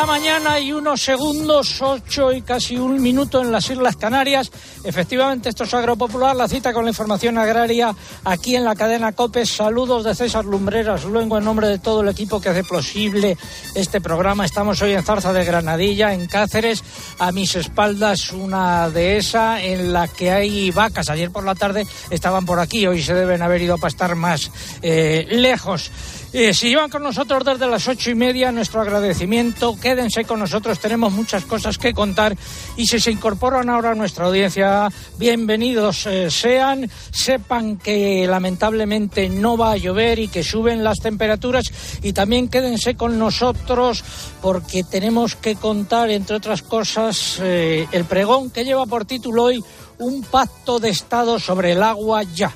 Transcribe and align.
La 0.00 0.06
mañana 0.06 0.58
y 0.58 0.72
unos 0.72 1.02
segundos, 1.02 1.82
8 1.82 2.32
y 2.32 2.40
casi 2.40 2.78
un 2.78 3.02
minuto 3.02 3.42
en 3.42 3.52
las 3.52 3.68
Islas 3.68 3.96
Canarias. 3.96 4.50
Efectivamente, 4.82 5.50
esto 5.50 5.64
es 5.64 5.74
Agropopular, 5.74 6.34
la 6.34 6.48
cita 6.48 6.72
con 6.72 6.84
la 6.84 6.90
información 6.90 7.36
agraria 7.36 7.94
aquí 8.24 8.56
en 8.56 8.64
la 8.64 8.74
cadena 8.74 9.12
COPE. 9.12 9.44
Saludos 9.44 10.04
de 10.04 10.14
César 10.14 10.46
Lumbreras, 10.46 11.04
luego 11.04 11.36
en 11.36 11.44
nombre 11.44 11.68
de 11.68 11.78
todo 11.78 12.00
el 12.00 12.08
equipo 12.08 12.40
que 12.40 12.48
hace 12.48 12.64
posible 12.64 13.36
este 13.74 14.00
programa. 14.00 14.46
Estamos 14.46 14.80
hoy 14.80 14.92
en 14.92 15.02
Zarza 15.02 15.34
de 15.34 15.44
Granadilla, 15.44 16.14
en 16.14 16.26
Cáceres. 16.28 16.82
A 17.18 17.30
mis 17.30 17.54
espaldas 17.56 18.32
una 18.32 18.88
dehesa 18.88 19.62
en 19.62 19.92
la 19.92 20.08
que 20.08 20.30
hay 20.30 20.70
vacas. 20.70 21.10
Ayer 21.10 21.30
por 21.30 21.44
la 21.44 21.54
tarde 21.54 21.86
estaban 22.08 22.46
por 22.46 22.58
aquí, 22.58 22.86
hoy 22.86 23.02
se 23.02 23.12
deben 23.12 23.42
haber 23.42 23.60
ido 23.60 23.76
para 23.76 23.88
estar 23.88 24.14
más 24.14 24.50
eh, 24.80 25.26
lejos. 25.28 25.90
Eh, 26.32 26.54
si 26.54 26.68
llevan 26.68 26.90
con 26.90 27.02
nosotros 27.02 27.44
desde 27.44 27.66
las 27.66 27.88
ocho 27.88 28.08
y 28.08 28.14
media, 28.14 28.52
nuestro 28.52 28.80
agradecimiento. 28.80 29.76
Quédense 29.80 30.24
con 30.24 30.38
nosotros, 30.38 30.78
tenemos 30.78 31.12
muchas 31.12 31.44
cosas 31.44 31.76
que 31.76 31.92
contar. 31.92 32.36
Y 32.76 32.86
si 32.86 33.00
se 33.00 33.10
incorporan 33.10 33.68
ahora 33.68 33.90
a 33.90 33.94
nuestra 33.96 34.26
audiencia, 34.26 34.88
bienvenidos 35.18 36.06
eh, 36.06 36.30
sean. 36.30 36.88
Sepan 37.10 37.78
que 37.78 38.28
lamentablemente 38.28 39.28
no 39.28 39.56
va 39.56 39.72
a 39.72 39.76
llover 39.76 40.20
y 40.20 40.28
que 40.28 40.44
suben 40.44 40.84
las 40.84 41.00
temperaturas. 41.00 41.72
Y 42.00 42.12
también 42.12 42.48
quédense 42.48 42.94
con 42.94 43.18
nosotros 43.18 44.04
porque 44.40 44.84
tenemos 44.84 45.34
que 45.34 45.56
contar, 45.56 46.10
entre 46.10 46.36
otras 46.36 46.62
cosas, 46.62 47.38
eh, 47.42 47.88
el 47.90 48.04
pregón 48.04 48.50
que 48.50 48.64
lleva 48.64 48.86
por 48.86 49.04
título 49.04 49.44
hoy 49.44 49.64
Un 49.98 50.22
pacto 50.22 50.78
de 50.78 50.90
Estado 50.90 51.40
sobre 51.40 51.72
el 51.72 51.82
agua 51.82 52.22
ya. 52.22 52.54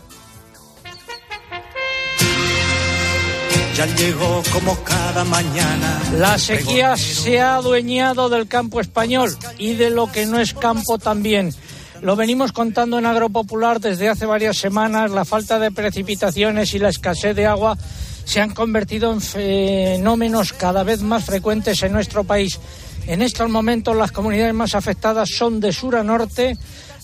Ya 3.74 3.86
llegó 3.86 4.42
como 4.52 4.76
cada 4.84 5.24
mañana. 5.24 6.00
La 6.16 6.38
sequía 6.38 6.96
se 6.96 7.40
ha 7.40 7.56
adueñado 7.56 8.28
del 8.28 8.46
campo 8.46 8.80
español 8.80 9.36
y 9.58 9.74
de 9.74 9.90
lo 9.90 10.10
que 10.10 10.26
no 10.26 10.38
es 10.38 10.54
campo 10.54 10.98
también. 10.98 11.52
Lo 12.00 12.14
venimos 12.14 12.52
contando 12.52 12.98
en 12.98 13.06
Agropopular 13.06 13.80
desde 13.80 14.08
hace 14.08 14.26
varias 14.26 14.58
semanas. 14.58 15.10
La 15.10 15.24
falta 15.24 15.58
de 15.58 15.72
precipitaciones 15.72 16.74
y 16.74 16.78
la 16.78 16.90
escasez 16.90 17.34
de 17.34 17.46
agua 17.46 17.76
se 18.24 18.40
han 18.40 18.54
convertido 18.54 19.12
en 19.12 19.20
fenómenos 19.20 20.52
cada 20.52 20.84
vez 20.84 21.02
más 21.02 21.24
frecuentes 21.24 21.82
en 21.82 21.92
nuestro 21.92 22.22
país. 22.22 22.60
En 23.06 23.22
estos 23.22 23.50
momentos 23.50 23.96
las 23.96 24.12
comunidades 24.12 24.54
más 24.54 24.74
afectadas 24.74 25.30
son 25.30 25.60
de 25.60 25.72
sur 25.72 25.96
a 25.96 26.04
norte, 26.04 26.56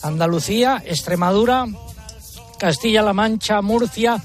Andalucía, 0.03 0.83
Extremadura, 0.87 1.67
Castilla-La 2.59 3.13
Mancha, 3.13 3.61
Murcia, 3.61 4.23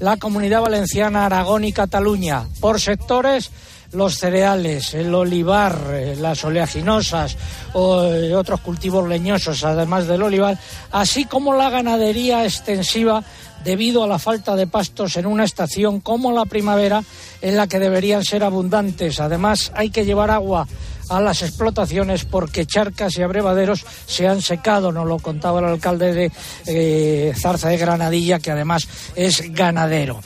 la 0.00 0.16
Comunidad 0.16 0.62
Valenciana, 0.62 1.26
Aragón 1.26 1.64
y 1.64 1.72
Cataluña. 1.72 2.44
Por 2.60 2.80
sectores, 2.80 3.50
los 3.92 4.18
cereales, 4.18 4.94
el 4.94 5.14
olivar, 5.14 5.78
eh, 5.92 6.16
las 6.18 6.44
oleaginosas 6.44 7.36
o 7.72 8.04
eh, 8.04 8.34
otros 8.34 8.60
cultivos 8.60 9.08
leñosos, 9.08 9.64
además 9.64 10.06
del 10.06 10.22
olivar, 10.22 10.58
así 10.92 11.24
como 11.24 11.54
la 11.54 11.70
ganadería 11.70 12.44
extensiva 12.44 13.22
debido 13.64 14.04
a 14.04 14.08
la 14.08 14.18
falta 14.18 14.54
de 14.54 14.66
pastos 14.66 15.16
en 15.16 15.26
una 15.26 15.44
estación 15.44 16.00
como 16.00 16.32
la 16.32 16.44
primavera 16.44 17.02
en 17.40 17.56
la 17.56 17.66
que 17.66 17.78
deberían 17.78 18.22
ser 18.22 18.44
abundantes. 18.44 19.18
Además, 19.18 19.72
hay 19.74 19.90
que 19.90 20.04
llevar 20.04 20.30
agua 20.30 20.66
a 21.08 21.20
las 21.20 21.42
explotaciones 21.42 22.24
porque 22.24 22.66
charcas 22.66 23.16
y 23.16 23.22
abrevaderos 23.22 23.84
se 24.06 24.26
han 24.26 24.42
secado, 24.42 24.92
nos 24.92 25.06
lo 25.06 25.18
contaba 25.18 25.60
el 25.60 25.66
alcalde 25.66 26.12
de 26.12 26.32
eh, 26.66 27.34
Zarza 27.36 27.68
de 27.68 27.78
Granadilla, 27.78 28.38
que 28.38 28.50
además 28.50 28.88
es 29.14 29.52
ganadero. 29.52 30.20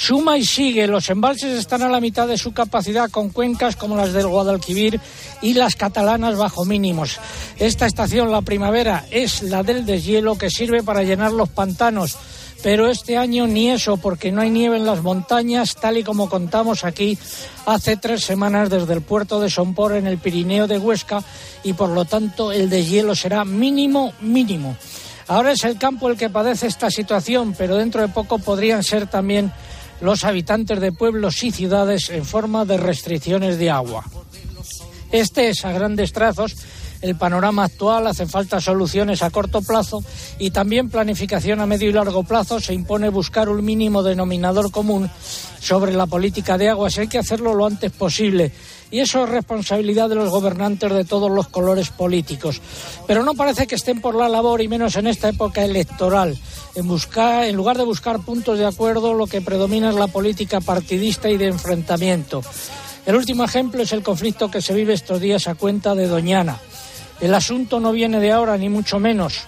Suma 0.00 0.38
y 0.38 0.46
sigue, 0.46 0.86
los 0.86 1.10
embalses 1.10 1.58
están 1.58 1.82
a 1.82 1.88
la 1.90 2.00
mitad 2.00 2.26
de 2.26 2.38
su 2.38 2.52
capacidad 2.52 3.10
con 3.10 3.28
cuencas 3.28 3.76
como 3.76 3.96
las 3.96 4.14
del 4.14 4.28
Guadalquivir 4.28 4.98
y 5.42 5.52
las 5.52 5.76
catalanas 5.76 6.38
bajo 6.38 6.64
mínimos. 6.64 7.18
Esta 7.58 7.84
estación, 7.84 8.32
la 8.32 8.40
primavera, 8.40 9.04
es 9.10 9.42
la 9.42 9.62
del 9.62 9.84
deshielo 9.84 10.38
que 10.38 10.48
sirve 10.48 10.82
para 10.82 11.02
llenar 11.02 11.32
los 11.32 11.50
pantanos 11.50 12.16
pero 12.62 12.88
este 12.88 13.16
año 13.16 13.46
ni 13.46 13.70
eso, 13.70 13.96
porque 13.96 14.32
no 14.32 14.40
hay 14.40 14.50
nieve 14.50 14.76
en 14.76 14.86
las 14.86 15.02
montañas, 15.02 15.76
tal 15.76 15.96
y 15.98 16.04
como 16.04 16.28
contamos 16.28 16.84
aquí 16.84 17.18
hace 17.66 17.96
tres 17.96 18.24
semanas 18.24 18.70
desde 18.70 18.92
el 18.92 19.02
puerto 19.02 19.40
de 19.40 19.50
Sompor 19.50 19.96
en 19.96 20.06
el 20.06 20.18
Pirineo 20.18 20.66
de 20.66 20.78
Huesca, 20.78 21.22
y 21.64 21.72
por 21.72 21.90
lo 21.90 22.04
tanto 22.04 22.52
el 22.52 22.68
deshielo 22.68 23.14
será 23.14 23.44
mínimo, 23.44 24.12
mínimo. 24.20 24.76
Ahora 25.28 25.52
es 25.52 25.62
el 25.64 25.78
campo 25.78 26.08
el 26.08 26.16
que 26.16 26.28
padece 26.28 26.66
esta 26.66 26.90
situación, 26.90 27.54
pero 27.56 27.76
dentro 27.76 28.00
de 28.02 28.08
poco 28.08 28.38
podrían 28.38 28.82
ser 28.82 29.06
también 29.06 29.52
los 30.00 30.24
habitantes 30.24 30.80
de 30.80 30.92
pueblos 30.92 31.42
y 31.42 31.52
ciudades 31.52 32.10
en 32.10 32.24
forma 32.24 32.64
de 32.64 32.76
restricciones 32.76 33.58
de 33.58 33.70
agua. 33.70 34.04
Este 35.12 35.50
es, 35.50 35.64
a 35.64 35.72
grandes 35.72 36.12
trazos, 36.12 36.56
el 37.02 37.16
panorama 37.16 37.64
actual, 37.64 38.06
hacen 38.06 38.28
falta 38.28 38.60
soluciones 38.60 39.22
a 39.22 39.30
corto 39.30 39.62
plazo 39.62 40.02
y 40.38 40.50
también 40.50 40.90
planificación 40.90 41.60
a 41.60 41.66
medio 41.66 41.88
y 41.88 41.92
largo 41.92 42.22
plazo. 42.24 42.60
Se 42.60 42.74
impone 42.74 43.08
buscar 43.08 43.48
un 43.48 43.64
mínimo 43.64 44.02
denominador 44.02 44.70
común 44.70 45.10
sobre 45.60 45.92
la 45.92 46.06
política 46.06 46.58
de 46.58 46.68
aguas. 46.68 46.98
Hay 46.98 47.08
que 47.08 47.18
hacerlo 47.18 47.54
lo 47.54 47.66
antes 47.66 47.92
posible. 47.92 48.52
Y 48.90 48.98
eso 48.98 49.22
es 49.22 49.30
responsabilidad 49.30 50.08
de 50.08 50.16
los 50.16 50.30
gobernantes 50.30 50.92
de 50.92 51.04
todos 51.04 51.30
los 51.30 51.48
colores 51.48 51.90
políticos. 51.90 52.60
Pero 53.06 53.22
no 53.22 53.34
parece 53.34 53.68
que 53.68 53.76
estén 53.76 54.00
por 54.00 54.16
la 54.16 54.28
labor, 54.28 54.60
y 54.60 54.68
menos 54.68 54.96
en 54.96 55.06
esta 55.06 55.28
época 55.28 55.64
electoral. 55.64 56.36
En, 56.74 56.88
buscar, 56.88 57.44
en 57.44 57.54
lugar 57.54 57.78
de 57.78 57.84
buscar 57.84 58.18
puntos 58.20 58.58
de 58.58 58.66
acuerdo, 58.66 59.14
lo 59.14 59.28
que 59.28 59.40
predomina 59.42 59.90
es 59.90 59.94
la 59.94 60.08
política 60.08 60.60
partidista 60.60 61.30
y 61.30 61.36
de 61.36 61.46
enfrentamiento. 61.46 62.42
El 63.06 63.14
último 63.14 63.44
ejemplo 63.44 63.82
es 63.82 63.92
el 63.92 64.02
conflicto 64.02 64.50
que 64.50 64.60
se 64.60 64.74
vive 64.74 64.92
estos 64.92 65.20
días 65.20 65.46
a 65.46 65.54
cuenta 65.54 65.94
de 65.94 66.08
Doñana. 66.08 66.60
El 67.20 67.34
asunto 67.34 67.80
no 67.80 67.92
viene 67.92 68.20
de 68.20 68.32
ahora, 68.32 68.56
ni 68.56 68.68
mucho 68.68 68.98
menos, 68.98 69.40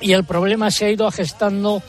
y 0.00 0.12
el 0.12 0.24
problema 0.24 0.70
se 0.70 0.86
ha 0.86 0.90
ido 0.90 1.10
gestando 1.10 1.82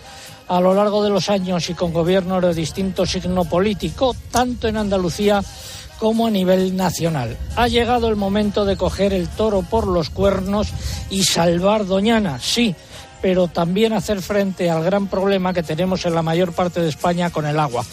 a 0.47 0.61
lo 0.61 0.73
largo 0.73 1.03
de 1.03 1.09
los 1.09 1.29
años 1.29 1.69
y 1.69 1.73
con 1.73 1.93
gobiernos 1.93 2.41
de 2.41 2.53
distinto 2.53 3.05
signo 3.05 3.45
político, 3.45 4.15
tanto 4.31 4.67
en 4.67 4.77
Andalucía 4.77 5.41
como 5.99 6.27
a 6.27 6.29
nivel 6.29 6.75
nacional. 6.75 7.37
Ha 7.55 7.67
llegado 7.67 8.07
el 8.07 8.15
momento 8.15 8.65
de 8.65 8.77
coger 8.77 9.13
el 9.13 9.27
toro 9.27 9.63
por 9.63 9.87
los 9.87 10.09
cuernos 10.09 10.67
y 11.09 11.23
salvar 11.23 11.85
Doñana, 11.85 12.39
sí, 12.39 12.75
pero 13.21 13.47
también 13.47 13.93
hacer 13.93 14.21
frente 14.21 14.69
al 14.69 14.83
gran 14.83 15.07
problema 15.07 15.53
que 15.53 15.63
tenemos 15.63 16.05
en 16.05 16.15
la 16.15 16.21
mayor 16.21 16.53
parte 16.53 16.81
de 16.81 16.89
España 16.89 17.29
con 17.29 17.45
el 17.45 17.59
agua. 17.59 17.85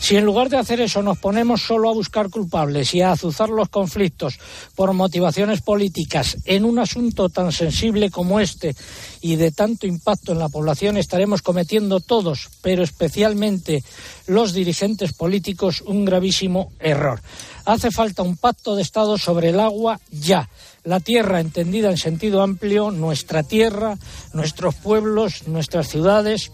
Si 0.00 0.16
en 0.16 0.24
lugar 0.24 0.48
de 0.48 0.56
hacer 0.56 0.80
eso 0.80 1.02
nos 1.02 1.18
ponemos 1.18 1.62
solo 1.62 1.90
a 1.90 1.92
buscar 1.92 2.30
culpables 2.30 2.94
y 2.94 3.02
a 3.02 3.12
azuzar 3.12 3.48
los 3.50 3.68
conflictos 3.68 4.38
por 4.76 4.92
motivaciones 4.92 5.60
políticas 5.60 6.36
en 6.44 6.64
un 6.64 6.78
asunto 6.78 7.28
tan 7.28 7.50
sensible 7.50 8.10
como 8.10 8.38
este 8.38 8.76
y 9.20 9.36
de 9.36 9.50
tanto 9.50 9.86
impacto 9.86 10.32
en 10.32 10.38
la 10.38 10.48
población, 10.48 10.96
estaremos 10.96 11.42
cometiendo 11.42 11.98
todos, 11.98 12.48
pero 12.62 12.84
especialmente 12.84 13.82
los 14.28 14.52
dirigentes 14.52 15.12
políticos, 15.12 15.82
un 15.84 16.04
gravísimo 16.04 16.72
error. 16.78 17.20
Hace 17.64 17.90
falta 17.90 18.22
un 18.22 18.36
pacto 18.36 18.76
de 18.76 18.82
Estado 18.82 19.18
sobre 19.18 19.50
el 19.50 19.60
agua 19.60 20.00
ya. 20.10 20.48
La 20.84 21.00
tierra 21.00 21.40
entendida 21.40 21.90
en 21.90 21.96
sentido 21.96 22.42
amplio, 22.42 22.90
nuestra 22.90 23.42
tierra, 23.42 23.98
nuestros 24.32 24.74
pueblos, 24.76 25.48
nuestras 25.48 25.88
ciudades, 25.88 26.52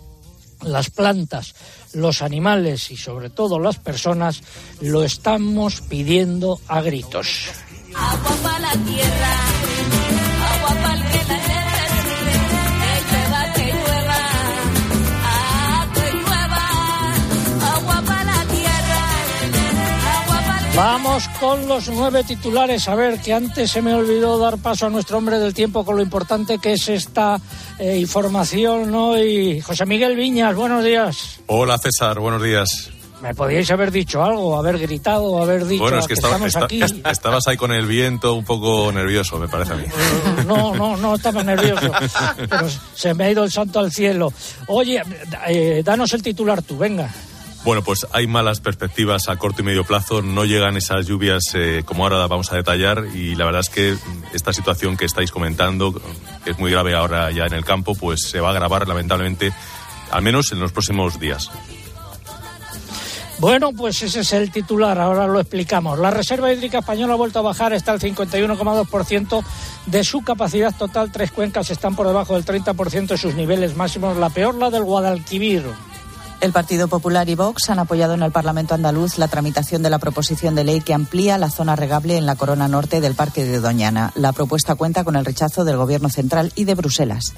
las 0.62 0.90
plantas, 0.90 1.54
los 1.92 2.22
animales 2.22 2.90
y 2.90 2.96
sobre 2.96 3.30
todo 3.30 3.58
las 3.58 3.78
personas 3.78 4.42
lo 4.80 5.04
estamos 5.04 5.80
pidiendo 5.82 6.60
a 6.68 6.80
gritos. 6.80 7.50
La 7.92 8.72
tierra, 8.72 9.36
Vamos 20.76 21.28
con 21.38 21.68
los 21.68 21.88
nueve 21.88 22.24
titulares. 22.24 22.88
A 22.88 22.96
ver, 22.96 23.20
que 23.20 23.32
antes 23.32 23.70
se 23.70 23.80
me 23.80 23.94
olvidó 23.94 24.38
dar 24.38 24.58
paso 24.58 24.86
a 24.86 24.90
nuestro 24.90 25.18
hombre 25.18 25.38
del 25.38 25.54
tiempo 25.54 25.84
con 25.84 25.94
lo 25.96 26.02
importante 26.02 26.58
que 26.58 26.72
es 26.72 26.88
esta 26.88 27.40
eh, 27.78 27.96
información, 27.96 28.90
¿no? 28.90 29.16
Y 29.16 29.60
José 29.60 29.86
Miguel 29.86 30.16
Viñas, 30.16 30.54
buenos 30.56 30.82
días. 30.84 31.38
Hola 31.46 31.78
César, 31.78 32.18
buenos 32.18 32.42
días. 32.42 32.90
Me 33.22 33.34
podíais 33.34 33.70
haber 33.70 33.90
dicho 33.92 34.22
algo, 34.22 34.58
haber 34.58 34.78
gritado, 34.78 35.40
haber 35.40 35.64
dicho 35.64 35.82
Bueno, 35.84 35.98
es 36.00 36.06
que, 36.08 36.14
estaba- 36.14 36.34
estamos 36.34 36.48
esta- 36.54 36.64
aquí. 36.66 36.82
est- 36.82 37.06
estabas 37.06 37.46
ahí 37.46 37.56
con 37.56 37.72
el 37.72 37.86
viento 37.86 38.34
un 38.34 38.44
poco 38.44 38.90
nervioso, 38.92 39.38
me 39.38 39.46
parece 39.48 39.72
a 39.74 39.76
mí. 39.76 39.84
No, 40.46 40.74
no, 40.74 40.96
no 40.96 41.14
estaba 41.14 41.42
nervioso, 41.44 41.90
pero 42.50 42.66
se 42.94 43.14
me 43.14 43.24
ha 43.24 43.30
ido 43.30 43.44
el 43.44 43.52
santo 43.52 43.78
al 43.78 43.92
cielo. 43.92 44.30
Oye, 44.66 45.00
eh, 45.46 45.82
danos 45.84 46.12
el 46.12 46.22
titular 46.22 46.60
tú, 46.62 46.76
venga. 46.76 47.08
Bueno, 47.64 47.82
pues 47.82 48.06
hay 48.12 48.26
malas 48.26 48.60
perspectivas 48.60 49.30
a 49.30 49.36
corto 49.36 49.62
y 49.62 49.64
medio 49.64 49.84
plazo. 49.84 50.20
No 50.20 50.44
llegan 50.44 50.76
esas 50.76 51.06
lluvias 51.06 51.42
eh, 51.54 51.82
como 51.86 52.04
ahora 52.04 52.26
vamos 52.26 52.52
a 52.52 52.56
detallar 52.56 53.06
y 53.14 53.34
la 53.36 53.46
verdad 53.46 53.62
es 53.62 53.70
que 53.70 53.96
esta 54.34 54.52
situación 54.52 54.98
que 54.98 55.06
estáis 55.06 55.30
comentando, 55.30 55.94
que 56.44 56.50
es 56.50 56.58
muy 56.58 56.70
grave 56.70 56.94
ahora 56.94 57.30
ya 57.30 57.46
en 57.46 57.54
el 57.54 57.64
campo, 57.64 57.94
pues 57.94 58.28
se 58.28 58.40
va 58.40 58.48
a 58.48 58.50
agravar 58.50 58.86
lamentablemente, 58.86 59.50
al 60.10 60.20
menos 60.20 60.52
en 60.52 60.60
los 60.60 60.72
próximos 60.72 61.18
días. 61.18 61.50
Bueno, 63.38 63.72
pues 63.72 64.02
ese 64.02 64.20
es 64.20 64.32
el 64.34 64.52
titular, 64.52 65.00
ahora 65.00 65.26
lo 65.26 65.40
explicamos. 65.40 65.98
La 65.98 66.10
Reserva 66.10 66.52
Hídrica 66.52 66.80
Española 66.80 67.14
ha 67.14 67.16
vuelto 67.16 67.38
a 67.38 67.42
bajar, 67.42 67.72
está 67.72 67.92
al 67.92 68.00
51,2% 68.00 69.42
de 69.86 70.04
su 70.04 70.22
capacidad 70.22 70.74
total. 70.76 71.10
Tres 71.10 71.32
cuencas 71.32 71.70
están 71.70 71.96
por 71.96 72.06
debajo 72.06 72.34
del 72.34 72.44
30% 72.44 73.06
de 73.06 73.18
sus 73.18 73.34
niveles 73.34 73.74
máximos. 73.74 74.18
La 74.18 74.28
peor, 74.28 74.54
la 74.54 74.68
del 74.68 74.84
Guadalquivir. 74.84 75.64
El 76.44 76.52
Partido 76.52 76.88
Popular 76.88 77.26
y 77.30 77.36
Vox 77.36 77.70
han 77.70 77.78
apoyado 77.78 78.12
en 78.12 78.22
el 78.22 78.30
Parlamento 78.30 78.74
andaluz 78.74 79.16
la 79.16 79.28
tramitación 79.28 79.82
de 79.82 79.88
la 79.88 79.98
proposición 79.98 80.54
de 80.54 80.62
ley 80.62 80.82
que 80.82 80.92
amplía 80.92 81.38
la 81.38 81.48
zona 81.48 81.74
regable 81.74 82.18
en 82.18 82.26
la 82.26 82.36
corona 82.36 82.68
norte 82.68 83.00
del 83.00 83.14
Parque 83.14 83.46
de 83.46 83.60
Doñana. 83.60 84.12
La 84.14 84.34
propuesta 84.34 84.74
cuenta 84.74 85.04
con 85.04 85.16
el 85.16 85.24
rechazo 85.24 85.64
del 85.64 85.78
Gobierno 85.78 86.10
central 86.10 86.52
y 86.54 86.64
de 86.64 86.74
Bruselas. 86.74 87.32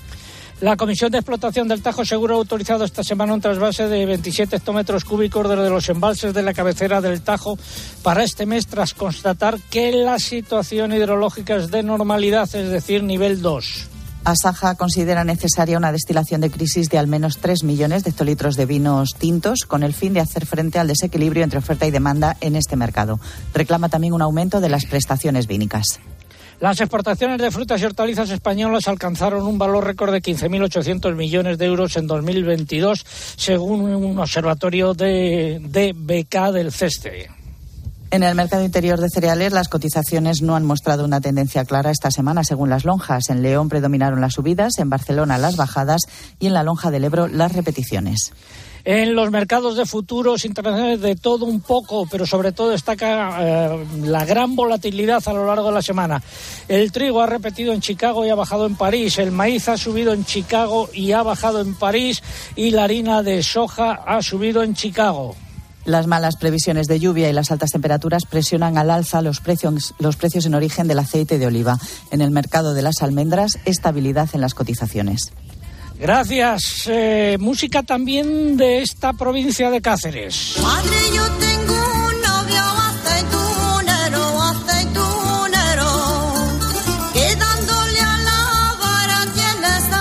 La 0.60 0.76
Comisión 0.76 1.12
de 1.12 1.18
Explotación 1.18 1.68
del 1.68 1.82
Tajo 1.82 2.04
Seguro 2.04 2.34
ha 2.34 2.38
autorizado 2.38 2.84
esta 2.84 3.04
semana 3.04 3.32
un 3.32 3.40
trasvase 3.40 3.86
de 3.86 4.06
27 4.06 4.56
hectómetros 4.56 5.04
cúbicos 5.04 5.48
desde 5.48 5.70
los 5.70 5.88
embalses 5.88 6.34
de 6.34 6.42
la 6.42 6.52
cabecera 6.52 7.00
del 7.00 7.22
Tajo 7.22 7.56
para 8.02 8.24
este 8.24 8.44
mes 8.44 8.66
tras 8.66 8.92
constatar 8.92 9.60
que 9.70 9.92
la 9.92 10.18
situación 10.18 10.92
hidrológica 10.92 11.54
es 11.54 11.70
de 11.70 11.84
normalidad, 11.84 12.52
es 12.52 12.70
decir, 12.70 13.04
nivel 13.04 13.40
2. 13.40 13.90
Asaja 14.26 14.74
considera 14.74 15.22
necesaria 15.22 15.78
una 15.78 15.92
destilación 15.92 16.40
de 16.40 16.50
crisis 16.50 16.90
de 16.90 16.98
al 16.98 17.06
menos 17.06 17.38
3 17.38 17.62
millones 17.62 18.02
de 18.02 18.10
hectolitros 18.10 18.56
de 18.56 18.66
vinos 18.66 19.14
tintos 19.16 19.60
con 19.60 19.84
el 19.84 19.94
fin 19.94 20.14
de 20.14 20.20
hacer 20.20 20.46
frente 20.46 20.80
al 20.80 20.88
desequilibrio 20.88 21.44
entre 21.44 21.60
oferta 21.60 21.86
y 21.86 21.92
demanda 21.92 22.36
en 22.40 22.56
este 22.56 22.74
mercado. 22.74 23.20
Reclama 23.54 23.88
también 23.88 24.14
un 24.14 24.22
aumento 24.22 24.60
de 24.60 24.68
las 24.68 24.84
prestaciones 24.84 25.46
vínicas. 25.46 26.00
Las 26.58 26.80
exportaciones 26.80 27.40
de 27.40 27.52
frutas 27.52 27.80
y 27.80 27.84
hortalizas 27.84 28.30
españolas 28.30 28.88
alcanzaron 28.88 29.46
un 29.46 29.58
valor 29.58 29.84
récord 29.84 30.12
de 30.12 30.20
15.800 30.20 31.14
millones 31.14 31.56
de 31.56 31.66
euros 31.66 31.96
en 31.96 32.08
2022, 32.08 33.06
según 33.36 33.82
un 33.82 34.18
observatorio 34.18 34.92
de, 34.92 35.60
de 35.62 35.92
BK 35.94 36.50
del 36.52 36.72
CESTE. 36.72 37.35
En 38.12 38.22
el 38.22 38.36
mercado 38.36 38.64
interior 38.64 39.00
de 39.00 39.08
cereales, 39.10 39.52
las 39.52 39.68
cotizaciones 39.68 40.40
no 40.40 40.54
han 40.54 40.64
mostrado 40.64 41.04
una 41.04 41.20
tendencia 41.20 41.64
clara 41.64 41.90
esta 41.90 42.12
semana, 42.12 42.44
según 42.44 42.70
las 42.70 42.84
lonjas. 42.84 43.28
En 43.30 43.42
León 43.42 43.68
predominaron 43.68 44.20
las 44.20 44.34
subidas, 44.34 44.78
en 44.78 44.88
Barcelona 44.88 45.38
las 45.38 45.56
bajadas 45.56 46.02
y 46.38 46.46
en 46.46 46.54
la 46.54 46.62
lonja 46.62 46.92
del 46.92 47.04
Ebro 47.04 47.26
las 47.26 47.52
repeticiones. 47.52 48.32
En 48.84 49.16
los 49.16 49.32
mercados 49.32 49.76
de 49.76 49.84
futuros 49.84 50.44
internacionales 50.44 51.00
de 51.00 51.16
todo 51.16 51.44
un 51.44 51.60
poco, 51.60 52.06
pero 52.08 52.24
sobre 52.24 52.52
todo 52.52 52.70
destaca 52.70 53.38
eh, 53.40 53.86
la 54.04 54.24
gran 54.24 54.54
volatilidad 54.54 55.20
a 55.26 55.32
lo 55.32 55.44
largo 55.44 55.66
de 55.66 55.74
la 55.74 55.82
semana. 55.82 56.22
El 56.68 56.92
trigo 56.92 57.20
ha 57.20 57.26
repetido 57.26 57.72
en 57.72 57.80
Chicago 57.80 58.24
y 58.24 58.30
ha 58.30 58.36
bajado 58.36 58.66
en 58.66 58.76
París. 58.76 59.18
El 59.18 59.32
maíz 59.32 59.68
ha 59.68 59.76
subido 59.76 60.12
en 60.12 60.24
Chicago 60.24 60.88
y 60.92 61.10
ha 61.10 61.24
bajado 61.24 61.60
en 61.60 61.74
París. 61.74 62.22
Y 62.54 62.70
la 62.70 62.84
harina 62.84 63.24
de 63.24 63.42
soja 63.42 63.94
ha 64.06 64.22
subido 64.22 64.62
en 64.62 64.74
Chicago. 64.74 65.34
Las 65.86 66.08
malas 66.08 66.36
previsiones 66.36 66.88
de 66.88 66.98
lluvia 66.98 67.30
y 67.30 67.32
las 67.32 67.52
altas 67.52 67.70
temperaturas 67.70 68.24
presionan 68.26 68.76
al 68.76 68.90
alza 68.90 69.22
los 69.22 69.40
precios, 69.40 69.94
los 70.00 70.16
precios 70.16 70.44
en 70.44 70.54
origen 70.54 70.88
del 70.88 70.98
aceite 70.98 71.38
de 71.38 71.46
oliva. 71.46 71.78
En 72.10 72.20
el 72.20 72.32
mercado 72.32 72.74
de 72.74 72.82
las 72.82 73.02
almendras, 73.02 73.52
estabilidad 73.64 74.28
en 74.32 74.40
las 74.40 74.54
cotizaciones. 74.54 75.32
Gracias. 75.98 76.82
Eh, 76.86 77.36
música 77.38 77.84
también 77.84 78.56
de 78.56 78.82
esta 78.82 79.12
provincia 79.12 79.70
de 79.70 79.80
Cáceres. 79.80 80.56
Madre, 80.60 80.96
yo 81.14 81.24
tengo 81.38 81.75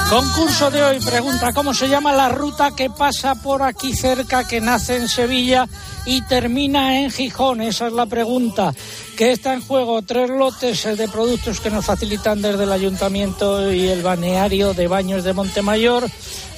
Concurso 0.10 0.69
de 0.69 0.84
hoy 0.84 1.00
pregunta 1.00 1.52
cómo 1.52 1.74
se 1.74 1.90
llama 1.90 2.13
la 2.13 2.30
ruta 2.30 2.72
que 2.75 2.92
pasa 2.92 3.34
por 3.36 3.63
aquí 3.63 3.96
cerca, 3.96 4.48
que 4.48 4.62
nace 4.62 4.98
en 4.98 5.10
Sevilla 5.10 5.68
y 6.06 6.22
termina 6.22 7.00
en 7.02 7.10
Gijón. 7.10 7.60
Esa 7.60 7.88
es 7.88 7.94
la 7.94 8.06
pregunta. 8.06 8.74
Que 9.18 9.31
está 9.31 9.54
en 9.54 9.62
juego 9.62 10.04
tres 10.04 10.30
lotes 10.30 10.86
eh, 10.86 10.96
de 10.96 11.07
productos 11.07 11.60
que 11.60 11.72
nos 11.72 11.86
facilitan 11.86 12.42
desde 12.42 12.66
el 12.66 12.72
ayuntamiento 12.72 13.72
y 13.72 13.88
el 13.88 14.04
balneario 14.04 14.75
de 14.75 14.88
baños 14.88 15.24
de 15.24 15.34
Montemayor. 15.34 16.08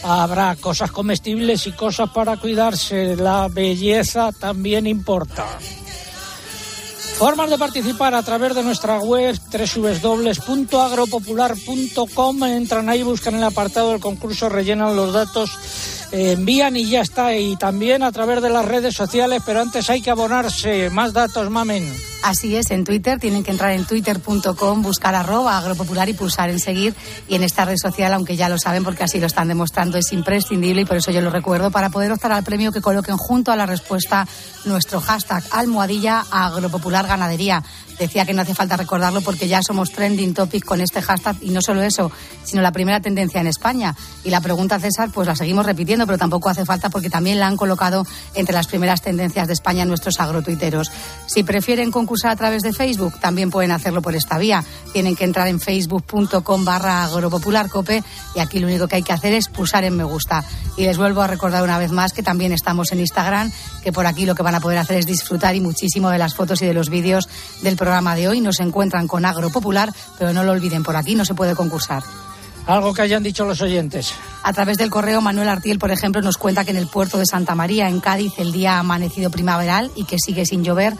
Habrá 0.03 0.55
cosas 0.57 0.91
comestibles 0.91 1.67
y 1.67 1.71
cosas 1.71 2.09
para 2.09 2.35
cuidarse. 2.37 3.15
La 3.15 3.47
belleza 3.47 4.31
también 4.33 4.85
importa. 4.87 5.45
Formas 7.17 7.49
de 7.49 7.57
participar 7.57 8.13
a 8.13 8.21
través 8.21 8.53
de 8.53 8.61
nuestra 8.61 8.99
web 8.99 9.35
www.agropopular.com. 9.51 12.43
Entran 12.43 12.89
ahí, 12.89 13.01
buscan 13.01 13.33
el 13.33 13.43
apartado 13.43 13.89
del 13.89 13.99
concurso, 13.99 14.49
rellenan 14.49 14.95
los 14.95 15.13
datos, 15.13 15.49
envían 16.11 16.75
y 16.77 16.89
ya 16.89 17.01
está. 17.01 17.35
Y 17.35 17.55
también 17.55 18.03
a 18.03 18.11
través 18.11 18.41
de 18.41 18.49
las 18.49 18.65
redes 18.65 18.95
sociales, 18.95 19.41
pero 19.45 19.61
antes 19.61 19.89
hay 19.89 20.01
que 20.01 20.09
abonarse. 20.09 20.89
Más 20.89 21.13
datos, 21.13 21.49
mamen. 21.49 21.91
Así 22.23 22.55
es, 22.55 22.71
en 22.71 22.83
Twitter 22.83 23.19
tienen 23.19 23.43
que 23.43 23.51
entrar 23.51 23.71
en 23.71 23.85
twitter.com, 23.85 24.81
buscar 24.81 25.15
arroba 25.15 25.57
agropopular 25.57 26.09
y 26.09 26.13
pulsar 26.13 26.49
en 26.49 26.59
seguir. 26.59 26.95
Y 27.27 27.35
en 27.35 27.43
esta 27.43 27.63
red 27.63 27.77
social, 27.77 28.11
aunque 28.13 28.35
ya 28.35 28.49
lo 28.49 28.57
saben 28.57 28.83
porque 28.83 29.03
así 29.03 29.19
lo 29.19 29.27
están 29.27 29.47
demostrando, 29.47 29.97
es 29.97 30.11
imprescindible 30.11 30.81
y 30.81 30.85
por 30.85 30.97
eso 30.97 31.11
yo 31.11 31.21
lo 31.21 31.29
recuerdo 31.29 31.71
para 31.71 31.89
poder 31.89 32.11
optar 32.11 32.31
al 32.31 32.43
premio 32.43 32.71
que 32.71 32.81
coloquen 32.81 33.17
junto 33.17 33.51
a 33.51 33.55
la 33.55 33.65
respuesta 33.65 34.27
nuestro 34.65 34.99
hashtag 34.99 35.43
almohadilla 35.51 36.25
agropopular 36.29 37.07
ganadería. 37.07 37.63
Decía 37.99 38.25
que 38.25 38.33
no 38.33 38.43
hace 38.43 38.53
falta 38.53 38.77
recordarlo 38.77 39.21
porque 39.21 39.47
ya 39.47 39.63
somos 39.63 39.91
trending 39.91 40.35
topic 40.35 40.63
con 40.63 40.81
este 40.81 41.01
hashtag 41.01 41.35
y 41.41 41.49
no 41.49 41.61
solo 41.61 41.81
eso, 41.81 42.11
sino 42.43 42.61
la 42.61 42.71
primera 42.71 42.99
tendencia 42.99 43.41
en 43.41 43.47
España. 43.47 43.95
Y 44.23 44.29
la 44.29 44.39
pregunta, 44.39 44.79
César, 44.79 45.09
pues 45.11 45.27
la 45.27 45.35
seguimos 45.35 45.65
repitiendo, 45.65 46.05
pero 46.05 46.19
tampoco 46.19 46.49
hace 46.49 46.63
falta 46.63 46.89
porque 46.89 47.09
también 47.09 47.39
la 47.39 47.47
han 47.47 47.57
colocado 47.57 48.05
entre 48.35 48.53
las 48.53 48.67
primeras 48.67 49.01
tendencias 49.01 49.47
de 49.47 49.53
España 49.53 49.83
nuestros 49.85 50.19
agrotuiteros. 50.19 50.91
Si 51.25 51.43
prefieren 51.43 51.91
concursar 51.91 52.31
a 52.31 52.35
través 52.35 52.61
de 52.61 52.71
Facebook, 52.71 53.19
también 53.19 53.49
pueden 53.49 53.71
hacerlo 53.71 54.03
por 54.03 54.15
esta 54.15 54.37
vía. 54.37 54.63
Tienen 54.93 55.15
que 55.15 55.23
entrar 55.23 55.47
en 55.47 55.59
facebook.com 55.59 56.65
barra 56.65 57.05
agropopularcope 57.05 58.03
y 58.35 58.39
aquí 58.39 58.59
lo 58.59 58.67
único 58.67 58.87
que 58.87 58.97
hay 58.97 59.03
que 59.03 59.13
hacer 59.13 59.33
es 59.33 59.47
pulsar 59.47 59.83
en 59.85 59.97
me 59.97 60.03
gusta. 60.03 60.43
Y 60.77 60.83
les 60.83 60.97
vuelvo 60.97 61.23
a 61.23 61.27
recordar 61.27 61.63
una 61.63 61.79
vez 61.79 61.91
más 61.91 62.13
que 62.13 62.21
también 62.21 62.51
estamos 62.51 62.91
en 62.91 62.99
Instagram, 62.99 63.51
que 63.83 63.91
por 63.91 64.05
aquí 64.05 64.27
lo 64.27 64.35
que 64.35 64.43
van 64.43 64.53
a 64.53 64.59
poder 64.59 64.77
hacer 64.77 64.97
es 64.97 65.07
disfrutar 65.07 65.55
y 65.55 65.61
muchísimo 65.61 66.11
de 66.11 66.19
las 66.19 66.35
fotos 66.35 66.61
y 66.61 66.67
de 66.67 66.73
los 66.73 66.89
vídeos 66.89 67.27
del 67.63 67.75
programa 67.75 67.86
de 67.87 68.27
hoy. 68.27 68.41
Nos 68.41 68.59
encuentran 68.59 69.07
con 69.07 69.25
Agropopular, 69.25 69.93
pero 70.17 70.33
no 70.33 70.43
lo 70.43 70.51
olviden, 70.51 70.83
por 70.83 70.95
aquí 70.95 71.15
no 71.15 71.25
se 71.25 71.33
puede 71.33 71.55
concursar. 71.55 72.03
Algo 72.65 72.93
que 72.93 73.01
hayan 73.01 73.23
dicho 73.23 73.45
los 73.45 73.61
oyentes. 73.61 74.13
A 74.43 74.51
través 74.51 74.77
del 74.77 74.89
correo, 74.89 75.21
Manuel 75.21 75.47
Artiel, 75.47 75.79
por 75.79 75.89
ejemplo, 75.89 76.21
nos 76.21 76.37
cuenta 76.37 76.65
que 76.65 76.71
en 76.71 76.77
el 76.77 76.87
puerto 76.87 77.17
de 77.17 77.25
Santa 77.25 77.55
María, 77.55 77.87
en 77.87 78.01
Cádiz, 78.01 78.33
el 78.39 78.51
día 78.51 78.75
ha 78.75 78.79
amanecido 78.79 79.31
primaveral 79.31 79.89
y 79.95 80.03
que 80.03 80.17
sigue 80.19 80.45
sin 80.45 80.65
llover. 80.65 80.93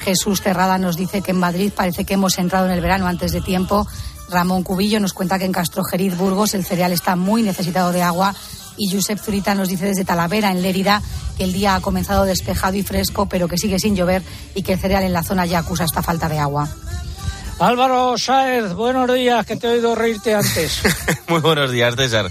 Jesús 0.00 0.42
Terrada 0.42 0.76
nos 0.76 0.98
dice 0.98 1.22
que 1.22 1.30
en 1.30 1.38
Madrid 1.38 1.72
parece 1.74 2.04
que 2.04 2.14
hemos 2.14 2.36
entrado 2.38 2.66
en 2.66 2.72
el 2.72 2.82
verano 2.82 3.06
antes 3.06 3.32
de 3.32 3.40
tiempo. 3.40 3.86
Ramón 4.34 4.64
Cubillo 4.64 4.98
nos 5.00 5.14
cuenta 5.14 5.38
que 5.38 5.44
en 5.44 5.52
Castrojeriz, 5.52 6.16
Burgos, 6.16 6.54
el 6.54 6.64
cereal 6.64 6.92
está 6.92 7.14
muy 7.14 7.42
necesitado 7.42 7.92
de 7.92 8.02
agua. 8.02 8.34
Y 8.76 8.92
Josep 8.92 9.18
Zurita 9.18 9.54
nos 9.54 9.68
dice 9.68 9.86
desde 9.86 10.04
Talavera, 10.04 10.50
en 10.50 10.60
Lérida, 10.60 11.00
que 11.38 11.44
el 11.44 11.52
día 11.52 11.76
ha 11.76 11.80
comenzado 11.80 12.24
despejado 12.24 12.76
y 12.76 12.82
fresco, 12.82 13.26
pero 13.26 13.46
que 13.46 13.56
sigue 13.56 13.78
sin 13.78 13.94
llover 13.94 14.22
y 14.54 14.62
que 14.62 14.72
el 14.72 14.80
cereal 14.80 15.04
en 15.04 15.12
la 15.12 15.22
zona 15.22 15.46
ya 15.46 15.60
acusa 15.60 15.84
esta 15.84 16.02
falta 16.02 16.28
de 16.28 16.40
agua. 16.40 16.68
Álvaro 17.60 18.18
Sáez, 18.18 18.74
buenos 18.74 19.12
días, 19.14 19.46
que 19.46 19.54
te 19.54 19.68
he 19.68 19.70
oído 19.70 19.94
reírte 19.94 20.34
antes. 20.34 20.82
Muy 21.28 21.40
buenos 21.40 21.70
días, 21.70 21.94
César. 21.94 22.30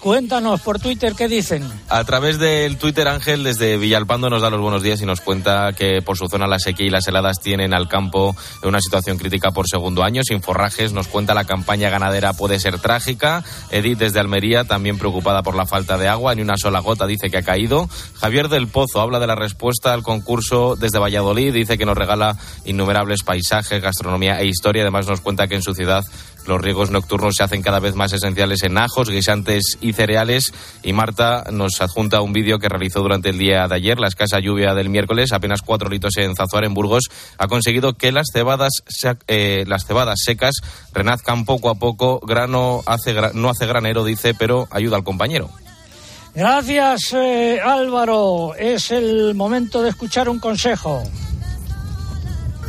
Cuéntanos 0.00 0.62
por 0.62 0.78
Twitter 0.78 1.12
qué 1.14 1.28
dicen. 1.28 1.62
A 1.90 2.02
través 2.04 2.38
del 2.38 2.78
Twitter 2.78 3.06
Ángel 3.06 3.44
desde 3.44 3.76
Villalpando 3.76 4.30
nos 4.30 4.40
da 4.40 4.48
los 4.48 4.60
buenos 4.60 4.82
días 4.82 5.02
y 5.02 5.06
nos 5.06 5.20
cuenta 5.20 5.74
que 5.74 6.00
por 6.00 6.16
su 6.16 6.26
zona 6.26 6.46
la 6.46 6.58
sequía 6.58 6.86
y 6.86 6.90
las 6.90 7.06
heladas 7.06 7.38
tienen 7.38 7.74
al 7.74 7.86
campo 7.86 8.34
una 8.62 8.80
situación 8.80 9.18
crítica 9.18 9.50
por 9.50 9.68
segundo 9.68 10.02
año. 10.02 10.22
Sin 10.24 10.42
forrajes 10.42 10.94
nos 10.94 11.06
cuenta 11.06 11.34
la 11.34 11.44
campaña 11.44 11.90
ganadera 11.90 12.32
puede 12.32 12.58
ser 12.58 12.78
trágica. 12.78 13.44
Edith 13.70 13.98
desde 13.98 14.20
Almería 14.20 14.64
también 14.64 14.96
preocupada 14.96 15.42
por 15.42 15.54
la 15.54 15.66
falta 15.66 15.98
de 15.98 16.08
agua. 16.08 16.34
Ni 16.34 16.40
una 16.40 16.56
sola 16.56 16.80
gota 16.80 17.06
dice 17.06 17.28
que 17.30 17.36
ha 17.36 17.42
caído. 17.42 17.86
Javier 18.14 18.48
del 18.48 18.68
Pozo 18.68 19.02
habla 19.02 19.20
de 19.20 19.26
la 19.26 19.34
respuesta 19.34 19.92
al 19.92 20.02
concurso 20.02 20.76
desde 20.76 20.98
Valladolid. 20.98 21.52
Dice 21.52 21.76
que 21.76 21.84
nos 21.84 21.98
regala 21.98 22.38
innumerables 22.64 23.22
paisajes, 23.22 23.82
gastronomía 23.82 24.40
e 24.40 24.46
historia. 24.46 24.80
Además 24.80 25.06
nos 25.06 25.20
cuenta 25.20 25.46
que 25.46 25.56
en 25.56 25.62
su 25.62 25.74
ciudad 25.74 26.06
Los 26.46 26.60
riegos 26.60 26.90
nocturnos 26.90 27.36
se 27.36 27.42
hacen 27.42 27.62
cada 27.62 27.80
vez 27.80 27.94
más 27.94 28.12
esenciales 28.12 28.62
en 28.62 28.78
ajos, 28.78 29.10
guisantes 29.10 29.78
y 29.80 29.92
cereales. 29.92 30.52
Y 30.82 30.92
Marta 30.92 31.44
nos 31.50 31.80
adjunta 31.80 32.20
un 32.20 32.32
vídeo 32.32 32.58
que 32.58 32.68
realizó 32.68 33.00
durante 33.00 33.30
el 33.30 33.38
día 33.38 33.66
de 33.68 33.74
ayer. 33.74 33.98
La 33.98 34.08
escasa 34.08 34.40
lluvia 34.40 34.74
del 34.74 34.88
miércoles, 34.88 35.32
apenas 35.32 35.62
cuatro 35.62 35.88
litros 35.88 36.16
en 36.16 36.34
Zazuar, 36.34 36.64
en 36.64 36.74
Burgos, 36.74 37.04
ha 37.38 37.48
conseguido 37.48 37.94
que 37.94 38.12
las 38.12 38.28
cebadas, 38.32 38.82
eh, 39.26 39.64
las 39.66 39.86
cebadas 39.86 40.20
secas 40.24 40.56
renazcan 40.92 41.44
poco 41.44 41.70
a 41.70 41.76
poco. 41.76 42.20
Grano 42.20 42.82
hace, 42.86 43.14
no 43.34 43.50
hace 43.50 43.66
granero, 43.66 44.04
dice, 44.04 44.34
pero 44.34 44.68
ayuda 44.70 44.96
al 44.96 45.04
compañero. 45.04 45.50
Gracias, 46.34 47.12
eh, 47.12 47.60
Álvaro. 47.62 48.54
Es 48.54 48.90
el 48.90 49.34
momento 49.34 49.82
de 49.82 49.90
escuchar 49.90 50.28
un 50.28 50.38
consejo. 50.38 51.02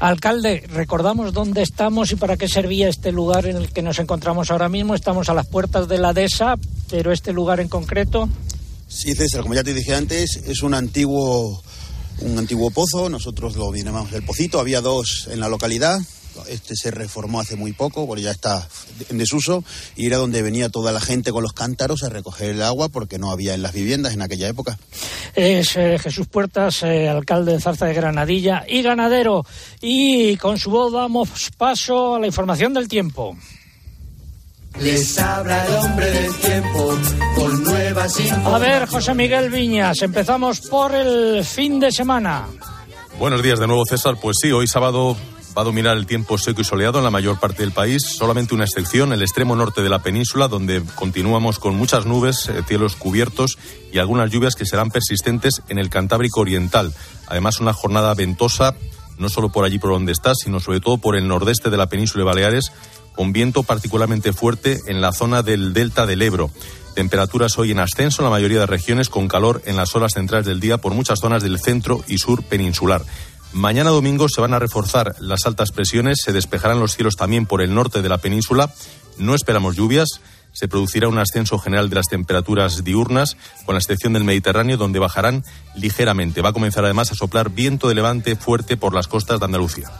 Alcalde, 0.00 0.64
recordamos 0.72 1.34
dónde 1.34 1.60
estamos 1.60 2.10
y 2.10 2.16
para 2.16 2.38
qué 2.38 2.48
servía 2.48 2.88
este 2.88 3.12
lugar 3.12 3.44
en 3.44 3.56
el 3.56 3.70
que 3.70 3.82
nos 3.82 3.98
encontramos 3.98 4.50
ahora 4.50 4.70
mismo. 4.70 4.94
Estamos 4.94 5.28
a 5.28 5.34
las 5.34 5.46
puertas 5.46 5.88
de 5.88 5.98
la 5.98 6.14
DESA, 6.14 6.56
pero 6.88 7.12
este 7.12 7.34
lugar 7.34 7.60
en 7.60 7.68
concreto. 7.68 8.26
Sí, 8.88 9.14
César, 9.14 9.42
como 9.42 9.54
ya 9.54 9.62
te 9.62 9.74
dije 9.74 9.94
antes, 9.94 10.40
es 10.46 10.62
un 10.62 10.72
antiguo, 10.72 11.62
un 12.22 12.38
antiguo 12.38 12.70
pozo. 12.70 13.10
Nosotros 13.10 13.56
lo 13.56 13.70
llamamos 13.74 14.10
el 14.14 14.22
Pocito. 14.22 14.58
Había 14.58 14.80
dos 14.80 15.28
en 15.30 15.38
la 15.38 15.50
localidad. 15.50 16.00
Este 16.48 16.76
se 16.76 16.90
reformó 16.90 17.40
hace 17.40 17.56
muy 17.56 17.72
poco, 17.72 18.06
porque 18.06 18.22
ya 18.22 18.30
está 18.30 18.68
en 19.08 19.18
desuso, 19.18 19.64
y 19.96 20.06
era 20.06 20.16
donde 20.16 20.42
venía 20.42 20.68
toda 20.68 20.92
la 20.92 21.00
gente 21.00 21.32
con 21.32 21.42
los 21.42 21.52
cántaros 21.52 22.02
a 22.02 22.08
recoger 22.08 22.50
el 22.50 22.62
agua, 22.62 22.88
porque 22.88 23.18
no 23.18 23.30
había 23.30 23.54
en 23.54 23.62
las 23.62 23.72
viviendas 23.72 24.14
en 24.14 24.22
aquella 24.22 24.48
época. 24.48 24.78
Es 25.34 25.76
eh, 25.76 25.98
Jesús 25.98 26.26
Puertas, 26.26 26.82
eh, 26.82 27.08
alcalde 27.08 27.52
de 27.52 27.60
Zarza 27.60 27.86
de 27.86 27.94
Granadilla 27.94 28.64
y 28.68 28.82
ganadero. 28.82 29.44
Y 29.80 30.36
con 30.36 30.58
su 30.58 30.70
voz 30.70 30.92
damos 30.92 31.50
paso 31.56 32.16
a 32.16 32.20
la 32.20 32.26
información 32.26 32.74
del 32.74 32.88
tiempo. 32.88 33.36
Les 34.78 35.18
habla 35.18 35.66
el 35.66 35.74
hombre 35.74 36.10
del 36.10 36.34
tiempo 36.36 36.98
con 37.34 37.64
nuevas 37.64 38.14
A 38.44 38.58
ver, 38.58 38.86
José 38.86 39.14
Miguel 39.14 39.50
Viñas, 39.50 40.00
empezamos 40.00 40.60
por 40.60 40.94
el 40.94 41.44
fin 41.44 41.80
de 41.80 41.90
semana. 41.90 42.46
Buenos 43.18 43.42
días 43.42 43.58
de 43.58 43.66
nuevo, 43.66 43.84
César. 43.84 44.16
Pues 44.20 44.36
sí, 44.40 44.52
hoy 44.52 44.66
sábado 44.66 45.16
va 45.56 45.62
a 45.62 45.64
dominar 45.64 45.96
el 45.96 46.06
tiempo 46.06 46.38
seco 46.38 46.60
y 46.60 46.64
soleado 46.64 46.98
en 46.98 47.04
la 47.04 47.10
mayor 47.10 47.38
parte 47.38 47.62
del 47.62 47.72
país. 47.72 48.02
Solamente 48.16 48.54
una 48.54 48.64
excepción, 48.64 49.12
el 49.12 49.22
extremo 49.22 49.56
norte 49.56 49.82
de 49.82 49.88
la 49.88 50.02
península, 50.02 50.48
donde 50.48 50.82
continuamos 50.94 51.58
con 51.58 51.74
muchas 51.74 52.06
nubes, 52.06 52.48
eh, 52.48 52.62
cielos 52.66 52.96
cubiertos 52.96 53.58
y 53.92 53.98
algunas 53.98 54.30
lluvias 54.30 54.54
que 54.54 54.66
serán 54.66 54.90
persistentes 54.90 55.62
en 55.68 55.78
el 55.78 55.90
Cantábrico 55.90 56.40
Oriental. 56.40 56.92
Además, 57.26 57.60
una 57.60 57.72
jornada 57.72 58.14
ventosa, 58.14 58.74
no 59.18 59.28
solo 59.28 59.50
por 59.50 59.64
allí 59.64 59.78
por 59.78 59.90
donde 59.90 60.12
está, 60.12 60.34
sino 60.34 60.60
sobre 60.60 60.80
todo 60.80 60.98
por 60.98 61.16
el 61.16 61.26
nordeste 61.28 61.70
de 61.70 61.76
la 61.76 61.88
península 61.88 62.22
de 62.22 62.26
Baleares, 62.26 62.72
con 63.14 63.32
viento 63.32 63.62
particularmente 63.62 64.32
fuerte 64.32 64.80
en 64.86 65.00
la 65.00 65.12
zona 65.12 65.42
del 65.42 65.72
delta 65.72 66.06
del 66.06 66.22
Ebro. 66.22 66.50
Temperaturas 66.94 67.58
hoy 67.58 67.70
en 67.70 67.78
ascenso 67.78 68.22
en 68.22 68.24
la 68.24 68.30
mayoría 68.30 68.60
de 68.60 68.66
regiones, 68.66 69.08
con 69.08 69.28
calor 69.28 69.62
en 69.64 69.76
las 69.76 69.94
horas 69.94 70.12
centrales 70.14 70.46
del 70.46 70.60
día 70.60 70.78
por 70.78 70.94
muchas 70.94 71.20
zonas 71.20 71.42
del 71.42 71.58
centro 71.58 72.02
y 72.08 72.18
sur 72.18 72.42
peninsular. 72.42 73.02
Mañana 73.52 73.90
domingo 73.90 74.28
se 74.28 74.40
van 74.40 74.54
a 74.54 74.60
reforzar 74.60 75.16
las 75.18 75.44
altas 75.44 75.72
presiones, 75.72 76.20
se 76.24 76.32
despejarán 76.32 76.78
los 76.78 76.94
cielos 76.94 77.16
también 77.16 77.46
por 77.46 77.62
el 77.62 77.74
norte 77.74 78.00
de 78.00 78.08
la 78.08 78.18
península. 78.18 78.72
No 79.18 79.34
esperamos 79.34 79.74
lluvias, 79.74 80.20
se 80.52 80.68
producirá 80.68 81.08
un 81.08 81.18
ascenso 81.18 81.58
general 81.58 81.90
de 81.90 81.96
las 81.96 82.06
temperaturas 82.06 82.84
diurnas, 82.84 83.36
con 83.66 83.74
la 83.74 83.80
excepción 83.80 84.12
del 84.12 84.24
Mediterráneo, 84.24 84.76
donde 84.76 85.00
bajarán 85.00 85.44
ligeramente. 85.74 86.42
Va 86.42 86.50
a 86.50 86.54
comenzar 86.54 86.84
además 86.84 87.10
a 87.10 87.16
soplar 87.16 87.50
viento 87.50 87.88
de 87.88 87.96
levante 87.96 88.36
fuerte 88.36 88.76
por 88.76 88.94
las 88.94 89.08
costas 89.08 89.40
de 89.40 89.46
Andalucía. 89.46 89.90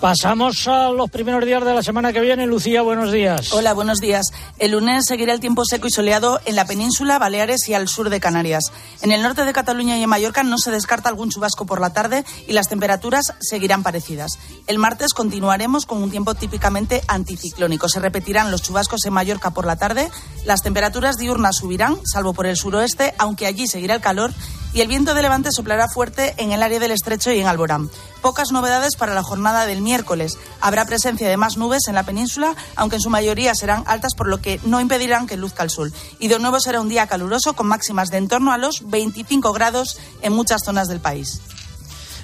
Pasamos 0.00 0.68
a 0.68 0.90
los 0.90 1.10
primeros 1.10 1.44
días 1.44 1.64
de 1.64 1.74
la 1.74 1.82
semana 1.82 2.12
que 2.12 2.20
viene. 2.20 2.46
Lucía, 2.46 2.82
buenos 2.82 3.12
días. 3.12 3.52
Hola, 3.52 3.72
buenos 3.72 3.98
días. 3.98 4.26
El 4.58 4.72
lunes 4.72 5.04
seguirá 5.06 5.32
el 5.32 5.40
tiempo 5.40 5.64
seco 5.64 5.86
y 5.86 5.90
soleado 5.90 6.38
en 6.44 6.54
la 6.54 6.66
península, 6.66 7.18
Baleares 7.18 7.66
y 7.68 7.74
al 7.74 7.88
sur 7.88 8.10
de 8.10 8.20
Canarias. 8.20 8.64
En 9.00 9.10
el 9.10 9.22
norte 9.22 9.44
de 9.44 9.52
Cataluña 9.54 9.96
y 9.98 10.02
en 10.02 10.08
Mallorca 10.08 10.42
no 10.42 10.58
se 10.58 10.70
descarta 10.70 11.08
algún 11.08 11.30
chubasco 11.30 11.64
por 11.64 11.80
la 11.80 11.90
tarde 11.90 12.24
y 12.46 12.52
las 12.52 12.68
temperaturas 12.68 13.34
seguirán 13.40 13.82
parecidas. 13.82 14.38
El 14.66 14.78
martes 14.78 15.14
continuaremos 15.14 15.86
con 15.86 16.02
un 16.02 16.10
tiempo 16.10 16.34
típicamente 16.34 17.02
anticiclónico. 17.08 17.88
Se 17.88 18.00
repetirán 18.00 18.50
los 18.50 18.62
chubascos 18.62 19.04
en 19.06 19.14
Mallorca 19.14 19.50
por 19.50 19.66
la 19.66 19.76
tarde, 19.76 20.10
las 20.44 20.62
temperaturas 20.62 21.16
diurnas 21.16 21.56
subirán, 21.56 21.96
salvo 22.04 22.34
por 22.34 22.46
el 22.46 22.56
suroeste, 22.56 23.14
aunque 23.18 23.46
allí 23.46 23.66
seguirá 23.66 23.94
el 23.94 24.00
calor 24.02 24.32
y 24.76 24.82
el 24.82 24.88
viento 24.88 25.14
de 25.14 25.22
levante 25.22 25.52
soplará 25.52 25.88
fuerte 25.88 26.34
en 26.36 26.52
el 26.52 26.62
área 26.62 26.78
del 26.78 26.90
estrecho 26.90 27.32
y 27.32 27.40
en 27.40 27.46
Alborán. 27.46 27.88
Pocas 28.20 28.52
novedades 28.52 28.94
para 28.96 29.14
la 29.14 29.22
jornada 29.22 29.64
del 29.64 29.80
miércoles. 29.80 30.36
Habrá 30.60 30.84
presencia 30.84 31.30
de 31.30 31.38
más 31.38 31.56
nubes 31.56 31.88
en 31.88 31.94
la 31.94 32.02
península, 32.02 32.54
aunque 32.74 32.96
en 32.96 33.00
su 33.00 33.08
mayoría 33.08 33.54
serán 33.54 33.84
altas, 33.86 34.14
por 34.14 34.28
lo 34.28 34.36
que 34.42 34.60
no 34.64 34.78
impedirán 34.78 35.26
que 35.26 35.38
luzca 35.38 35.62
el 35.62 35.70
sol. 35.70 35.94
Y 36.18 36.28
de 36.28 36.38
nuevo 36.38 36.60
será 36.60 36.82
un 36.82 36.90
día 36.90 37.06
caluroso 37.06 37.54
con 37.54 37.68
máximas 37.68 38.10
de 38.10 38.18
en 38.18 38.28
torno 38.28 38.52
a 38.52 38.58
los 38.58 38.90
25 38.90 39.54
grados 39.54 39.98
en 40.20 40.34
muchas 40.34 40.60
zonas 40.62 40.88
del 40.88 41.00
país. 41.00 41.40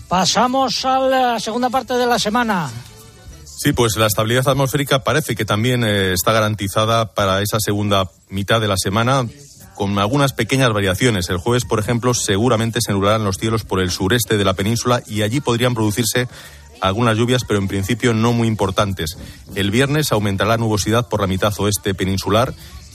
Pasamos 0.09 0.85
a 0.85 0.99
la 0.99 1.41
segunda 1.41 1.71
parte 1.71 1.95
de 1.95 2.05
la 2.05 2.19
semana. 2.19 2.69
Sí, 3.47 3.73
pues 3.73 3.97
la 3.97 4.09
estabilidad 4.09 4.47
atmosférica 4.47 4.99
parece 4.99 5.35
que 5.35 5.47
también 5.47 5.85
eh, 5.85 6.13
está 6.13 6.33
garantizada 6.33 7.15
para 7.15 7.41
esa 7.41 7.57
segunda 7.61 8.11
mitad 8.29 8.61
de 8.61 8.69
la 8.69 8.77
semana 8.77 9.27
con 9.75 9.99
algunas 9.99 10.33
pequeñas 10.33 10.73
variaciones. 10.73 11.29
El 11.29 11.39
jueves, 11.39 11.65
por 11.65 11.79
ejemplo, 11.79 12.15
seguramente 12.15 12.81
se 12.81 12.93
nublarán 12.93 13.25
los 13.25 13.37
cielos 13.37 13.65
por 13.65 13.81
el 13.81 13.91
sureste 13.91 14.37
de 14.37 14.45
la 14.45 14.55
península 14.55 15.03
y 15.07 15.23
allí 15.23 15.41
podrían 15.41 15.75
producirse 15.75 16.29
algunas 16.81 17.17
lluvias, 17.17 17.43
pero 17.47 17.61
en 17.61 17.69
principio 17.69 18.13
no 18.13 18.33
muy 18.33 18.49
importantes. 18.49 19.17
El 19.55 19.71
viernes 19.71 20.13
aumentará 20.13 20.51
la 20.51 20.57
nubosidad 20.59 21.09
por 21.09 21.21
la 21.21 21.27
mitad 21.27 21.53
oeste 21.59 21.95
peninsular, 21.95 22.53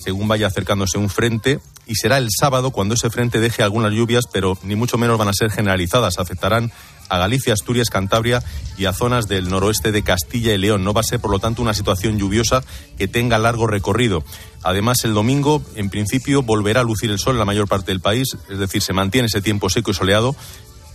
según 0.07 0.29
vaya 0.29 0.47
acercándose 0.47 0.97
un 0.97 1.09
frente, 1.09 1.59
y 1.85 1.95
será 1.95 2.17
el 2.17 2.29
sábado 2.31 2.71
cuando 2.71 2.95
ese 2.95 3.09
frente 3.09 3.41
deje 3.41 3.61
algunas 3.61 3.91
lluvias, 3.91 4.23
pero 4.31 4.57
ni 4.63 4.73
mucho 4.73 4.97
menos 4.97 5.17
van 5.17 5.27
a 5.27 5.33
ser 5.33 5.51
generalizadas. 5.51 6.17
Afectarán 6.17 6.71
a 7.09 7.17
Galicia, 7.17 7.51
Asturias, 7.51 7.89
Cantabria 7.89 8.41
y 8.77 8.85
a 8.85 8.93
zonas 8.93 9.27
del 9.27 9.49
noroeste 9.49 9.91
de 9.91 10.03
Castilla 10.03 10.53
y 10.53 10.57
León. 10.57 10.85
No 10.85 10.93
va 10.93 11.01
a 11.01 11.03
ser, 11.03 11.19
por 11.19 11.29
lo 11.29 11.39
tanto, 11.39 11.61
una 11.61 11.73
situación 11.73 12.17
lluviosa 12.17 12.63
que 12.97 13.09
tenga 13.09 13.37
largo 13.37 13.67
recorrido. 13.67 14.23
Además, 14.63 15.03
el 15.03 15.13
domingo, 15.13 15.61
en 15.75 15.89
principio, 15.89 16.41
volverá 16.41 16.79
a 16.79 16.85
lucir 16.85 17.11
el 17.11 17.19
sol 17.19 17.33
en 17.33 17.39
la 17.39 17.45
mayor 17.45 17.67
parte 17.67 17.91
del 17.91 17.99
país, 17.99 18.29
es 18.49 18.59
decir, 18.59 18.81
se 18.81 18.93
mantiene 18.93 19.25
ese 19.25 19.41
tiempo 19.41 19.69
seco 19.69 19.91
y 19.91 19.93
soleado, 19.93 20.37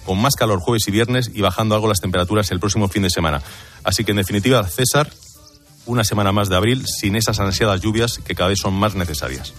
con 0.06 0.22
más 0.22 0.36
calor 0.36 0.60
jueves 0.60 0.88
y 0.88 0.90
viernes 0.90 1.30
y 1.34 1.42
bajando 1.42 1.74
algo 1.74 1.86
las 1.86 2.00
temperaturas 2.00 2.50
el 2.50 2.60
próximo 2.60 2.88
fin 2.88 3.02
de 3.02 3.10
semana. 3.10 3.42
Así 3.84 4.04
que, 4.04 4.12
en 4.12 4.16
definitiva, 4.16 4.66
César, 4.66 5.12
una 5.86 6.04
semana 6.04 6.32
más 6.32 6.48
de 6.48 6.56
abril 6.56 6.84
sin 6.86 7.16
esas 7.16 7.40
ansiadas 7.40 7.80
lluvias 7.80 8.18
que 8.18 8.34
cada 8.34 8.50
vez 8.50 8.58
son 8.60 8.74
más 8.74 8.94
necesarias. 8.94 9.52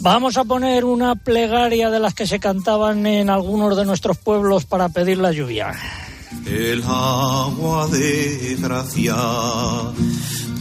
Vamos 0.00 0.36
a 0.36 0.44
poner 0.44 0.84
una 0.84 1.16
plegaria 1.16 1.90
de 1.90 1.98
las 1.98 2.14
que 2.14 2.26
se 2.26 2.38
cantaban 2.38 3.04
en 3.06 3.30
algunos 3.30 3.76
de 3.76 3.84
nuestros 3.84 4.16
pueblos 4.16 4.64
para 4.64 4.88
pedir 4.88 5.18
la 5.18 5.32
lluvia. 5.32 5.72
El 6.46 6.84
agua 6.84 7.88
de 7.88 8.56
gracia, 8.60 9.16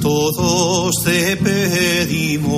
todos 0.01 0.95
te 1.03 1.37
pedimos, 1.37 2.49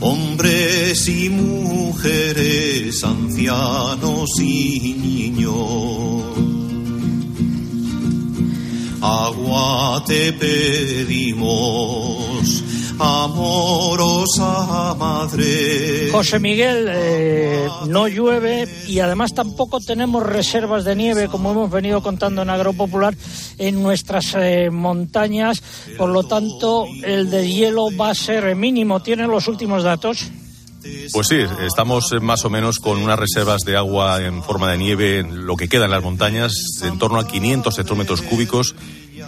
hombres 0.00 1.08
y 1.08 1.30
mujeres, 1.30 3.02
ancianos 3.02 4.30
y 4.40 4.94
niños. 5.00 6.63
Agua 9.06 10.02
te 10.06 10.32
pedimos, 10.32 11.44
amorosa 12.98 14.94
madre. 14.94 16.08
José 16.10 16.40
Miguel, 16.40 16.88
eh, 16.90 17.68
no 17.86 18.08
llueve 18.08 18.66
y 18.88 19.00
además 19.00 19.34
tampoco 19.34 19.80
tenemos 19.80 20.22
reservas 20.22 20.86
de 20.86 20.96
nieve, 20.96 21.28
como 21.28 21.50
hemos 21.50 21.70
venido 21.70 22.02
contando 22.02 22.40
en 22.40 22.48
Agropopular, 22.48 23.14
en 23.58 23.82
nuestras 23.82 24.34
eh, 24.38 24.70
montañas. 24.70 25.62
Por 25.98 26.08
lo 26.08 26.22
tanto, 26.22 26.86
el 27.02 27.28
de 27.28 27.46
hielo 27.46 27.94
va 27.94 28.08
a 28.08 28.14
ser 28.14 28.56
mínimo. 28.56 29.02
¿Tienen 29.02 29.30
los 29.30 29.48
últimos 29.48 29.82
datos? 29.82 30.30
Pues 31.12 31.28
sí, 31.28 31.36
estamos 31.62 32.12
eh, 32.12 32.20
más 32.20 32.44
o 32.44 32.50
menos 32.50 32.78
con 32.78 32.98
unas 32.98 33.18
reservas 33.18 33.62
de 33.62 33.76
agua 33.76 34.22
en 34.22 34.42
forma 34.42 34.70
de 34.70 34.78
nieve, 34.78 35.20
en 35.20 35.46
lo 35.46 35.56
que 35.56 35.68
queda 35.68 35.86
en 35.86 35.90
las 35.90 36.02
montañas, 36.02 36.52
de 36.80 36.88
en 36.88 36.98
torno 36.98 37.18
a 37.18 37.26
500 37.26 37.78
hectómetros 37.78 38.22
cúbicos 38.22 38.74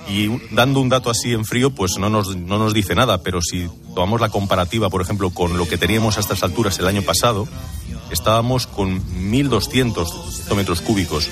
Y 0.09 0.29
dando 0.51 0.81
un 0.81 0.89
dato 0.89 1.11
así 1.11 1.33
en 1.33 1.45
frío, 1.45 1.71
pues 1.71 1.99
no 1.99 2.11
nos, 2.11 2.37
no 2.37 2.59
nos 2.59 2.75
dice 2.75 2.95
nada, 2.95 3.23
pero 3.23 3.41
si 3.41 3.69
tomamos 3.95 4.21
la 4.21 4.29
comparativa, 4.29 4.91
por 4.91 5.01
ejemplo, 5.01 5.31
con 5.31 5.57
lo 5.57 5.67
que 5.67 5.79
teníamos 5.79 6.17
a 6.17 6.21
estas 6.21 6.43
alturas 6.43 6.79
el 6.79 6.87
año 6.87 7.03
pasado, 7.03 7.49
estábamos 8.11 8.67
con 8.67 9.01
1.200 9.01 10.41
hectómetros 10.41 10.81
cúbicos, 10.81 11.29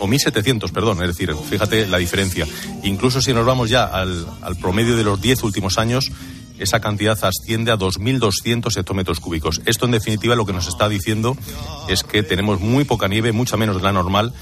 o 0.00 0.06
1.700, 0.06 0.72
perdón, 0.72 1.00
es 1.02 1.08
decir, 1.08 1.34
fíjate 1.34 1.86
la 1.86 1.98
diferencia. 1.98 2.46
Incluso 2.82 3.22
si 3.22 3.32
nos 3.32 3.46
vamos 3.46 3.70
ya 3.70 3.84
al, 3.84 4.26
al 4.42 4.56
promedio 4.56 4.96
de 4.96 5.04
los 5.04 5.20
10 5.20 5.44
últimos 5.44 5.78
años, 5.78 6.10
esa 6.58 6.80
cantidad 6.80 7.18
asciende 7.24 7.72
a 7.72 7.78
2.200 7.78 8.76
hectómetros 8.76 9.20
cúbicos. 9.20 9.60
Esto, 9.66 9.86
en 9.86 9.92
definitiva, 9.92 10.34
lo 10.34 10.46
que 10.46 10.52
nos 10.52 10.68
está 10.68 10.88
diciendo 10.88 11.36
es 11.88 12.04
que 12.04 12.22
tenemos 12.22 12.60
muy 12.60 12.84
poca 12.84 13.08
nieve, 13.08 13.32
mucha 13.32 13.56
menos 13.56 13.76
de 13.76 13.82
la 13.82 13.92
normal, 13.92 14.32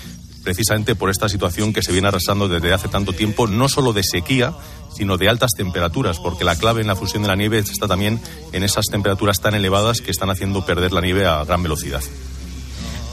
precisamente 0.43 0.95
por 0.95 1.11
esta 1.11 1.29
situación 1.29 1.73
que 1.73 1.83
se 1.83 1.93
viene 1.93 2.09
arrastrando 2.09 2.49
desde 2.49 2.73
hace 2.73 2.89
tanto 2.89 3.13
tiempo, 3.13 3.47
no 3.47 3.69
solo 3.69 3.93
de 3.93 4.03
sequía, 4.03 4.55
sino 4.95 5.17
de 5.17 5.29
altas 5.29 5.53
temperaturas, 5.57 6.19
porque 6.19 6.45
la 6.45 6.57
clave 6.57 6.83
en 6.83 6.87
la 6.87 6.97
fusión 6.97 7.23
de 7.23 7.29
la 7.29 7.37
nieve 7.37 7.59
está 7.59 7.89
también 7.89 8.21
en 8.53 8.63
esas 8.63 8.87
temperaturas 8.87 9.41
tan 9.41 9.55
elevadas 9.55 10.01
que 10.01 10.11
están 10.11 10.31
haciendo 10.31 10.67
perder 10.67 10.93
la 10.93 11.01
nieve 11.01 11.27
a 11.27 11.45
gran 11.45 11.63
velocidad. 11.63 12.03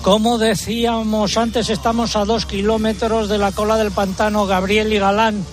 Como 0.01 0.37
decíamos 0.37 1.37
antes, 1.37 1.69
estamos 1.69 2.15
a 2.15 2.25
dos 2.25 2.45
kilómetros 2.45 3.27
de 3.27 3.37
la 3.37 3.51
cola 3.51 3.77
del 3.77 3.91
pantano 3.91 4.45
Gabriel 4.45 4.93
y 4.93 4.99
Galán. 4.99 5.45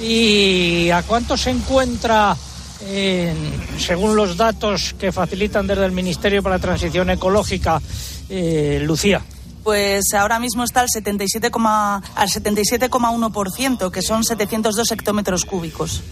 ¿Y 0.00 0.88
a 0.90 1.02
cuánto 1.02 1.36
se 1.36 1.50
encuentra, 1.50 2.34
eh, 2.82 3.34
según 3.78 4.16
los 4.16 4.36
datos 4.36 4.94
que 4.98 5.12
facilitan 5.12 5.66
desde 5.66 5.84
el 5.84 5.92
Ministerio 5.92 6.42
para 6.42 6.56
la 6.56 6.62
Transición 6.62 7.10
Ecológica, 7.10 7.80
eh, 8.28 8.80
Lucía? 8.82 9.22
Pues 9.62 10.14
ahora 10.14 10.38
mismo 10.38 10.64
está 10.64 10.80
al 10.80 10.88
77, 10.88 11.50
al 11.52 12.28
77,1%, 12.28 13.90
que 13.90 14.02
son 14.02 14.24
702 14.24 14.90
hectómetros 14.90 15.44
cúbicos. 15.44 16.02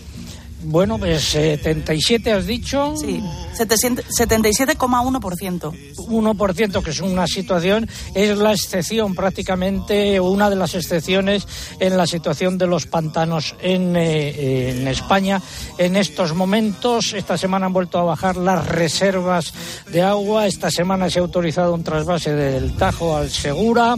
Bueno, 0.63 0.99
pues 0.99 1.23
77 1.23 2.33
has 2.33 2.47
dicho. 2.47 2.95
Sí, 2.97 3.23
700 3.55 4.05
77,1%. 4.07 5.97
1%, 5.97 6.83
que 6.83 6.91
es 6.91 7.01
una 7.01 7.27
situación, 7.27 7.89
es 8.15 8.37
la 8.39 8.53
excepción 8.53 9.15
prácticamente, 9.15 10.19
una 10.21 10.51
de 10.51 10.57
las 10.57 10.75
excepciones 10.75 11.47
en 11.79 11.97
la 11.97 12.07
situación 12.07 12.59
de 12.59 12.67
los 12.67 12.87
pantanos 12.87 13.55
en, 13.61 13.95
eh, 13.97 14.71
en 14.71 14.89
España. 14.89 15.41
En 15.77 15.97
estos 15.97 16.35
momentos, 16.35 17.13
esta 17.13 17.39
semana 17.39 17.67
han 17.67 17.73
vuelto 17.73 17.99
a 17.99 18.05
bajar 18.05 18.37
las 18.37 18.67
reservas 18.67 19.53
de 19.91 20.03
agua. 20.03 20.47
Esta 20.47 20.71
semana 20.71 21.11
se 21.11 21.19
ha 21.19 21.23
autorizado 21.23 21.75
un 21.75 21.85
trasvase 21.85 22.35
del 22.35 22.77
Tajo 22.77 23.17
al 23.17 23.31
Segura. 23.31 23.97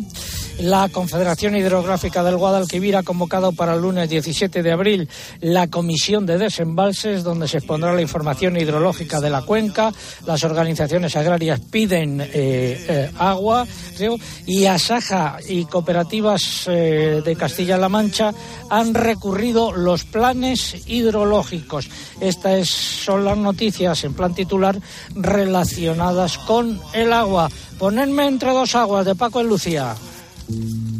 La 0.63 0.91
Confederación 0.91 1.57
Hidrográfica 1.57 2.23
del 2.23 2.37
Guadalquivir 2.37 2.95
ha 2.95 3.03
convocado 3.03 3.53
para 3.53 3.75
el 3.75 3.81
lunes 3.81 4.11
17 4.11 4.63
de 4.63 4.73
abril 4.73 5.09
la 5.41 5.69
comisión 5.69 6.27
de 6.27 6.37
desembalses, 6.37 7.25
donde 7.25 7.49
se 7.49 7.59
expondrá 7.59 7.95
la 7.95 8.03
información 8.03 8.59
hidrológica 8.59 9.21
de 9.21 9.31
la 9.31 9.41
cuenca. 9.41 9.91
Las 10.27 10.45
organizaciones 10.45 11.17
agrarias 11.17 11.61
piden 11.61 12.21
eh, 12.21 12.29
eh, 12.35 13.11
agua 13.19 13.67
y 14.47 14.67
Asaja 14.67 15.39
y 15.49 15.65
cooperativas 15.65 16.67
eh, 16.67 17.23
de 17.25 17.37
Castilla-La 17.37 17.89
Mancha 17.89 18.35
han 18.69 18.93
recurrido 18.93 19.73
los 19.73 20.05
planes 20.05 20.87
hidrológicos. 20.87 21.89
Estas 22.21 22.69
son 22.69 23.25
las 23.25 23.39
noticias 23.39 24.05
en 24.05 24.13
plan 24.13 24.35
titular 24.35 24.79
relacionadas 25.15 26.37
con 26.37 26.79
el 26.93 27.15
agua. 27.15 27.49
Ponedme 27.79 28.27
entre 28.27 28.53
dos 28.53 28.75
aguas 28.75 29.07
de 29.07 29.15
Paco 29.15 29.41
y 29.41 29.45
Lucía. 29.45 29.97
Mm-hmm. 30.51 31.00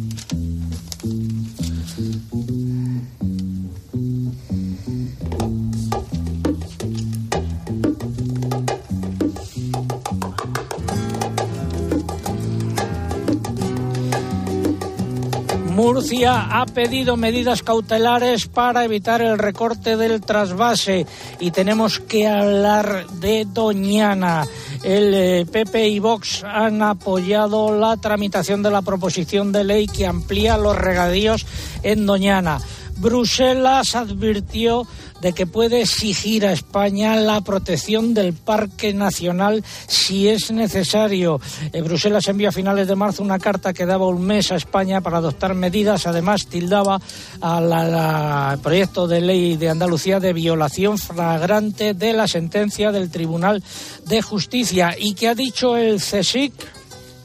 Murcia 15.81 16.61
ha 16.61 16.67
pedido 16.67 17.17
medidas 17.17 17.63
cautelares 17.63 18.45
para 18.45 18.85
evitar 18.85 19.19
el 19.19 19.39
recorte 19.39 19.97
del 19.97 20.21
trasvase 20.21 21.07
y 21.39 21.49
tenemos 21.49 21.99
que 21.99 22.27
hablar 22.27 23.07
de 23.13 23.47
Doñana. 23.51 24.45
El 24.83 25.11
eh, 25.15 25.45
PP 25.51 25.89
y 25.89 25.97
Vox 25.97 26.43
han 26.43 26.83
apoyado 26.83 27.75
la 27.75 27.97
tramitación 27.97 28.61
de 28.61 28.69
la 28.69 28.83
proposición 28.83 29.51
de 29.51 29.63
ley 29.63 29.87
que 29.87 30.05
amplía 30.05 30.55
los 30.55 30.77
regadíos 30.77 31.47
en 31.81 32.05
Doñana. 32.05 32.59
Bruselas 33.01 33.95
advirtió 33.95 34.85
de 35.21 35.33
que 35.33 35.47
puede 35.47 35.81
exigir 35.81 36.45
a 36.45 36.51
España 36.51 37.15
la 37.15 37.41
protección 37.41 38.13
del 38.13 38.33
Parque 38.33 38.93
Nacional 38.93 39.63
si 39.87 40.27
es 40.27 40.51
necesario. 40.51 41.41
Eh, 41.73 41.81
Bruselas 41.81 42.27
envió 42.27 42.49
a 42.49 42.51
finales 42.51 42.87
de 42.87 42.95
marzo 42.95 43.23
una 43.23 43.39
carta 43.39 43.73
que 43.73 43.87
daba 43.87 44.05
un 44.07 44.21
mes 44.21 44.51
a 44.51 44.55
España 44.55 45.01
para 45.01 45.17
adoptar 45.17 45.55
medidas. 45.55 46.05
Además, 46.05 46.45
tildaba 46.45 47.01
al 47.41 48.59
proyecto 48.59 49.07
de 49.07 49.21
ley 49.21 49.57
de 49.57 49.69
Andalucía 49.69 50.19
de 50.19 50.33
violación 50.33 50.99
flagrante 50.99 51.95
de 51.95 52.13
la 52.13 52.27
sentencia 52.27 52.91
del 52.91 53.09
Tribunal 53.09 53.63
de 54.05 54.21
Justicia. 54.21 54.95
¿Y 54.97 55.15
qué 55.15 55.27
ha 55.27 55.35
dicho 55.35 55.75
el 55.75 55.97
CSIC? 55.97 56.80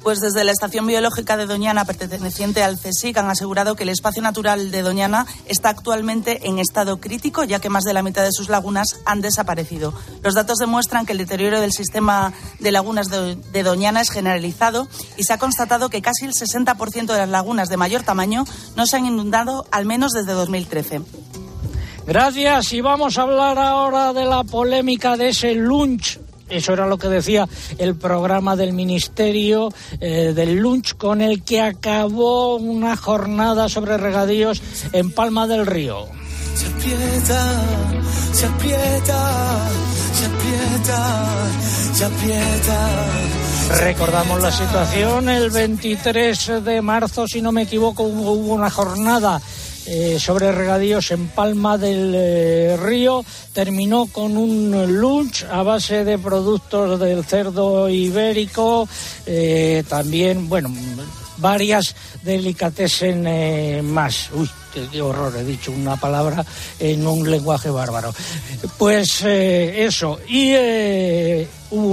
Pues 0.07 0.21
desde 0.21 0.45
la 0.45 0.53
Estación 0.53 0.87
Biológica 0.87 1.37
de 1.37 1.47
Doñana, 1.47 1.85
perteneciente 1.85 2.63
al 2.63 2.79
CSIC, 2.79 3.19
han 3.19 3.29
asegurado 3.29 3.75
que 3.75 3.83
el 3.83 3.89
espacio 3.89 4.23
natural 4.23 4.71
de 4.71 4.83
Doñana 4.83 5.27
está 5.47 5.71
actualmente 5.71 6.47
en 6.47 6.61
estado 6.61 7.01
crítico, 7.01 7.43
ya 7.43 7.59
que 7.59 7.71
más 7.71 7.83
de 7.83 7.93
la 7.93 8.05
mitad 8.05 8.23
de 8.23 8.31
sus 8.31 8.49
lagunas 8.49 9.01
han 9.05 9.21
desaparecido. 9.21 9.93
Los 10.23 10.35
datos 10.35 10.59
demuestran 10.59 11.07
que 11.07 11.13
el 11.13 11.19
deterioro 11.19 11.61
del 11.61 11.73
sistema 11.73 12.33
de 12.61 12.71
lagunas 12.71 13.09
de, 13.11 13.63
Doñana 13.65 14.01
es 14.01 14.11
generalizado 14.11 14.87
y 15.17 15.25
se 15.25 15.33
ha 15.33 15.39
constatado 15.39 15.89
que 15.89 16.03
casi 16.03 16.25
el 16.25 16.35
60% 16.35 17.07
de 17.07 17.19
las 17.19 17.29
lagunas 17.29 17.69
de 17.69 17.77
mayor 17.77 18.05
tamaño 18.05 18.45
no 18.77 18.87
se 18.87 18.99
han 18.99 19.07
inundado 19.07 19.67
al 19.73 19.87
menos 19.87 20.13
desde 20.13 20.35
2013. 20.35 21.03
Gracias 22.07 22.73
y 22.73 22.81
vamos 22.81 23.19
a 23.19 23.23
hablar 23.23 23.59
ahora 23.59 24.13
de 24.13 24.25
la 24.25 24.45
polémica 24.45 25.17
de 25.17 25.31
ese 25.31 25.57
lunch 25.57 26.21
eso 26.49 26.73
era 26.73 26.87
lo 26.87 26.99
que 26.99 27.09
decía 27.09 27.49
el 27.79 27.97
programa 27.97 28.57
del 28.57 28.73
Ministerio 28.73 29.73
eh, 30.01 30.33
del 30.35 30.57
Lunch, 30.57 30.97
con 30.97 31.21
el 31.21 31.43
que 31.43 31.61
acabó 31.61 32.57
una 32.57 32.97
jornada 32.97 33.69
sobre 33.69 33.97
regadíos 33.97 34.63
en 34.93 35.11
Palma 35.11 35.47
del 35.47 35.67
Río. 35.67 36.07
Se 36.55 36.67
aprieta, 36.67 37.63
se 38.33 38.47
aprieta, 38.47 39.69
se 40.15 40.27
aprieta, 40.27 41.27
se 41.93 42.05
aprieta. 42.05 42.89
Recordamos 43.81 44.41
la 44.41 44.53
situación, 44.53 45.29
el 45.29 45.51
23 45.51 46.65
de 46.65 46.81
marzo, 46.83 47.27
si 47.27 47.43
no 47.43 47.53
me 47.53 47.63
equivoco, 47.63 48.05
hubo 48.05 48.33
hubo 48.33 48.55
una 48.55 48.71
jornada 48.71 49.41
eh, 49.87 50.19
sobre 50.19 50.51
regadíos 50.51 51.13
en 51.13 51.29
Palma 51.29 51.79
del 51.79 52.13
eh, 52.15 52.77
Río. 52.77 53.25
Terminó 53.53 54.07
con 54.07 54.37
un 54.37 54.99
lunch 54.99 55.45
a 55.45 55.63
base 55.63 56.05
de 56.05 56.19
productos 56.19 56.99
del 56.99 57.25
cerdo 57.25 57.89
ibérico, 57.89 58.89
eh, 59.27 59.85
también, 59.89 60.49
bueno, 60.49 60.71
varias 61.37 61.95
delicatessen 62.23 63.85
más. 63.87 64.31
Uy, 64.33 64.51
qué, 64.91 65.01
horror, 65.01 65.37
he 65.37 65.45
dicho 65.45 65.71
una 65.71 65.97
palabra 65.97 66.45
en 66.81 67.07
un 67.07 67.31
lenguaje 67.31 67.71
bárbaro. 67.71 68.13
Pues 68.79 69.23
eso, 69.23 70.19
y 70.29 70.53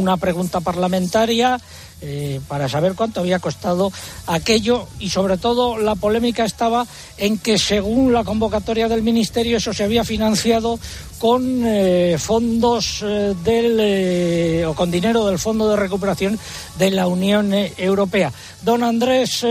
una 0.04 0.18
pregunta 0.18 0.60
parlamentaria 0.60 1.60
eh, 2.06 2.42
para 2.50 2.68
saber 2.68 2.96
cuánto 2.96 3.22
había 3.22 3.40
costado 3.40 3.90
aquello 4.28 4.88
y 5.00 5.10
sobre 5.10 5.38
todo 5.38 5.78
la 5.78 5.96
polémica 5.96 6.44
estaba 6.44 6.86
en 7.18 7.38
que 7.38 7.58
según 7.58 8.12
la 8.12 8.26
convocatoria 8.26 8.90
del 8.90 9.04
ministerio 9.04 9.56
eso 9.56 9.72
se 9.72 9.86
había 9.86 10.04
financiado 10.04 10.78
con 11.18 11.64
eh, 11.64 12.18
fondos 12.20 13.00
eh, 13.04 13.34
del 13.46 14.66
o 14.66 14.74
con 14.74 14.92
dinero 14.92 15.26
del 15.26 15.40
Fondo 15.40 15.70
de 15.70 15.78
Recuperación 15.78 16.38
de 16.78 16.92
la 16.92 17.08
Unión 17.08 17.54
Europea. 17.54 18.34
Don 18.64 18.84
Andrés 18.84 19.46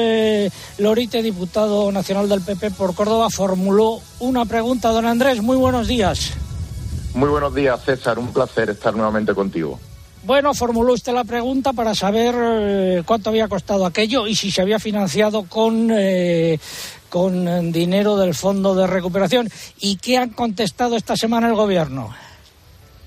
Lorite, 0.76 1.22
diputado 1.22 1.90
nacional 1.90 2.28
del 2.28 2.42
PP 2.42 2.72
por 2.72 2.94
Córdoba, 2.94 3.30
formuló 3.30 4.00
una 4.20 4.44
pregunta. 4.44 4.90
Don 4.90 5.06
Andrés, 5.06 5.40
muy 5.40 5.56
buenos 5.56 5.88
días. 5.88 6.32
Muy 7.14 7.30
buenos 7.30 7.54
días, 7.54 7.82
César. 7.82 8.18
Un 8.18 8.30
placer 8.32 8.68
estar 8.68 8.94
nuevamente 8.94 9.34
contigo. 9.34 9.78
Bueno, 10.24 10.54
formuló 10.54 10.92
usted 10.92 11.12
la 11.12 11.24
pregunta 11.24 11.72
para 11.72 11.96
saber 11.96 12.32
eh, 12.38 13.02
cuánto 13.04 13.30
había 13.30 13.48
costado 13.48 13.84
aquello 13.84 14.28
y 14.28 14.36
si 14.36 14.52
se 14.52 14.62
había 14.62 14.78
financiado 14.78 15.42
con, 15.48 15.88
eh, 15.90 16.60
con 17.10 17.48
eh, 17.48 17.60
dinero 17.72 18.16
del 18.16 18.32
Fondo 18.32 18.76
de 18.76 18.86
Recuperación. 18.86 19.50
¿Y 19.80 19.96
qué 19.96 20.18
han 20.18 20.30
contestado 20.30 20.96
esta 20.96 21.16
semana 21.16 21.48
el 21.48 21.56
Gobierno? 21.56 22.14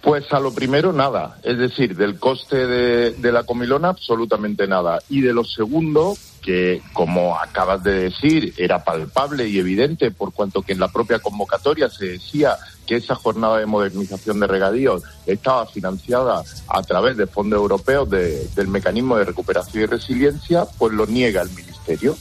Pues 0.05 0.31
a 0.31 0.39
lo 0.39 0.53
primero 0.53 0.93
nada, 0.93 1.39
es 1.41 1.57
decir, 1.57 1.95
del 1.97 2.19
coste 2.19 2.67
de, 2.67 3.31
la 3.31 3.41
comilona 3.41 3.89
absolutamente 3.89 4.67
nada. 4.67 4.99
Y 5.09 5.21
de 5.21 5.33
lo 5.33 5.43
segundo, 5.43 6.15
que 6.43 6.83
como 6.93 7.35
acabas 7.39 7.81
de 7.81 8.01
decir, 8.03 8.53
era 8.57 8.83
palpable 8.83 9.47
y 9.47 9.57
evidente 9.57 10.11
por 10.11 10.31
cuanto 10.31 10.61
que 10.61 10.73
en 10.73 10.79
la 10.79 10.89
propia 10.89 11.17
convocatoria 11.17 11.89
se 11.89 12.05
decía 12.05 12.55
que 12.85 12.97
esa 12.97 13.15
jornada 13.15 13.57
de 13.57 13.65
modernización 13.65 14.39
de 14.39 14.45
regadíos 14.45 15.01
estaba 15.25 15.65
financiada 15.65 16.43
a 16.67 16.83
través 16.83 17.17
de 17.17 17.25
fondos 17.25 17.57
europeos 17.57 18.07
de- 18.07 18.47
del 18.55 18.67
mecanismo 18.67 19.17
de 19.17 19.25
recuperación 19.25 19.83
y 19.83 19.87
resiliencia, 19.87 20.67
pues 20.77 20.93
lo 20.93 21.07
niega 21.07 21.41
el 21.41 21.49
Ministerio. 21.49 22.15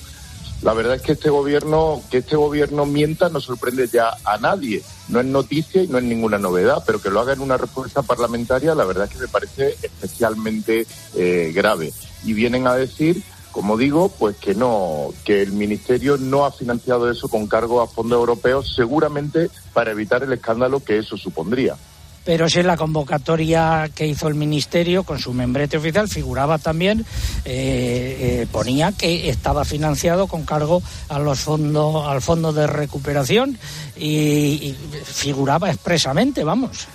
La 0.64 0.72
verdad 0.72 0.94
es 0.94 1.02
que 1.02 1.12
este 1.12 1.28
gobierno, 1.28 2.02
que 2.10 2.18
este 2.18 2.36
gobierno 2.36 2.86
mienta 2.86 3.28
no 3.28 3.38
sorprende 3.38 3.86
ya 3.86 4.16
a 4.24 4.38
nadie. 4.38 4.82
No 5.08 5.20
es 5.20 5.26
noticia 5.26 5.82
y 5.82 5.88
no 5.88 5.98
es 5.98 6.04
ninguna 6.04 6.38
novedad, 6.38 6.82
pero 6.86 7.02
que 7.02 7.10
lo 7.10 7.20
haga 7.20 7.34
en 7.34 7.40
una 7.40 7.58
respuesta 7.58 8.00
parlamentaria, 8.00 8.74
la 8.74 8.86
verdad 8.86 9.04
es 9.04 9.10
que 9.10 9.18
me 9.18 9.28
parece 9.28 9.76
especialmente 9.82 10.86
eh, 11.14 11.52
grave. 11.54 11.92
Y 12.24 12.32
vienen 12.32 12.66
a 12.66 12.74
decir, 12.74 13.22
como 13.52 13.76
digo, 13.76 14.08
pues 14.08 14.36
que 14.38 14.54
no, 14.54 15.12
que 15.26 15.42
el 15.42 15.52
ministerio 15.52 16.16
no 16.16 16.46
ha 16.46 16.50
financiado 16.50 17.10
eso 17.10 17.28
con 17.28 17.46
cargo 17.46 17.82
a 17.82 17.86
fondos 17.86 18.18
europeos, 18.18 18.74
seguramente 18.74 19.50
para 19.74 19.90
evitar 19.90 20.22
el 20.22 20.32
escándalo 20.32 20.80
que 20.80 20.96
eso 20.96 21.18
supondría. 21.18 21.76
Pero 22.24 22.48
si 22.48 22.60
en 22.60 22.66
la 22.66 22.76
convocatoria 22.76 23.90
que 23.94 24.06
hizo 24.06 24.28
el 24.28 24.34
Ministerio 24.34 25.04
con 25.04 25.18
su 25.18 25.32
membrete 25.32 25.76
oficial 25.76 26.08
figuraba 26.08 26.58
también, 26.58 27.04
eh, 27.44 28.44
eh, 28.44 28.46
ponía 28.50 28.92
que 28.92 29.28
estaba 29.28 29.64
financiado 29.64 30.26
con 30.26 30.44
cargo 30.44 30.82
a 31.08 31.18
los 31.18 31.40
fondos, 31.40 32.06
al 32.06 32.22
fondo 32.22 32.52
de 32.52 32.66
recuperación 32.66 33.58
y, 33.96 34.06
y 34.06 34.76
figuraba 35.04 35.70
expresamente, 35.70 36.44
vamos. 36.44 36.88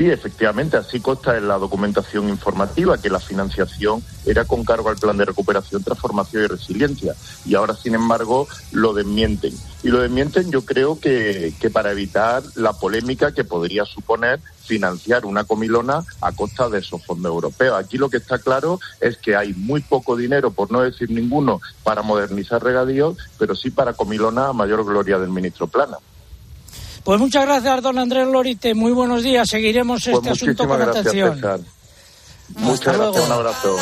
Sí, 0.00 0.08
efectivamente, 0.10 0.78
así 0.78 0.98
consta 0.98 1.36
en 1.36 1.46
la 1.46 1.58
documentación 1.58 2.30
informativa 2.30 2.96
que 2.96 3.10
la 3.10 3.20
financiación 3.20 4.02
era 4.24 4.46
con 4.46 4.64
cargo 4.64 4.88
al 4.88 4.96
Plan 4.96 5.18
de 5.18 5.26
Recuperación, 5.26 5.84
Transformación 5.84 6.42
y 6.42 6.46
Resiliencia. 6.46 7.14
Y 7.44 7.54
ahora, 7.54 7.76
sin 7.76 7.94
embargo, 7.94 8.48
lo 8.72 8.94
desmienten. 8.94 9.52
Y 9.82 9.88
lo 9.88 10.00
desmienten 10.00 10.50
yo 10.50 10.64
creo 10.64 10.98
que, 10.98 11.52
que 11.60 11.68
para 11.68 11.92
evitar 11.92 12.42
la 12.54 12.72
polémica 12.72 13.34
que 13.34 13.44
podría 13.44 13.84
suponer 13.84 14.40
financiar 14.64 15.26
una 15.26 15.44
comilona 15.44 16.02
a 16.22 16.32
costa 16.32 16.70
de 16.70 16.78
esos 16.78 17.04
fondos 17.04 17.30
europeos. 17.30 17.78
Aquí 17.78 17.98
lo 17.98 18.08
que 18.08 18.16
está 18.16 18.38
claro 18.38 18.80
es 19.02 19.18
que 19.18 19.36
hay 19.36 19.52
muy 19.52 19.82
poco 19.82 20.16
dinero, 20.16 20.50
por 20.50 20.72
no 20.72 20.80
decir 20.80 21.10
ninguno, 21.10 21.60
para 21.82 22.00
modernizar 22.00 22.64
regadíos, 22.64 23.18
pero 23.38 23.54
sí 23.54 23.70
para 23.70 23.92
comilona 23.92 24.46
a 24.46 24.54
mayor 24.54 24.82
gloria 24.82 25.18
del 25.18 25.28
ministro 25.28 25.66
Plana. 25.66 25.98
Pues 27.04 27.18
muchas 27.18 27.46
gracias, 27.46 27.82
don 27.82 27.98
Andrés 27.98 28.26
Lorite. 28.26 28.74
Muy 28.74 28.92
buenos 28.92 29.22
días. 29.22 29.48
Seguiremos 29.48 30.02
Pues 30.04 30.16
este 30.16 30.30
asunto 30.30 30.68
con 30.68 30.78
gracias, 30.78 31.06
atención. 31.06 31.34
César. 31.36 31.60
Muchas 32.56 32.96
gracias, 32.96 33.26
un 33.26 33.32
abrazo. 33.32 33.76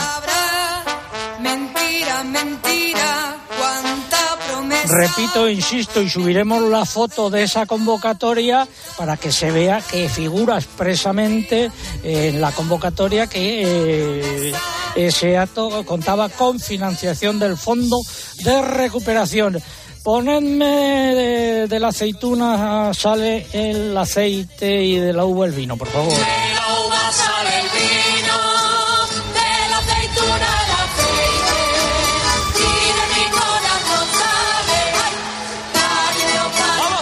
Mentira, 1.40 2.24
mentira, 2.24 3.36
cuánta 3.58 4.18
promesa. 4.48 4.94
Repito, 4.94 5.48
insisto, 5.48 6.02
y 6.02 6.08
subiremos 6.10 6.62
la 6.62 6.84
foto 6.84 7.30
de 7.30 7.42
esa 7.42 7.66
convocatoria 7.66 8.68
para 8.96 9.16
que 9.16 9.32
se 9.32 9.50
vea 9.50 9.80
que 9.80 10.08
figura 10.08 10.56
expresamente 10.58 11.70
en 12.02 12.40
la 12.40 12.52
convocatoria 12.52 13.26
que 13.26 14.50
eh, 14.50 14.52
ese 14.96 15.38
acto 15.38 15.84
contaba 15.84 16.28
con 16.28 16.60
financiación 16.60 17.38
del 17.38 17.56
Fondo 17.56 17.98
de 18.44 18.62
Recuperación. 18.62 19.60
Ponedme 20.02 21.14
de, 21.14 21.66
de 21.68 21.80
la 21.80 21.88
aceituna 21.88 22.92
sale 22.94 23.46
el 23.52 23.96
aceite 23.96 24.82
y 24.82 24.98
de 24.98 25.12
la 25.12 25.24
uva 25.24 25.46
el 25.46 25.52
vino, 25.52 25.76
por 25.76 25.86
favor. 25.88 26.10
De 26.12 26.18
la 26.18 26.68
uva 26.86 27.12
sale 27.12 27.60
el 27.60 27.68
vino, 27.68 28.36
de 29.34 29.68
la 29.70 29.78
aceituna 29.78 30.48
el 30.64 30.70
aceite, 30.84 31.60
y 32.56 32.58
de 32.96 33.04
mi 33.14 33.24
corazón 33.30 34.06
sale, 34.18 34.80
ay, 35.74 36.18
Leopardo. 36.32 36.98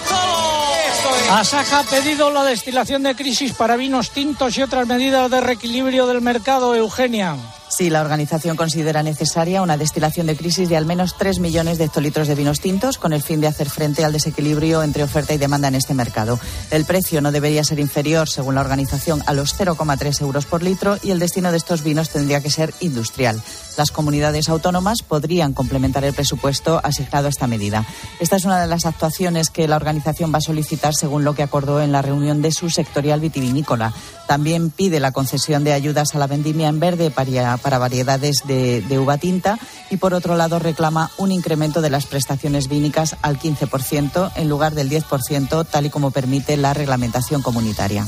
Asaja 1.38 1.76
ha 1.80 1.85
pedido 1.85 2.30
la 2.30 2.44
destilación 2.44 3.02
de 3.04 3.14
crisis 3.14 3.52
para 3.52 3.76
vinos 3.76 4.11
tintos 4.11 4.56
y 4.59 4.62
otras 4.62 4.87
medidas 4.87 5.30
de 5.30 5.40
reequilibrio 5.40 6.06
del 6.06 6.20
mercado, 6.22 6.74
Eugenia. 6.74 7.37
Sí, 7.68 7.90
la 7.90 8.00
organización 8.00 8.57
considera 8.57 9.02
necesaria 9.02 9.61
una 9.61 9.76
destilación 9.76 10.29
de 10.29 10.37
crisis 10.37 10.68
de 10.68 10.76
al 10.76 10.87
menos 10.87 11.16
3 11.18 11.40
millones 11.40 11.79
de 11.79 11.85
hectolitros 11.85 12.29
de 12.29 12.37
vinos 12.37 12.61
tintos 12.61 12.96
con 12.96 13.12
el 13.12 13.22
fin 13.22 13.40
de 13.40 13.48
hacer 13.48 13.68
frente 13.68 14.05
al 14.05 14.12
desequilibrio 14.12 14.85
entre 14.85 15.02
oferta 15.02 15.35
y 15.35 15.38
demanda 15.38 15.66
en 15.66 15.74
este 15.74 15.92
mercado. 15.92 16.38
El 16.70 16.85
precio 16.85 17.20
no 17.20 17.33
debería 17.33 17.64
ser 17.64 17.81
inferior, 17.81 18.29
según 18.29 18.55
la 18.55 18.61
organización, 18.61 19.22
a 19.26 19.33
los 19.33 19.59
0,3 19.59 20.22
euros 20.22 20.46
por 20.46 20.62
litro 20.62 20.96
y 21.02 21.11
el 21.11 21.18
destino 21.18 21.50
de 21.50 21.59
estos 21.59 21.83
vinos 21.83 22.11
tendría 22.11 22.40
que 22.40 22.50
ser 22.50 22.72
industrial. 22.81 23.42
Las 23.76 23.90
comunidades 23.90 24.48
autónomas 24.48 25.02
podrían 25.07 25.52
complementar 25.52 26.05
el 26.05 26.14
presupuesto 26.14 26.81
asignado 26.83 27.26
a 27.26 27.31
esta 27.31 27.48
medida. 27.48 27.85
Esta 28.20 28.37
es 28.37 28.44
una 28.44 28.61
de 28.61 28.68
las 28.68 28.87
actuaciones 28.87 29.50
que 29.50 29.68
la 29.68 29.76
organización 29.76 30.33
va 30.33 30.38
a 30.38 30.40
solicitar 30.40 30.94
según 30.94 31.24
lo 31.24 31.35
que 31.35 31.42
acordó 31.42 31.83
en 31.83 31.92
la 31.92 32.00
reunión 32.00 32.42
de 32.42 32.52
su 32.52 32.70
sectorial 32.70 33.20
vitivinícola. 33.20 33.92
También 34.26 34.70
pide 34.70 35.00
la 35.00 35.12
concesión 35.12 35.64
de 35.64 35.72
ayudas 35.72 36.14
a 36.14 36.18
la 36.18 36.26
vendimia 36.26 36.68
en 36.68 36.80
verde 36.80 37.10
para, 37.10 37.78
variedades 37.78 38.42
de, 38.46 38.80
de 38.82 38.98
uva 38.98 39.18
tinta 39.18 39.58
y, 39.90 39.98
por 39.98 40.14
otro 40.14 40.36
lado, 40.36 40.58
reclama 40.58 41.10
un 41.16 41.32
incremento 41.32 41.80
de 41.80 41.90
las 41.90 42.06
prestaciones 42.06 42.68
vínicas 42.68 43.16
al 43.22 43.38
15% 43.38 44.32
en 44.36 44.48
lugar 44.48 44.74
del 44.74 44.90
10%, 44.90 45.66
tal 45.66 45.86
y 45.86 45.90
como 45.90 46.10
permite 46.10 46.56
la 46.56 46.74
reglamentación 46.74 47.42
comunitaria. 47.42 48.06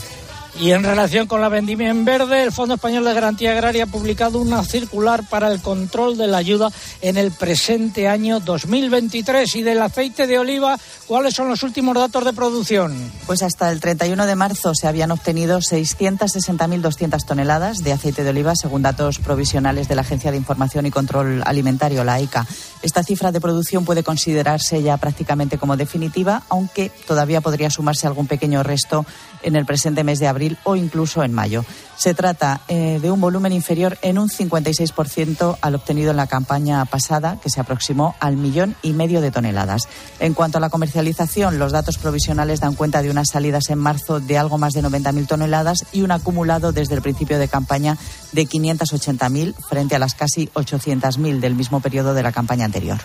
Y 0.60 0.72
en 0.72 0.82
relación 0.82 1.28
con 1.28 1.40
la 1.40 1.48
vendimia 1.48 1.88
en 1.88 2.04
verde, 2.04 2.42
el 2.42 2.50
Fondo 2.50 2.74
Español 2.74 3.04
de 3.04 3.14
Garantía 3.14 3.52
Agraria 3.52 3.84
ha 3.84 3.86
publicado 3.86 4.40
una 4.40 4.64
circular 4.64 5.22
para 5.28 5.52
el 5.52 5.62
control 5.62 6.18
de 6.18 6.26
la 6.26 6.38
ayuda 6.38 6.72
en 7.00 7.16
el 7.16 7.30
presente 7.30 8.08
año 8.08 8.40
2023. 8.40 9.54
Y 9.54 9.62
del 9.62 9.80
aceite 9.80 10.26
de 10.26 10.36
oliva, 10.36 10.76
¿cuáles 11.06 11.34
son 11.34 11.48
los 11.48 11.62
últimos 11.62 11.94
datos 11.94 12.24
de 12.24 12.32
producción? 12.32 12.92
Pues 13.26 13.44
hasta 13.44 13.70
el 13.70 13.78
31 13.78 14.26
de 14.26 14.34
marzo 14.34 14.74
se 14.74 14.88
habían 14.88 15.12
obtenido 15.12 15.60
660.200 15.60 17.24
toneladas 17.24 17.78
de 17.78 17.92
aceite 17.92 18.24
de 18.24 18.30
oliva, 18.30 18.54
según 18.56 18.82
datos 18.82 19.20
provisionales 19.20 19.86
de 19.86 19.94
la 19.94 20.00
Agencia 20.00 20.32
de 20.32 20.38
Información 20.38 20.86
y 20.86 20.90
Control 20.90 21.40
Alimentario, 21.46 22.02
la 22.02 22.14
AICA. 22.14 22.48
Esta 22.82 23.04
cifra 23.04 23.30
de 23.30 23.40
producción 23.40 23.84
puede 23.84 24.02
considerarse 24.02 24.82
ya 24.82 24.96
prácticamente 24.96 25.56
como 25.56 25.76
definitiva, 25.76 26.42
aunque 26.48 26.90
todavía 27.06 27.40
podría 27.40 27.70
sumarse 27.70 28.08
algún 28.08 28.26
pequeño 28.26 28.64
resto 28.64 29.06
en 29.44 29.54
el 29.54 29.64
presente 29.64 30.02
mes 30.02 30.18
de 30.18 30.26
abril 30.26 30.47
o 30.64 30.76
incluso 30.76 31.22
en 31.22 31.34
mayo. 31.34 31.64
Se 31.96 32.14
trata 32.14 32.60
eh, 32.68 33.00
de 33.02 33.10
un 33.10 33.20
volumen 33.20 33.52
inferior 33.52 33.98
en 34.02 34.18
un 34.18 34.28
56% 34.28 35.58
al 35.60 35.74
obtenido 35.74 36.12
en 36.12 36.16
la 36.16 36.28
campaña 36.28 36.84
pasada, 36.84 37.38
que 37.42 37.50
se 37.50 37.60
aproximó 37.60 38.14
al 38.20 38.36
millón 38.36 38.76
y 38.82 38.92
medio 38.92 39.20
de 39.20 39.32
toneladas. 39.32 39.88
En 40.20 40.32
cuanto 40.32 40.58
a 40.58 40.60
la 40.60 40.70
comercialización, 40.70 41.58
los 41.58 41.72
datos 41.72 41.98
provisionales 41.98 42.60
dan 42.60 42.74
cuenta 42.74 43.02
de 43.02 43.10
unas 43.10 43.30
salidas 43.32 43.68
en 43.70 43.78
marzo 43.78 44.20
de 44.20 44.38
algo 44.38 44.58
más 44.58 44.74
de 44.74 44.82
90.000 44.82 45.26
toneladas 45.26 45.86
y 45.92 46.02
un 46.02 46.12
acumulado 46.12 46.70
desde 46.70 46.94
el 46.94 47.02
principio 47.02 47.38
de 47.38 47.48
campaña 47.48 47.98
de 48.30 48.46
580.000 48.46 49.54
frente 49.68 49.96
a 49.96 49.98
las 49.98 50.14
casi 50.14 50.46
800.000 50.54 51.40
del 51.40 51.56
mismo 51.56 51.80
periodo 51.80 52.14
de 52.14 52.22
la 52.22 52.30
campaña 52.30 52.64
anterior. 52.64 52.98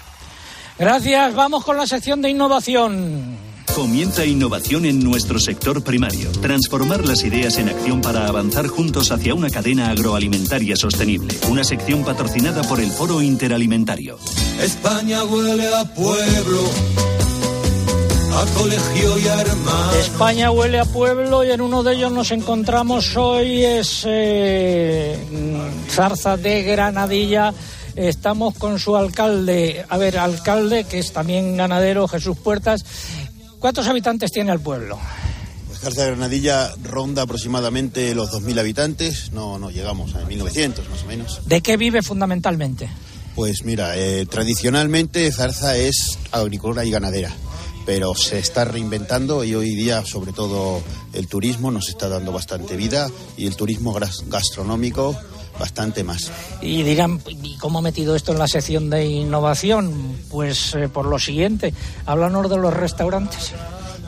Gracias. 0.78 1.36
Vamos 1.36 1.64
con 1.64 1.78
la 1.78 1.88
sección 1.88 2.22
de 2.22 2.30
innovación. 2.30 3.44
Comienza 3.76 4.24
innovación 4.24 4.86
en 4.86 5.04
nuestro 5.04 5.40
sector 5.40 5.84
primario. 5.84 6.32
Transformar 6.42 7.08
las 7.08 7.24
ideas 7.24 7.58
en 7.58 7.70
acción 7.70 8.02
para 8.02 8.28
avanzar 8.28 8.68
juntos 8.68 9.12
hacia 9.12 9.34
una 9.34 9.50
cadena 9.50 9.90
agroalimentaria 9.90 10.76
sostenible. 10.76 11.34
Una 11.50 11.64
sección 11.64 12.04
patrocinada 12.04 12.62
por 12.64 12.80
el 12.80 12.92
Foro 12.92 13.20
Interalimentario. 13.20 14.20
España 14.62 15.24
huele 15.24 15.74
a 15.74 15.86
pueblo, 15.86 16.62
a 18.36 18.46
colegio 18.60 19.18
y 19.18 19.28
a 19.28 19.42
hermano. 19.42 19.94
España 19.94 20.52
huele 20.52 20.80
a 20.80 20.86
pueblo 20.86 21.44
y 21.44 21.50
en 21.50 21.62
uno 21.62 21.82
de 21.82 21.96
ellos 21.96 22.12
nos 22.12 22.30
encontramos 22.30 23.18
hoy, 23.18 23.64
es 23.66 24.04
eh, 24.06 25.18
Zarza 25.90 26.38
de 26.38 26.62
Granadilla. 26.62 27.52
Estamos 27.96 28.56
con 28.56 28.80
su 28.80 28.96
alcalde, 28.96 29.86
a 29.88 29.98
ver, 29.98 30.18
alcalde 30.18 30.86
que 30.86 31.00
es 31.00 31.14
también 31.14 31.58
ganadero, 31.58 32.08
Jesús 32.08 32.38
Puertas. 32.38 32.84
¿Cuántos 33.60 33.88
habitantes 33.88 34.32
tiene 34.32 34.52
el 34.52 34.60
pueblo? 34.60 35.00
Pues 35.68 35.80
Zarza 35.80 36.04
de 36.04 36.08
Granadilla 36.12 36.72
ronda 36.84 37.22
aproximadamente 37.22 38.14
los 38.16 38.32
2.000 38.32 38.60
habitantes, 38.60 39.32
no, 39.32 39.60
no 39.60 39.70
llegamos 39.70 40.16
a 40.16 40.28
1.900 40.28 40.90
más 40.90 41.04
o 41.04 41.06
menos. 41.06 41.42
¿De 41.46 41.62
qué 41.62 41.78
vive 41.78 42.02
fundamentalmente? 42.02 42.90
Pues 43.36 43.64
mira, 43.64 43.98
eh, 43.98 44.26
tradicionalmente 44.26 45.32
Zarza 45.32 45.76
es 45.78 46.20
agrícola 46.32 46.86
y 46.86 46.92
ganadera, 46.92 47.32
pero 47.86 48.14
se 48.16 48.38
está 48.38 48.66
reinventando 48.66 49.44
y 49.44 49.56
hoy 49.56 49.76
día 49.76 50.06
sobre 50.06 50.34
todo 50.34 50.84
el 51.14 51.28
turismo 51.28 51.72
nos 51.72 51.90
está 51.90 52.10
dando 52.10 52.32
bastante 52.32 52.76
vida 52.76 53.10
y 53.38 53.48
el 53.48 53.56
turismo 53.56 53.98
gastronómico 54.28 55.18
bastante 55.60 56.04
más. 56.04 56.32
Y 56.62 56.84
dirán, 56.84 57.22
¿y 57.28 57.58
cómo 57.58 57.80
ha 57.80 57.82
metido 57.82 58.16
esto 58.16 58.32
en 58.32 58.40
la 58.40 58.48
sección 58.48 58.90
de 58.90 59.06
innovación? 59.06 60.18
Pues 60.30 60.76
eh, 60.76 60.90
por 60.90 61.06
lo 61.06 61.20
siguiente, 61.20 61.74
háblanos 62.06 62.50
de 62.50 62.58
los 62.58 62.74
restaurantes. 62.74 63.54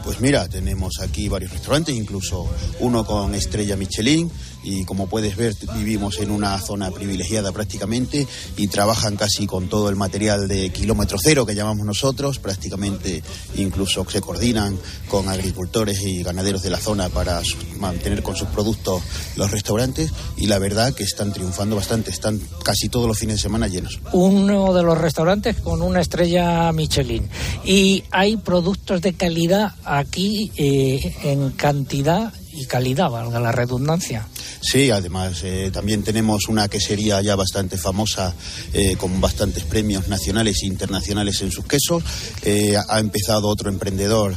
Pues 0.05 0.21
mira, 0.21 0.47
tenemos 0.47 0.99
aquí 1.01 1.27
varios 1.27 1.51
restaurantes, 1.51 1.95
incluso 1.95 2.47
uno 2.79 3.03
con 3.05 3.33
estrella 3.33 3.75
Michelin 3.75 4.29
y 4.63 4.85
como 4.85 5.07
puedes 5.07 5.35
ver 5.35 5.55
vivimos 5.75 6.19
en 6.19 6.31
una 6.31 6.59
zona 6.59 6.91
privilegiada 6.91 7.51
prácticamente 7.51 8.27
y 8.55 8.67
trabajan 8.67 9.15
casi 9.15 9.47
con 9.47 9.67
todo 9.67 9.89
el 9.89 9.95
material 9.95 10.47
de 10.47 10.69
kilómetro 10.69 11.17
cero 11.21 11.45
que 11.45 11.55
llamamos 11.55 11.85
nosotros, 11.85 12.39
prácticamente 12.39 13.23
incluso 13.57 14.05
se 14.09 14.21
coordinan 14.21 14.77
con 15.07 15.27
agricultores 15.27 16.01
y 16.01 16.23
ganaderos 16.23 16.61
de 16.61 16.69
la 16.69 16.79
zona 16.79 17.09
para 17.09 17.41
mantener 17.79 18.21
con 18.21 18.35
sus 18.35 18.47
productos 18.49 19.01
los 19.35 19.51
restaurantes 19.51 20.11
y 20.37 20.47
la 20.47 20.59
verdad 20.59 20.93
que 20.93 21.03
están 21.03 21.33
triunfando 21.33 21.75
bastante, 21.75 22.11
están 22.11 22.39
casi 22.63 22.89
todos 22.89 23.07
los 23.07 23.17
fines 23.17 23.37
de 23.37 23.41
semana 23.41 23.67
llenos. 23.67 23.99
Uno 24.13 24.73
de 24.73 24.83
los 24.83 24.97
restaurantes 24.97 25.59
con 25.61 25.81
una 25.81 26.01
estrella 26.01 26.71
Michelin. 26.71 27.27
Y 27.63 28.03
hay 28.11 28.37
productos 28.37 29.01
de 29.01 29.13
calidad 29.13 29.73
aquí 29.97 30.51
eh, 30.58 31.15
en 31.23 31.51
cantidad 31.51 32.34
y 32.51 32.65
calidad, 32.65 33.10
valga 33.10 33.39
la 33.39 33.51
redundancia. 33.51 34.27
Sí, 34.62 34.89
además 34.89 35.41
eh, 35.43 35.69
también 35.71 36.03
tenemos 36.03 36.47
una 36.47 36.67
quesería 36.67 37.21
ya 37.21 37.36
bastante 37.36 37.77
famosa 37.77 38.34
eh, 38.73 38.95
con 38.97 39.21
bastantes 39.21 39.63
premios 39.63 40.08
nacionales 40.08 40.63
e 40.63 40.67
internacionales 40.67 41.41
en 41.41 41.51
sus 41.51 41.65
quesos. 41.65 42.03
Eh, 42.41 42.75
ha 42.88 42.99
empezado 42.99 43.47
otro 43.47 43.69
emprendedor 43.69 44.36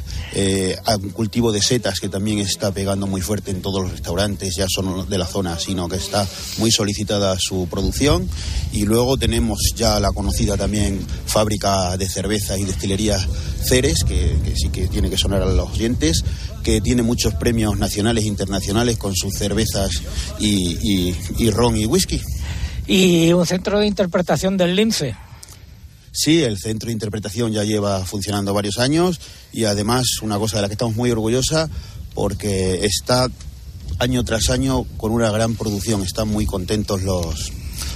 a 0.84 0.96
un 0.96 1.10
cultivo 1.10 1.50
de 1.50 1.60
setas 1.60 1.98
que 2.00 2.08
también 2.08 2.38
está 2.38 2.70
pegando 2.70 3.06
muy 3.06 3.20
fuerte 3.20 3.50
en 3.50 3.62
todos 3.62 3.82
los 3.82 3.90
restaurantes, 3.90 4.54
ya 4.56 4.66
son 4.68 5.08
de 5.08 5.18
la 5.18 5.26
zona, 5.26 5.58
sino 5.58 5.88
que 5.88 5.96
está 5.96 6.26
muy 6.58 6.70
solicitada 6.70 7.36
su 7.38 7.66
producción. 7.68 8.28
Y 8.72 8.84
luego 8.84 9.16
tenemos 9.16 9.58
ya 9.74 9.98
la 9.98 10.12
conocida 10.12 10.56
también 10.56 11.04
fábrica 11.26 11.96
de 11.96 12.08
cerveza 12.08 12.58
y 12.58 12.64
destilería 12.64 13.18
Ceres, 13.64 14.04
que, 14.04 14.36
sí 14.54 14.68
que 14.68 14.88
tiene 14.88 15.10
que 15.10 15.18
sonar 15.18 15.42
a 15.42 15.46
los 15.46 15.70
oyentes 15.70 16.24
que 16.62 16.80
tiene 16.80 17.02
muchos 17.02 17.34
premios 17.34 17.78
nacionales 17.78 18.24
e 18.24 18.28
internacionales 18.28 18.98
con 18.98 19.14
sus 19.14 19.34
cervezas 19.34 19.97
y, 20.38 21.08
y- 21.10 21.16
y 21.38 21.50
ron 21.50 21.76
y 21.76 21.86
whisky. 21.86 22.20
Y 22.86 23.32
un 23.32 23.44
centro 23.46 23.78
de 23.80 23.86
interpretación 23.86 24.56
del 24.56 24.74
lince. 24.74 25.14
Sí, 26.12 26.42
el 26.42 26.58
centro 26.58 26.88
de 26.88 26.94
interpretación 26.94 27.52
ya 27.52 27.62
lleva 27.64 28.04
funcionando 28.04 28.52
varios 28.54 28.78
años 28.78 29.20
y 29.52 29.64
además 29.64 30.04
una 30.22 30.38
cosa 30.38 30.56
de 30.56 30.62
la 30.62 30.68
que 30.68 30.74
estamos 30.74 30.96
muy 30.96 31.10
orgullosa 31.10 31.68
porque 32.14 32.84
está 32.86 33.28
año 33.98 34.24
tras 34.24 34.48
año 34.50 34.84
con 34.96 35.12
una 35.12 35.30
gran 35.30 35.54
producción. 35.54 36.02
Están 36.02 36.28
muy 36.28 36.46
contentos 36.46 37.02
los, 37.02 37.52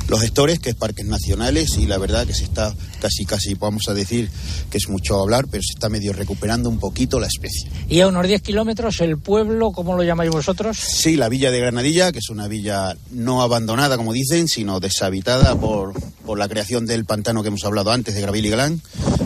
los 0.09 0.21
gestores, 0.21 0.59
que 0.59 0.71
es 0.71 0.77
Parques 0.77 1.07
Nacionales, 1.07 1.77
y 1.79 1.87
la 1.87 1.99
verdad 1.99 2.27
que 2.27 2.35
se 2.35 2.45
está 2.45 2.75
casi, 3.01 3.25
casi, 3.25 3.55
vamos 3.55 3.89
a 3.89 3.95
decir 3.95 4.31
que 4.71 4.79
es 4.79 4.89
mucho 4.89 5.21
hablar, 5.21 5.47
pero 5.51 5.63
se 5.63 5.73
está 5.75 5.89
medio 5.89 6.13
recuperando 6.13 6.69
un 6.69 6.79
poquito 6.79 7.19
la 7.19 7.27
especie. 7.27 7.71
Y 7.89 8.01
a 8.01 8.09
unos 8.09 8.27
10 8.27 8.43
kilómetros 8.43 9.01
el 9.01 9.19
pueblo, 9.19 9.73
¿cómo 9.73 9.97
lo 9.97 10.03
llamáis 10.03 10.31
vosotros? 10.31 10.79
Sí, 10.79 11.17
la 11.17 11.29
villa 11.29 11.51
de 11.51 11.61
Granadilla, 11.61 12.13
que 12.13 12.19
es 12.19 12.31
una 12.31 12.49
villa 12.49 12.97
no 13.11 13.43
abandonada, 13.43 13.97
como 13.97 14.13
dicen, 14.13 14.49
sino 14.49 14.81
deshabitada 14.81 15.55
por, 15.57 15.95
por 16.25 16.39
la 16.39 16.49
creación 16.49 16.87
del 16.87 17.05
pantano 17.05 17.43
que 17.43 17.49
hemos 17.49 17.65
hablado 17.65 17.91
antes, 17.91 18.15
de 18.15 18.21
Gravil 18.21 18.47
y 18.47 18.51
Galán. 18.51 18.83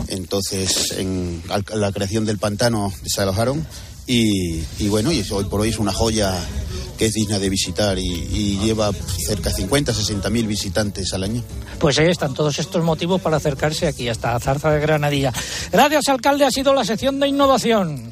Entonces, 0.07 0.93
en 0.97 1.41
la 1.47 1.91
creación 1.91 2.25
del 2.25 2.37
pantano 2.37 2.93
desalojaron 3.03 3.65
y, 4.07 4.63
y 4.79 4.87
bueno, 4.87 5.11
y 5.11 5.23
hoy 5.31 5.43
por 5.45 5.61
hoy 5.61 5.69
es 5.69 5.79
una 5.79 5.91
joya 5.91 6.33
que 6.97 7.05
es 7.05 7.13
digna 7.13 7.39
de 7.39 7.49
visitar 7.49 7.97
y, 7.99 8.03
y 8.03 8.59
lleva 8.59 8.91
cerca 9.25 9.49
de 9.49 9.55
50, 9.55 9.93
60 9.93 10.29
mil 10.29 10.47
visitantes 10.47 11.13
al 11.13 11.23
año. 11.23 11.43
Pues 11.79 11.99
ahí 11.99 12.09
están 12.09 12.33
todos 12.33 12.57
estos 12.59 12.83
motivos 12.83 13.21
para 13.21 13.37
acercarse 13.37 13.87
aquí 13.87 14.09
hasta 14.09 14.39
Zarza 14.39 14.71
de 14.71 14.79
Granadilla. 14.79 15.31
Gracias, 15.71 16.07
alcalde. 16.09 16.45
Ha 16.45 16.51
sido 16.51 16.73
la 16.73 16.83
sección 16.83 17.19
de 17.19 17.27
innovación. 17.27 18.11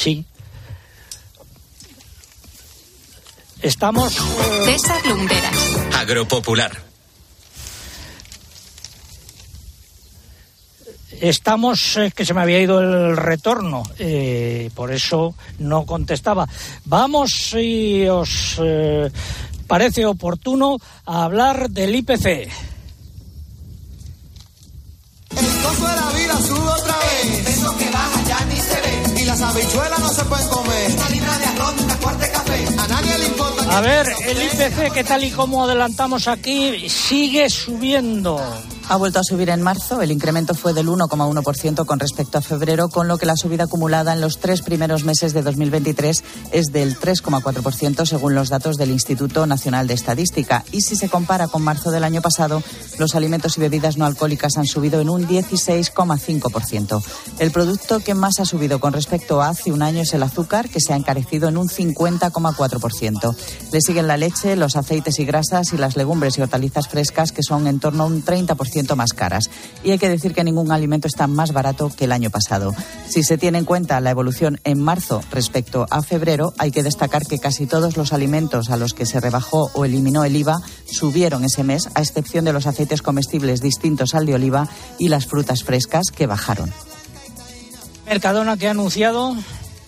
Sí. 0.00 0.24
Estamos. 3.60 4.16
eh, 4.16 4.20
César 4.64 5.06
Lumberas. 5.06 5.56
Agropopular. 5.94 6.72
Estamos, 11.20 11.98
es 11.98 12.14
que 12.14 12.24
se 12.24 12.32
me 12.32 12.40
había 12.40 12.60
ido 12.62 12.80
el 12.80 13.14
retorno, 13.14 13.82
eh, 13.98 14.70
por 14.74 14.90
eso 14.90 15.34
no 15.58 15.84
contestaba. 15.84 16.48
Vamos, 16.86 17.32
si 17.50 18.08
os 18.08 18.56
eh, 18.62 19.10
parece 19.66 20.06
oportuno, 20.06 20.78
a 21.04 21.24
hablar 21.24 21.68
del 21.68 21.94
IPC. 21.94 22.26
El 22.26 22.48
costo 25.62 25.86
de 25.86 25.96
la 25.96 26.10
vida 26.16 26.40
sube 26.40 26.68
otra 26.68 26.96
vez. 26.96 27.40
Las 29.30 29.42
habichuelas 29.42 29.98
no 30.00 30.08
se 30.08 30.24
pueden 30.24 30.48
comer. 30.48 30.90
Una 30.90 31.08
libra 31.08 31.38
de 31.38 31.44
arroz, 31.44 31.74
una 31.82 31.96
cuarta 31.98 32.26
de 32.26 32.32
café. 32.32 32.66
A 32.66 32.88
nadie 32.88 33.18
le 33.18 33.26
importa. 33.26 33.78
A 33.78 33.80
ver, 33.80 34.06
el 34.26 34.42
IPC, 34.42 34.92
que 34.92 35.04
tal 35.04 35.22
y 35.22 35.30
como 35.30 35.62
adelantamos 35.62 36.26
aquí, 36.26 36.88
sigue 36.88 37.48
subiendo. 37.48 38.40
Ha 38.90 38.96
vuelto 38.96 39.20
a 39.20 39.22
subir 39.22 39.50
en 39.50 39.62
marzo. 39.62 40.02
El 40.02 40.10
incremento 40.10 40.52
fue 40.52 40.74
del 40.74 40.88
1,1% 40.88 41.86
con 41.86 42.00
respecto 42.00 42.38
a 42.38 42.40
febrero, 42.40 42.88
con 42.88 43.06
lo 43.06 43.18
que 43.18 43.26
la 43.26 43.36
subida 43.36 43.64
acumulada 43.64 44.12
en 44.12 44.20
los 44.20 44.40
tres 44.40 44.62
primeros 44.62 45.04
meses 45.04 45.32
de 45.32 45.42
2023 45.42 46.24
es 46.50 46.72
del 46.72 46.98
3,4% 46.98 48.04
según 48.04 48.34
los 48.34 48.48
datos 48.48 48.78
del 48.78 48.90
Instituto 48.90 49.46
Nacional 49.46 49.86
de 49.86 49.94
Estadística. 49.94 50.64
Y 50.72 50.80
si 50.80 50.96
se 50.96 51.08
compara 51.08 51.46
con 51.46 51.62
marzo 51.62 51.92
del 51.92 52.02
año 52.02 52.20
pasado, 52.20 52.64
los 52.98 53.14
alimentos 53.14 53.56
y 53.56 53.60
bebidas 53.60 53.96
no 53.96 54.06
alcohólicas 54.06 54.56
han 54.56 54.66
subido 54.66 55.00
en 55.00 55.08
un 55.08 55.28
16,5%. 55.28 57.00
El 57.38 57.52
producto 57.52 58.00
que 58.00 58.14
más 58.14 58.40
ha 58.40 58.44
subido 58.44 58.80
con 58.80 58.92
respecto 58.92 59.40
a 59.40 59.50
hace 59.50 59.70
un 59.70 59.82
año 59.82 60.02
es 60.02 60.14
el 60.14 60.24
azúcar, 60.24 60.68
que 60.68 60.80
se 60.80 60.94
ha 60.94 60.96
encarecido 60.96 61.48
en 61.48 61.58
un 61.58 61.68
50,4%. 61.68 63.36
Le 63.70 63.80
siguen 63.82 64.08
la 64.08 64.16
leche, 64.16 64.56
los 64.56 64.74
aceites 64.74 65.20
y 65.20 65.24
grasas 65.24 65.72
y 65.72 65.76
las 65.76 65.96
legumbres 65.96 66.36
y 66.38 66.42
hortalizas 66.42 66.88
frescas, 66.88 67.30
que 67.30 67.44
son 67.44 67.68
en 67.68 67.78
torno 67.78 68.02
a 68.02 68.06
un 68.06 68.24
30% 68.24 68.79
más 68.96 69.12
caras. 69.12 69.50
Y 69.84 69.90
hay 69.90 69.98
que 69.98 70.08
decir 70.08 70.34
que 70.34 70.44
ningún 70.44 70.72
alimento 70.72 71.08
está 71.08 71.26
más 71.26 71.52
barato 71.52 71.90
que 71.94 72.04
el 72.04 72.12
año 72.12 72.30
pasado. 72.30 72.74
Si 73.08 73.22
se 73.22 73.38
tiene 73.38 73.58
en 73.58 73.64
cuenta 73.64 74.00
la 74.00 74.10
evolución 74.10 74.60
en 74.64 74.80
marzo 74.80 75.22
respecto 75.30 75.86
a 75.90 76.02
febrero, 76.02 76.52
hay 76.58 76.70
que 76.70 76.82
destacar 76.82 77.26
que 77.26 77.38
casi 77.38 77.66
todos 77.66 77.96
los 77.96 78.12
alimentos 78.12 78.70
a 78.70 78.76
los 78.76 78.94
que 78.94 79.06
se 79.06 79.20
rebajó 79.20 79.70
o 79.74 79.84
eliminó 79.84 80.24
el 80.24 80.36
IVA 80.36 80.60
subieron 80.90 81.44
ese 81.44 81.64
mes, 81.64 81.88
a 81.94 82.00
excepción 82.00 82.44
de 82.44 82.52
los 82.52 82.66
aceites 82.66 83.02
comestibles 83.02 83.60
distintos 83.60 84.14
al 84.14 84.26
de 84.26 84.34
oliva 84.34 84.68
y 84.98 85.08
las 85.08 85.26
frutas 85.26 85.64
frescas 85.64 86.10
que 86.10 86.26
bajaron. 86.26 86.72
Mercadona 88.06 88.56
que 88.56 88.66
ha 88.66 88.72
anunciado 88.72 89.36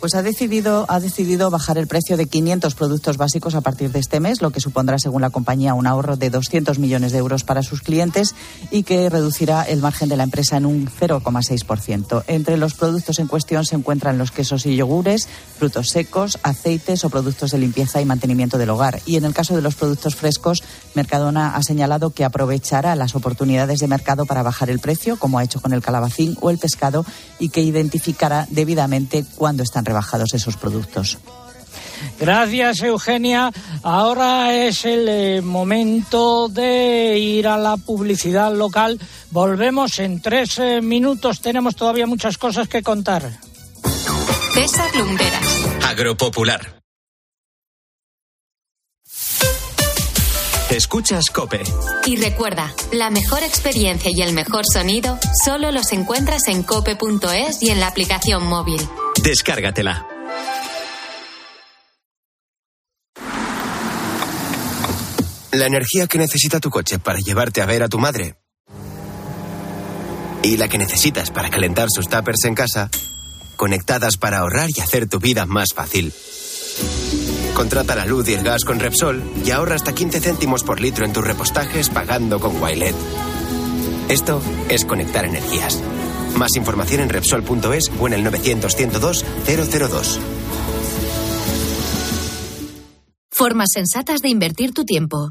Pues 0.03 0.17
ha 0.17 0.23
decidido, 0.25 0.85
ha 0.89 0.99
decidido 0.99 1.49
bajar 1.49 1.79
el 1.79 1.87
precio 1.87 2.17
de 2.17 2.27
500 2.27 2.75
productos 2.75 3.19
básicos 3.19 3.55
a 3.55 3.61
partir 3.61 3.93
de 3.93 4.01
este 4.01 4.19
mes, 4.19 4.43
lo 4.43 4.51
que 4.51 4.59
supondrá, 4.59 4.99
según 4.99 5.23
la 5.23 5.31
compañía, 5.31 5.75
un 5.75 5.87
ahorro 5.87 6.17
de 6.17 6.29
200 6.29 6.81
millones 6.81 7.13
de 7.13 7.19
euros 7.19 7.45
para 7.45 7.63
sus 7.63 7.83
clientes 7.83 8.35
y 8.73 8.83
que 8.83 9.09
reducirá 9.09 9.63
el 9.63 9.81
margen 9.81 10.09
de 10.09 10.17
la 10.17 10.25
empresa 10.25 10.57
en 10.57 10.67
un 10.67 10.89
0,6%. 10.89 12.25
Entre 12.27 12.57
los 12.57 12.75
productos 12.75 13.21
en 13.21 13.29
cuestión 13.29 13.65
se 13.65 13.77
encuentran 13.77 14.19
los 14.19 14.33
quesos 14.33 14.67
y 14.67 14.75
yogures, 14.75 15.29
frutos 15.57 15.91
secos, 15.91 16.41
aceites 16.43 17.05
o 17.05 17.09
productos 17.09 17.53
de 17.53 17.59
limpieza 17.59 18.01
y 18.01 18.05
mantenimiento 18.05 18.59
del 18.59 18.71
hogar. 18.71 18.99
Y 19.07 19.15
en 19.15 19.25
el 19.25 19.35
caso 19.35 19.55
de 19.55 19.63
los 19.63 19.77
productos 19.77 20.17
frescos, 20.17 20.65
Mercadona 20.97 21.55
ha 21.55 21.63
señalado 21.63 22.11
que 22.11 22.25
aprovechará 22.25 22.97
las 22.97 23.15
oportunidades 23.15 23.79
de 23.79 23.87
mercado 23.87 24.27
para 24.27 24.43
bajar 24.43 24.69
el 24.69 24.81
precio, 24.81 25.17
como 25.17 25.39
ha 25.39 25.45
hecho 25.45 25.61
con 25.61 25.73
el 25.73 25.81
calabacín 25.81 26.37
o 26.41 26.51
el 26.51 26.59
pescado, 26.59 27.07
y 27.39 27.51
que 27.51 27.63
identificará 27.63 28.49
debidamente 28.51 29.25
cuándo 29.37 29.63
están 29.63 29.85
rebajados 29.93 30.33
esos 30.33 30.57
productos. 30.57 31.19
Gracias, 32.19 32.81
Eugenia. 32.81 33.53
Ahora 33.83 34.55
es 34.55 34.85
el 34.85 35.09
eh, 35.09 35.43
momento 35.43 36.49
de 36.49 37.19
ir 37.19 37.47
a 37.47 37.59
la 37.59 37.77
publicidad 37.77 38.53
local. 38.55 38.99
Volvemos 39.31 39.99
en 39.99 40.21
tres 40.21 40.59
eh, 40.59 40.81
minutos. 40.81 41.41
Tenemos 41.41 41.77
todavía 41.77 42.07
muchas 42.07 42.39
cosas 42.39 42.69
que 42.69 42.83
contar. 42.83 43.23
César 44.55 44.91
Lumberas. 44.97 45.67
Agropopular. 45.87 46.81
Escuchas 50.71 51.27
Cope. 51.31 51.63
Y 52.07 52.17
recuerda, 52.17 52.75
la 52.93 53.11
mejor 53.11 53.43
experiencia 53.43 54.11
y 54.11 54.23
el 54.23 54.33
mejor 54.33 54.63
sonido 54.65 55.19
solo 55.45 55.71
los 55.71 55.93
encuentras 55.93 56.49
en 56.49 56.63
cope.es 56.63 57.63
y 57.63 57.71
en 57.71 57.79
la 57.79 57.89
aplicación 57.89 58.47
móvil. 58.47 58.81
Descárgatela. 59.23 60.05
La 65.53 65.67
energía 65.67 66.09
que 66.09 66.19
necesita 66.19 66.59
tu 66.59 66.71
coche 66.71 66.99
para 66.99 67.21
llevarte 67.21 67.63
a 67.63 67.67
ver 67.67 67.85
a 67.85 67.89
tu 67.89 67.99
madre. 67.99 68.35
Y 70.43 70.57
la 70.57 70.67
que 70.67 70.77
necesitas 70.77 71.31
para 71.31 71.51
calentar 71.51 71.87
sus 71.89 72.09
tuppers 72.09 72.45
en 72.47 72.57
casa. 72.57 72.91
Conectadas 73.57 74.17
para 74.17 74.39
ahorrar 74.39 74.71
y 74.75 74.81
hacer 74.81 75.09
tu 75.09 75.21
vida 75.21 75.47
más 75.47 75.69
fácil. 75.73 76.13
Contrata 77.55 77.95
la 77.95 78.07
luz 78.07 78.29
y 78.29 78.35
el 78.35 78.43
gas 78.43 78.65
con 78.65 78.81
Repsol 78.81 79.23
y 79.45 79.53
ahorra 79.53 79.77
hasta 79.77 79.95
15 79.95 80.21
céntimos 80.21 80.65
por 80.65 80.81
litro 80.81 81.05
en 81.05 81.13
tus 81.13 81.25
repostajes 81.25 81.91
pagando 81.91 82.41
con 82.41 82.61
Wilet. 82.61 82.97
Esto 84.09 84.43
es 84.69 84.85
conectar 84.85 85.25
energías. 85.25 85.81
Más 86.37 86.57
información 86.57 87.01
en 87.01 87.09
Repsol.es 87.09 87.91
o 88.01 88.07
en 88.07 88.13
el 88.15 88.25
900 88.25 88.75
102 88.75 89.25
002. 89.47 90.21
Formas 93.31 93.71
sensatas 93.73 94.21
de 94.21 94.29
invertir 94.29 94.73
tu 94.73 94.85
tiempo. 94.85 95.31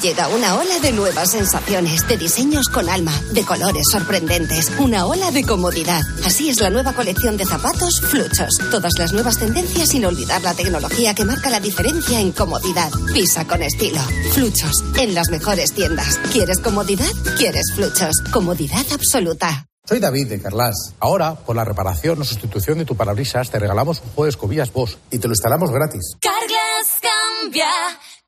Llega 0.00 0.28
una 0.28 0.56
ola 0.56 0.78
de 0.80 0.92
nuevas 0.92 1.30
sensaciones, 1.30 2.06
de 2.06 2.16
diseños 2.16 2.68
con 2.68 2.88
alma, 2.88 3.12
de 3.32 3.44
colores 3.44 3.84
sorprendentes, 3.90 4.70
una 4.78 5.06
ola 5.06 5.30
de 5.30 5.44
comodidad. 5.44 6.02
Así 6.24 6.48
es 6.50 6.60
la 6.60 6.70
nueva 6.70 6.92
colección 6.92 7.36
de 7.36 7.44
zapatos 7.46 8.00
Fluchos. 8.00 8.58
Todas 8.70 8.92
las 8.98 9.12
nuevas 9.12 9.38
tendencias 9.38 9.88
sin 9.88 10.04
olvidar 10.04 10.42
la 10.42 10.54
tecnología 10.54 11.14
que 11.14 11.24
marca 11.24 11.50
la 11.50 11.60
diferencia 11.60 12.20
en 12.20 12.32
comodidad. 12.32 12.90
Pisa 13.14 13.46
con 13.46 13.62
estilo. 13.62 14.00
Fluchos, 14.32 14.84
en 14.98 15.14
las 15.14 15.30
mejores 15.30 15.72
tiendas. 15.72 16.18
¿Quieres 16.32 16.58
comodidad? 16.58 17.10
¿Quieres 17.38 17.72
Fluchos? 17.74 18.16
Comodidad 18.32 18.84
absoluta. 18.92 19.66
Soy 19.88 20.00
David 20.00 20.26
de 20.26 20.42
Carlas. 20.42 20.94
Ahora, 20.98 21.36
por 21.36 21.54
la 21.54 21.64
reparación 21.64 22.20
o 22.20 22.24
sustitución 22.24 22.78
de 22.78 22.84
tu 22.84 22.96
parabrisas, 22.96 23.50
te 23.50 23.58
regalamos 23.60 24.00
un 24.00 24.08
juego 24.08 24.24
de 24.24 24.30
escobillas 24.30 24.72
Bosch 24.72 24.96
y 25.12 25.18
te 25.20 25.28
lo 25.28 25.32
instalamos 25.32 25.70
gratis. 25.70 26.16
Carglass 26.20 26.98
cambia, 27.00 27.70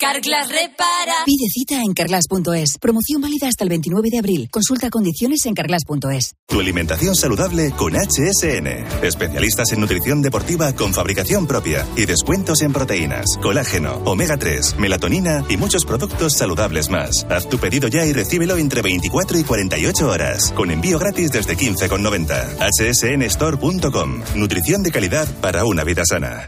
Carglass 0.01 0.49
repara. 0.49 1.25
Pide 1.27 1.49
cita 1.53 1.83
en 1.83 1.93
carglass.es. 1.93 2.79
Promoción 2.79 3.21
válida 3.21 3.49
hasta 3.49 3.65
el 3.65 3.71
29 3.71 4.11
de 4.13 4.19
abril. 4.19 4.49
Consulta 4.49 4.91
condiciones 4.91 5.45
en 5.47 5.55
carglass.es. 5.55 6.37
Tu 6.47 6.61
alimentación 6.61 7.17
saludable 7.17 7.73
con 7.73 7.95
HSN. 7.95 9.03
Especialistas 9.03 9.73
en 9.73 9.81
nutrición 9.81 10.23
deportiva 10.23 10.73
con 10.75 10.95
fabricación 10.95 11.49
propia 11.49 11.85
y 11.97 12.07
descuentos 12.07 12.63
en 12.63 12.73
proteínas, 12.73 13.27
colágeno, 13.43 13.97
omega 14.05 14.37
3, 14.37 14.77
melatonina 14.79 15.45
y 15.49 15.57
muchos 15.57 15.85
productos 15.85 16.35
saludables 16.35 16.91
más. 16.91 17.27
Haz 17.29 17.49
tu 17.49 17.59
pedido 17.59 17.89
ya 17.89 18.07
y 18.07 18.13
recíbelo 18.13 18.57
entre 18.57 18.83
24 18.83 19.37
y 19.37 19.43
48 19.43 20.09
horas. 20.09 20.53
Con 20.53 20.71
envío 20.71 21.01
gratis 21.01 21.33
desde 21.33 21.57
15,90. 21.57 22.71
hsnstore.com. 22.71 24.23
Nutrición 24.37 24.85
de 24.85 24.93
calidad 24.93 25.27
para 25.41 25.65
una 25.65 25.83
vida 25.83 26.05
sana. 26.09 26.47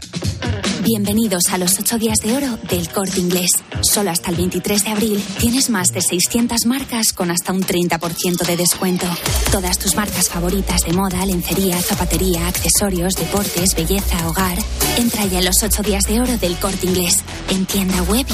Bienvenidos 0.83 1.43
a 1.51 1.59
los 1.59 1.77
8 1.77 1.99
días 1.99 2.17
de 2.23 2.35
oro 2.35 2.57
del 2.67 2.89
corte 2.89 3.19
inglés. 3.19 3.40
Solo 3.81 4.11
hasta 4.11 4.29
el 4.29 4.37
23 4.37 4.83
de 4.83 4.89
abril 4.89 5.23
tienes 5.39 5.69
más 5.69 5.91
de 5.91 6.01
600 6.01 6.65
marcas 6.65 7.13
con 7.13 7.31
hasta 7.31 7.51
un 7.53 7.61
30% 7.61 8.45
de 8.45 8.57
descuento. 8.57 9.05
Todas 9.51 9.79
tus 9.79 9.95
marcas 9.95 10.29
favoritas 10.29 10.81
de 10.81 10.93
moda, 10.93 11.25
lencería, 11.25 11.81
zapatería, 11.81 12.47
accesorios, 12.47 13.15
deportes, 13.15 13.75
belleza, 13.75 14.27
hogar. 14.27 14.57
Entra 14.97 15.25
ya 15.25 15.39
en 15.39 15.45
los 15.45 15.61
8 15.63 15.81
días 15.83 16.03
de 16.03 16.21
oro 16.21 16.37
del 16.37 16.57
corte 16.57 16.87
inglés. 16.87 17.17
En 17.49 17.65
tienda 17.65 18.01
web. 18.03 18.25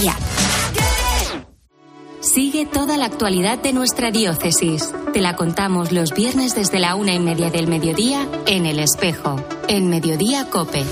Sigue 2.21 2.65
toda 2.65 2.97
la 2.97 3.05
actualidad 3.05 3.57
de 3.59 3.73
nuestra 3.73 4.11
diócesis. 4.11 4.91
Te 5.13 5.21
la 5.21 5.35
contamos 5.35 5.91
los 5.91 6.13
viernes 6.13 6.55
desde 6.55 6.79
la 6.79 6.95
una 6.95 7.13
y 7.13 7.19
media 7.19 7.49
del 7.49 7.67
mediodía 7.67 8.27
en 8.45 8.65
El 8.65 8.79
Espejo, 8.79 9.41
en 9.67 9.89
Mediodía 9.89 10.49
Cope. 10.49 10.83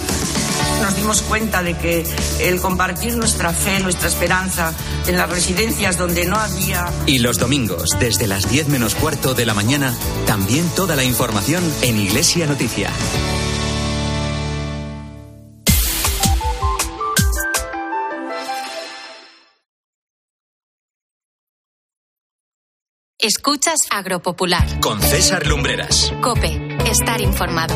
Nos 0.85 0.95
dimos 0.97 1.23
cuenta 1.23 1.63
de 1.63 1.75
que 1.75 2.05
el 2.41 2.61
compartir 2.61 3.17
nuestra 3.17 3.51
fe, 3.51 3.79
nuestra 3.79 4.07
esperanza 4.07 4.71
en 5.07 5.17
las 5.17 5.27
residencias 5.27 5.97
donde 5.97 6.27
no 6.27 6.35
había 6.35 6.93
Y 7.07 7.17
los 7.17 7.39
domingos, 7.39 7.89
desde 7.99 8.27
las 8.27 8.47
10 8.47 8.67
menos 8.67 8.93
cuarto 8.93 9.33
de 9.33 9.47
la 9.47 9.55
mañana, 9.55 9.97
también 10.27 10.69
toda 10.75 10.95
la 10.95 11.03
información 11.03 11.63
en 11.81 11.99
Iglesia 11.99 12.45
Noticia. 12.45 12.91
Escuchas 23.17 23.79
Agropopular. 23.89 24.79
Con 24.81 25.01
César 25.01 25.47
Lumbreras. 25.47 26.13
Cope, 26.21 26.77
estar 26.87 27.21
informado. 27.21 27.75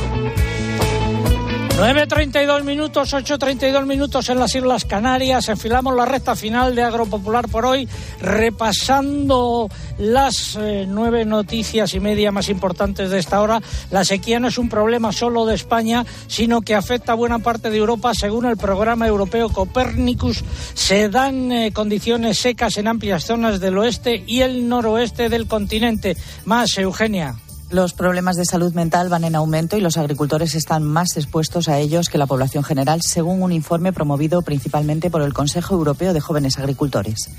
9.32 1.80 2.66
minutos, 2.66 3.14
8.32 3.14 3.86
minutos 3.86 4.28
en 4.28 4.38
las 4.38 4.54
Islas 4.54 4.84
Canarias. 4.84 5.48
Enfilamos 5.48 5.96
la 5.96 6.04
recta 6.04 6.36
final 6.36 6.76
de 6.76 6.84
Agropopular 6.84 7.48
por 7.48 7.66
hoy, 7.66 7.88
repasando 8.20 9.70
las 9.98 10.58
eh, 10.60 10.86
nueve 10.86 11.24
noticias 11.24 11.94
y 11.94 12.02
media 12.02 12.34
más 12.34 12.50
importantes 12.50 13.10
de 13.12 13.20
esta 13.20 13.42
hora. 13.42 13.62
La 13.92 14.04
sequía 14.04 14.42
no 14.42 14.50
es 14.50 14.58
un 14.58 14.68
problema 14.68 15.14
solo 15.14 15.46
de 15.46 15.56
España, 15.56 16.06
sino 16.28 16.60
que 16.60 16.76
afecta 16.76 17.14
a 17.14 17.16
buena 17.16 17.40
parte 17.40 17.70
de 17.70 17.78
Europa. 17.78 18.12
Según 18.14 18.46
el 18.46 18.58
programa 18.58 19.08
europeo 19.08 19.48
Copernicus, 19.48 20.44
se 20.74 21.08
dan 21.08 21.50
eh, 21.54 21.72
condiciones 21.72 22.40
secas 22.40 22.76
en 22.76 22.90
amplias 22.90 23.24
zonas 23.24 23.62
del 23.62 23.78
oeste 23.78 24.22
y 24.28 24.42
el 24.42 24.68
noroeste 24.68 25.30
del 25.30 25.48
continente. 25.48 26.18
Más, 26.44 26.78
Eugenia. 26.78 27.38
Los 27.72 27.94
problemas 27.94 28.36
de 28.36 28.46
salud 28.46 28.74
mental 28.74 29.10
van 29.10 29.24
en 29.24 29.36
aumento 29.36 29.78
y 29.78 29.82
los 29.82 29.98
agricultores 29.98 30.56
están 30.56 30.84
más 30.84 31.16
expuestos 31.18 31.70
a 31.70 31.78
ellos 31.78 32.10
que 32.10 32.18
la 32.18 32.26
población 32.26 32.64
general, 32.64 33.02
según 33.04 33.44
un 33.44 33.52
informe 33.52 33.94
promovido 33.94 34.42
principalmente 34.42 35.12
por 35.12 35.22
el 35.22 35.34
Consejo 35.34 35.76
Europeo 35.76 36.14
de 36.14 36.20
Jóvenes 36.20 36.58
Agricultores. 36.58 37.30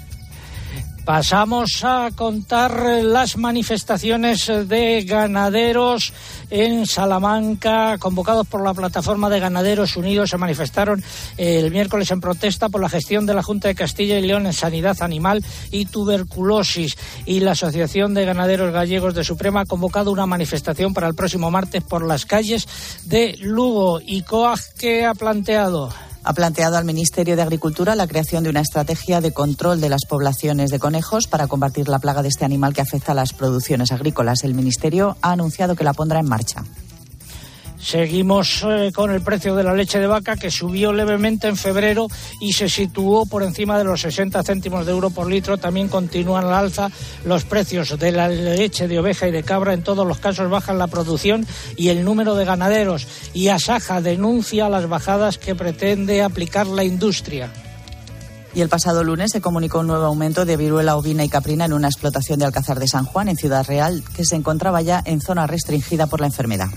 Pasamos 1.11 1.83
a 1.83 2.11
contar 2.15 3.03
las 3.03 3.37
manifestaciones 3.37 4.47
de 4.47 5.03
ganaderos 5.03 6.13
en 6.51 6.87
Salamanca, 6.87 7.99
convocados 7.99 8.47
por 8.47 8.63
la 8.63 8.75
plataforma 8.75 9.29
de 9.29 9.41
Ganaderos 9.41 9.97
Unidos. 9.97 10.31
Se 10.31 10.39
manifestaron 10.39 11.03
el 11.37 11.73
miércoles 11.73 12.13
en 12.13 12.21
protesta 12.21 12.69
por 12.69 12.81
la 12.81 12.89
gestión 12.89 13.27
de 13.27 13.35
la 13.35 13.43
Junta 13.43 13.67
de 13.67 13.75
Castilla 13.75 14.21
y 14.21 14.23
León 14.23 14.47
en 14.47 14.53
sanidad 14.53 15.03
animal 15.03 15.45
y 15.73 15.87
tuberculosis. 15.87 16.97
Y 17.27 17.41
la 17.41 17.53
Asociación 17.53 18.15
de 18.15 18.25
Ganaderos 18.25 18.73
Gallegos 18.73 19.13
de 19.17 19.25
Suprema 19.25 19.63
ha 19.63 19.67
convocado 19.67 20.13
una 20.13 20.27
manifestación 20.27 20.95
para 20.95 21.09
el 21.09 21.17
próximo 21.17 21.51
martes 21.51 21.83
por 21.83 22.07
las 22.07 22.25
calles 22.25 22.69
de 23.07 23.37
Lugo. 23.41 24.01
¿Y 24.01 24.23
COAG 24.23 24.61
qué 24.79 25.07
ha 25.07 25.15
planteado? 25.15 25.93
Ha 26.23 26.33
planteado 26.33 26.77
al 26.77 26.85
Ministerio 26.85 27.37
de 27.37 27.43
Agricultura 27.43 27.95
la 27.95 28.07
creación 28.07 28.45
de 28.45 28.51
una 28.51 28.61
estrategia 28.61 29.21
de 29.21 29.33
control 29.33 29.81
de 29.81 29.89
las 29.89 30.05
poblaciones 30.09 30.71
de 30.71 30.79
conejos 30.79 31.27
para 31.27 31.47
combatir 31.47 31.89
la 31.89 31.99
plaga 31.99 32.23
de 32.23 32.29
este 32.29 32.45
animal 32.45 32.75
que 32.75 32.83
afecta 32.83 33.13
a 33.13 33.15
las 33.15 33.33
producciones 33.33 33.93
agrícolas. 33.93 34.45
El 34.45 34.55
Ministerio 34.55 35.17
ha 35.23 35.33
anunciado 35.33 35.77
que 35.77 35.85
la 35.85 35.95
pondrá 35.95 36.21
en 36.21 36.29
marcha. 36.29 36.65
Seguimos 37.81 38.63
eh, 38.69 38.93
con 38.95 39.11
el 39.11 39.23
precio 39.23 39.55
de 39.55 39.65
la 39.65 39.75
leche 39.75 39.99
de 39.99 40.07
vaca 40.07 40.37
que 40.37 40.51
subió 40.51 40.93
levemente 40.93 41.49
en 41.49 41.57
febrero 41.57 42.09
y 42.39 42.53
se 42.53 42.69
situó 42.69 43.25
por 43.25 43.43
encima 43.43 43.79
de 43.79 43.85
los 43.85 44.03
60 44.03 44.43
céntimos 44.43 44.85
de 44.85 44.93
euro 44.93 45.09
por 45.09 45.29
litro. 45.29 45.57
También 45.57 45.89
continúan 45.89 46.45
al 46.45 46.53
alza 46.53 46.91
los 47.25 47.45
precios 47.45 47.99
de 47.99 48.13
la 48.13 48.29
leche 48.29 48.87
de 48.87 48.99
oveja 48.99 49.29
y 49.29 49.33
de 49.33 49.43
cabra. 49.43 49.73
En 49.73 49.83
todos 49.83 50.07
los 50.07 50.19
casos 50.19 50.51
bajan 50.51 50.79
la 50.79 50.89
producción 50.89 51.47
y 51.77 51.89
el 51.89 52.05
número 52.05 52.35
de 52.35 52.45
ganaderos. 52.45 53.07
Y 53.33 53.49
Asaja 53.49 54.03
denuncia 54.03 54.69
las 54.69 54.87
bajadas 54.87 55.39
que 55.39 55.55
pretende 55.55 56.23
aplicar 56.23 56.67
la 56.67 56.85
industria. 56.85 57.51
Y 58.53 58.61
el 58.61 58.69
pasado 58.69 59.05
lunes 59.05 59.31
se 59.33 59.41
comunicó 59.41 59.81
un 59.81 59.87
nuevo 59.87 60.05
aumento 60.05 60.45
de 60.45 60.57
viruela 60.57 60.97
ovina 60.97 61.25
y 61.25 61.29
caprina 61.29 61.65
en 61.65 61.73
una 61.73 61.89
explotación 61.89 62.41
de 62.41 62.45
Alcázar 62.45 62.79
de 62.79 62.89
San 62.89 63.05
Juan, 63.05 63.29
en 63.29 63.37
Ciudad 63.37 63.65
Real, 63.67 64.03
que 64.15 64.25
se 64.25 64.37
encontraba 64.37 64.83
ya 64.83 65.03
en 65.07 65.21
zona 65.21 65.47
restringida 65.47 66.07
por 66.09 66.21
la 66.21 66.27
enfermedad. 66.27 66.69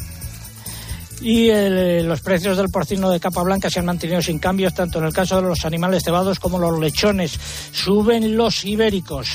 Y 1.21 1.49
el- 1.49 2.05
los 2.05 2.21
precios 2.21 2.57
del 2.57 2.69
porcino 2.69 3.09
de 3.09 3.19
capa 3.19 3.43
blanca 3.43 3.69
se 3.69 3.79
han 3.79 3.85
mantenido 3.85 4.21
sin 4.21 4.39
cambios, 4.39 4.73
tanto 4.73 4.99
en 4.99 5.05
el 5.05 5.13
caso 5.13 5.37
de 5.37 5.43
los 5.43 5.63
animales 5.65 6.03
cebados 6.03 6.39
como 6.39 6.59
los 6.59 6.79
lechones. 6.79 7.39
Suben 7.71 8.35
los 8.35 8.65
ibéricos. 8.65 9.29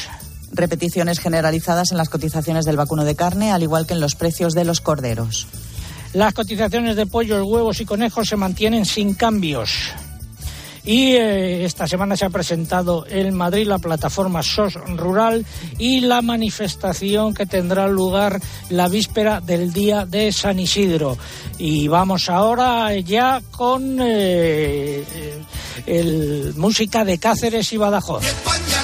Repeticiones 0.52 1.18
generalizadas 1.18 1.90
en 1.92 1.98
las 1.98 2.08
cotizaciones 2.08 2.64
del 2.64 2.76
vacuno 2.76 3.04
de 3.04 3.14
carne, 3.14 3.52
al 3.52 3.62
igual 3.62 3.86
que 3.86 3.94
en 3.94 4.00
los 4.00 4.14
precios 4.14 4.54
de 4.54 4.64
los 4.64 4.80
corderos. 4.80 5.46
Las 6.14 6.32
cotizaciones 6.34 6.96
de 6.96 7.06
pollos, 7.06 7.42
huevos 7.46 7.80
y 7.80 7.84
conejos 7.84 8.28
se 8.28 8.36
mantienen 8.36 8.84
sin 8.86 9.14
cambios. 9.14 9.70
Y 10.88 11.16
eh, 11.16 11.66
esta 11.66 11.86
semana 11.86 12.16
se 12.16 12.24
ha 12.24 12.30
presentado 12.30 13.04
en 13.06 13.34
Madrid 13.34 13.66
la 13.66 13.78
plataforma 13.78 14.42
SOS 14.42 14.78
Rural 14.96 15.44
y 15.76 16.00
la 16.00 16.22
manifestación 16.22 17.34
que 17.34 17.44
tendrá 17.44 17.86
lugar 17.88 18.40
la 18.70 18.88
víspera 18.88 19.42
del 19.42 19.74
día 19.74 20.06
de 20.06 20.32
San 20.32 20.58
Isidro. 20.58 21.18
Y 21.58 21.88
vamos 21.88 22.30
ahora 22.30 22.98
ya 23.00 23.42
con 23.50 23.98
eh, 24.00 25.04
el 25.84 26.54
música 26.56 27.04
de 27.04 27.18
Cáceres 27.18 27.70
y 27.74 27.76
Badajoz. 27.76 28.24
España 28.24 28.82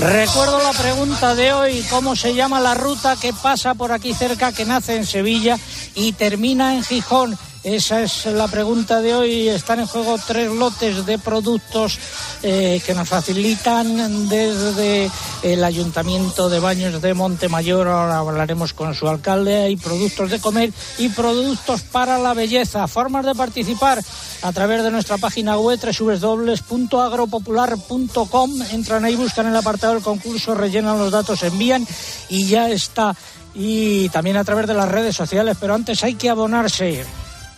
Recuerdo 0.00 0.62
la 0.62 0.72
pregunta 0.72 1.34
de 1.34 1.52
hoy, 1.52 1.84
¿cómo 1.90 2.16
se 2.16 2.34
llama 2.34 2.58
la 2.58 2.72
ruta 2.72 3.16
que 3.16 3.34
pasa 3.34 3.74
por 3.74 3.92
aquí 3.92 4.14
cerca, 4.14 4.50
que 4.50 4.64
nace 4.64 4.96
en 4.96 5.04
Sevilla 5.04 5.58
y 5.94 6.12
termina 6.12 6.74
en 6.74 6.82
Gijón? 6.82 7.36
Esa 7.62 8.02
es 8.02 8.24
la 8.24 8.48
pregunta 8.48 9.02
de 9.02 9.14
hoy. 9.14 9.48
Están 9.48 9.80
en 9.80 9.86
juego 9.86 10.16
tres 10.26 10.50
lotes 10.50 11.04
de 11.04 11.18
productos 11.18 11.98
eh, 12.42 12.80
que 12.86 12.94
nos 12.94 13.06
facilitan 13.06 14.30
desde 14.30 15.10
el 15.42 15.62
Ayuntamiento 15.62 16.48
de 16.48 16.58
Baños 16.58 17.02
de 17.02 17.12
Montemayor. 17.12 17.86
Ahora 17.86 18.20
hablaremos 18.20 18.72
con 18.72 18.94
su 18.94 19.10
alcalde. 19.10 19.56
Hay 19.56 19.76
productos 19.76 20.30
de 20.30 20.40
comer 20.40 20.72
y 20.96 21.10
productos 21.10 21.82
para 21.82 22.18
la 22.18 22.32
belleza. 22.32 22.88
Formas 22.88 23.26
de 23.26 23.34
participar 23.34 24.02
a 24.40 24.52
través 24.52 24.82
de 24.82 24.90
nuestra 24.90 25.18
página 25.18 25.58
web 25.58 25.78
www.agropopular.com. 25.78 28.62
Entran 28.72 29.04
ahí, 29.04 29.16
buscan 29.16 29.48
el 29.48 29.56
apartado 29.56 29.92
del 29.92 30.02
concurso, 30.02 30.54
rellenan 30.54 30.98
los 30.98 31.10
datos, 31.10 31.42
envían 31.42 31.86
y 32.30 32.46
ya 32.46 32.70
está. 32.70 33.14
Y 33.54 34.08
también 34.08 34.38
a 34.38 34.44
través 34.44 34.66
de 34.66 34.72
las 34.72 34.88
redes 34.88 35.14
sociales, 35.14 35.58
pero 35.60 35.74
antes 35.74 36.02
hay 36.02 36.14
que 36.14 36.30
abonarse. 36.30 37.04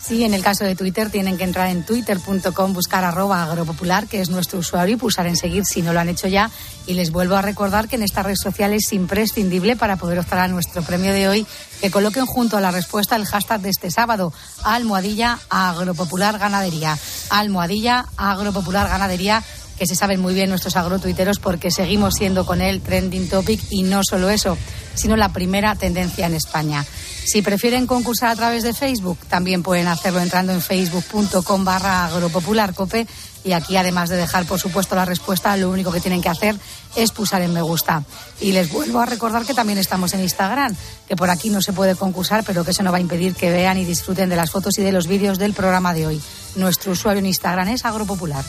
Sí, 0.05 0.25
en 0.25 0.35
el 0.35 0.43
caso 0.43 0.65
de 0.65 0.75
Twitter 0.75 1.11
tienen 1.11 1.39
que 1.39 1.45
entrar 1.45 1.69
en 1.69 1.87
twitter.com, 1.87 2.73
buscar 2.73 3.05
arroba 3.05 3.45
agropopular, 3.45 4.09
que 4.09 4.21
es 4.21 4.31
nuestro 4.31 4.59
usuario, 4.59 4.97
y 4.97 4.99
pulsar 4.99 5.29
en 5.29 5.37
seguir 5.37 5.65
si 5.65 5.81
no 5.81 5.93
lo 5.93 6.01
han 6.01 6.09
hecho 6.09 6.27
ya. 6.27 6.51
Y 6.89 6.95
les 6.95 7.13
vuelvo 7.13 7.37
a 7.37 7.43
recordar 7.43 7.89
que 7.89 7.95
en 7.95 8.03
esta 8.03 8.25
red 8.25 8.35
social 8.35 8.73
es 8.73 8.93
imprescindible 8.93 9.77
para 9.77 9.97
poder 9.97 10.19
optar 10.19 10.41
a 10.41 10.49
nuestro 10.49 10.83
premio 10.83 11.13
de 11.13 11.29
hoy 11.29 11.47
que 11.81 11.93
coloquen 11.93 12.27
junto 12.27 12.57
a 12.57 12.61
la 12.61 12.73
respuesta 12.73 13.15
el 13.15 13.27
hashtag 13.27 13.61
de 13.61 13.71
este 13.71 13.93
sábado, 13.93 14.33
almohadilla 14.65 15.39
agropopular 15.49 16.37
ganadería. 16.37 16.99
Almohadilla 17.31 18.07
agropopular 18.17 18.89
ganadería 18.89 19.45
que 19.79 19.87
se 19.87 19.95
saben 19.95 20.21
muy 20.21 20.35
bien 20.35 20.51
nuestros 20.51 20.77
agrotuiteros 20.77 21.39
porque 21.39 21.71
seguimos 21.71 22.15
siendo 22.15 22.45
con 22.45 22.61
él 22.61 22.81
trending 22.83 23.29
topic 23.29 23.61
y 23.71 23.85
no 23.85 24.03
solo 24.03 24.31
eso, 24.31 24.59
sino 24.95 25.17
la 25.17 25.33
primera 25.33 25.75
tendencia 25.77 26.27
en 26.27 26.35
España. 26.35 26.85
Si 27.25 27.41
prefieren 27.41 27.87
concursar 27.87 28.31
a 28.31 28.37
través 28.37 28.63
de 28.63 28.75
Facebook, 28.75 29.19
también 29.29 29.63
pueden 29.63 29.87
hacerlo 29.87 30.21
entrando 30.21 30.53
en 30.53 30.61
facebook.com 30.61 31.65
barra 31.65 32.07
agropopularcope 32.07 33.07
y 33.45 33.53
aquí 33.53 33.77
además 33.77 34.09
de 34.09 34.17
dejar 34.17 34.45
por 34.45 34.61
supuesto 34.61 34.95
la 34.95 35.05
respuesta, 35.05 35.57
lo 35.57 35.71
único 35.71 35.93
que 35.93 36.01
tienen 36.01 36.21
que 36.21 36.29
hacer 36.29 36.57
es 36.97 37.11
pulsar 37.13 37.43
en 37.43 37.53
me 37.53 37.63
gusta. 37.63 38.05
Y 38.41 38.53
les 38.53 38.71
vuelvo 38.71 39.01
a 39.01 39.07
recordar 39.07 39.45
que 39.45 39.55
también 39.55 39.79
estamos 39.79 40.13
en 40.15 40.21
Instagram, 40.21 40.75
que 41.09 41.17
por 41.17 41.31
aquí 41.31 41.51
no 41.51 41.63
se 41.63 41.73
puede 41.73 41.95
concursar, 41.95 42.45
pero 42.45 42.65
que 42.65 42.73
eso 42.73 42.83
no 42.83 42.93
va 42.93 42.99
a 42.99 43.01
impedir 43.01 43.35
que 43.35 43.51
vean 43.51 43.79
y 43.79 43.85
disfruten 43.85 44.29
de 44.29 44.37
las 44.37 44.51
fotos 44.51 44.79
y 44.79 44.83
de 44.83 44.93
los 44.93 45.07
vídeos 45.07 45.39
del 45.39 45.55
programa 45.55 45.95
de 45.95 46.07
hoy. 46.07 46.23
Nuestro 46.57 46.93
usuario 46.93 47.21
en 47.21 47.27
Instagram 47.27 47.69
es 47.69 47.85
agropopular. 47.85 48.45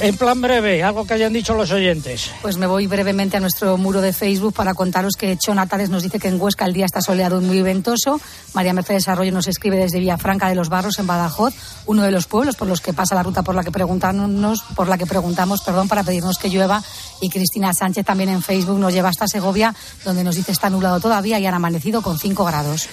En 0.00 0.16
plan 0.16 0.40
breve, 0.40 0.82
algo 0.82 1.06
que 1.06 1.14
hayan 1.14 1.32
dicho 1.32 1.54
los 1.54 1.70
oyentes. 1.70 2.30
Pues 2.40 2.56
me 2.56 2.66
voy 2.66 2.86
brevemente 2.86 3.36
a 3.36 3.40
nuestro 3.40 3.76
muro 3.76 4.00
de 4.00 4.12
Facebook 4.12 4.54
para 4.54 4.74
contaros 4.74 5.14
que 5.18 5.36
Cho 5.36 5.54
Natales 5.54 5.90
nos 5.90 6.02
dice 6.02 6.18
que 6.18 6.28
en 6.28 6.40
Huesca 6.40 6.64
el 6.64 6.72
día 6.72 6.86
está 6.86 7.00
soleado 7.00 7.40
y 7.40 7.44
muy 7.44 7.62
ventoso. 7.62 8.20
María 8.54 8.72
Mercedes 8.72 9.08
Arroyo 9.08 9.32
nos 9.32 9.48
escribe 9.48 9.76
desde 9.76 9.98
Villafranca 9.98 10.48
de 10.48 10.54
los 10.54 10.68
Barros, 10.68 10.98
en 10.98 11.06
Badajoz, 11.06 11.54
uno 11.86 12.02
de 12.02 12.10
los 12.10 12.26
pueblos 12.26 12.56
por 12.56 12.68
los 12.68 12.80
que 12.80 12.92
pasa 12.92 13.14
la 13.14 13.22
ruta 13.22 13.42
por 13.42 13.54
la 13.54 13.64
que 13.64 13.72
preguntamos, 13.72 14.62
por 14.74 14.88
la 14.88 14.98
que 14.98 15.06
preguntamos, 15.06 15.62
perdón, 15.62 15.88
para 15.88 16.04
pedirnos 16.04 16.38
que 16.38 16.48
llueva. 16.48 16.82
Y 17.20 17.28
Cristina 17.30 17.72
Sánchez 17.74 18.06
también 18.06 18.30
en 18.30 18.42
Facebook 18.42 18.78
nos 18.78 18.92
lleva 18.92 19.08
hasta 19.08 19.26
Segovia, 19.26 19.74
donde 20.04 20.22
nos 20.22 20.36
dice 20.36 20.52
está 20.52 20.70
nublado 20.70 21.00
todavía 21.00 21.38
y 21.38 21.46
han 21.46 21.54
amanecido 21.54 22.02
con 22.02 22.18
5 22.18 22.44
grados. 22.44 22.88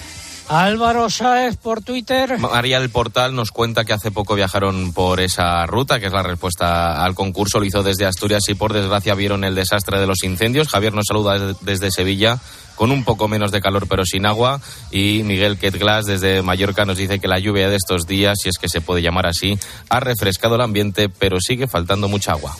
Álvaro 0.48 1.10
Sáez 1.10 1.56
por 1.56 1.82
Twitter. 1.82 2.38
María 2.38 2.80
del 2.80 2.90
Portal 2.90 3.34
nos 3.34 3.50
cuenta 3.50 3.84
que 3.84 3.92
hace 3.92 4.10
poco 4.10 4.34
viajaron 4.34 4.92
por 4.92 5.20
esa 5.20 5.66
ruta, 5.66 5.98
que 5.98 6.06
es 6.06 6.12
la 6.12 6.22
respuesta 6.22 7.04
al 7.04 7.14
concurso. 7.14 7.58
Lo 7.58 7.66
hizo 7.66 7.82
desde 7.82 8.06
Asturias 8.06 8.44
y 8.48 8.54
por 8.54 8.72
desgracia 8.72 9.14
vieron 9.14 9.44
el 9.44 9.54
desastre 9.54 9.98
de 9.98 10.06
los 10.06 10.22
incendios. 10.22 10.68
Javier 10.68 10.94
nos 10.94 11.06
saluda 11.08 11.54
desde 11.60 11.90
Sevilla 11.90 12.38
con 12.76 12.92
un 12.92 13.04
poco 13.04 13.26
menos 13.26 13.50
de 13.50 13.60
calor 13.60 13.88
pero 13.88 14.04
sin 14.04 14.26
agua. 14.26 14.60
Y 14.92 15.22
Miguel 15.24 15.58
Ketglas 15.58 16.06
desde 16.06 16.42
Mallorca 16.42 16.84
nos 16.84 16.98
dice 16.98 17.18
que 17.18 17.26
la 17.26 17.40
lluvia 17.40 17.68
de 17.68 17.76
estos 17.76 18.06
días, 18.06 18.38
si 18.40 18.48
es 18.48 18.58
que 18.58 18.68
se 18.68 18.80
puede 18.80 19.02
llamar 19.02 19.26
así, 19.26 19.58
ha 19.88 19.98
refrescado 19.98 20.54
el 20.54 20.60
ambiente, 20.60 21.08
pero 21.08 21.40
sigue 21.40 21.66
faltando 21.66 22.08
mucha 22.08 22.32
agua. 22.32 22.54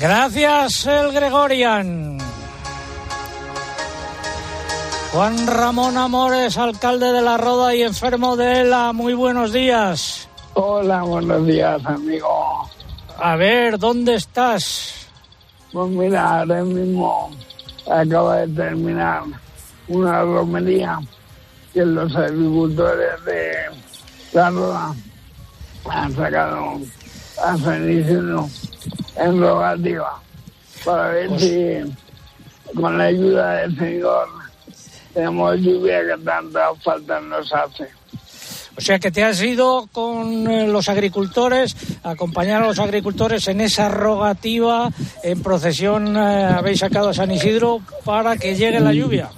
Gracias, 0.00 0.86
el 0.86 1.12
Gregorian. 1.12 2.18
Juan 5.12 5.46
Ramón 5.46 5.98
Amores, 5.98 6.56
alcalde 6.56 7.12
de 7.12 7.20
La 7.20 7.36
Roda 7.36 7.74
y 7.74 7.82
enfermo 7.82 8.34
de 8.34 8.62
ELA. 8.62 8.94
Muy 8.94 9.12
buenos 9.12 9.52
días. 9.52 10.26
Hola, 10.54 11.02
buenos 11.02 11.46
días, 11.46 11.84
amigo. 11.84 12.66
A 13.18 13.36
ver, 13.36 13.78
¿dónde 13.78 14.14
estás? 14.14 15.06
Pues 15.70 15.90
mira, 15.90 16.40
ahora 16.40 16.64
mismo 16.64 17.30
acaba 17.90 18.38
de 18.38 18.48
terminar 18.54 19.24
una 19.88 20.22
romería 20.22 20.98
que 21.74 21.84
los 21.84 22.16
agricultores 22.16 23.22
de 23.26 23.52
La 24.32 24.48
Roda 24.48 24.94
han 25.90 26.16
sacado 26.16 26.80
a 27.44 27.58
San 27.58 27.90
Isidro 27.90 28.48
en 29.16 29.40
rogativa 29.42 30.18
para 30.82 31.08
ver 31.08 31.38
si 31.38 32.74
con 32.74 32.96
la 32.96 33.04
ayuda 33.04 33.52
del 33.56 33.78
Señor 33.78 34.41
tenemos 35.12 35.56
lluvia 35.58 36.00
que 36.06 36.22
tanta 36.22 36.74
falta 36.76 37.20
nos 37.20 37.52
hace. 37.52 37.88
O 38.76 38.80
sea 38.80 38.98
que 38.98 39.10
te 39.10 39.22
has 39.22 39.40
ido 39.42 39.86
con 39.92 40.50
eh, 40.50 40.66
los 40.66 40.88
agricultores, 40.88 41.76
acompañar 42.02 42.62
a 42.62 42.66
los 42.66 42.78
agricultores 42.78 43.46
en 43.48 43.60
esa 43.60 43.90
rogativa, 43.90 44.88
en 45.22 45.42
procesión 45.42 46.16
eh, 46.16 46.44
habéis 46.44 46.78
sacado 46.78 47.10
a 47.10 47.14
San 47.14 47.30
Isidro 47.30 47.80
para 48.04 48.36
que 48.36 48.56
llegue 48.56 48.80
la 48.80 48.94
lluvia. 48.94 49.30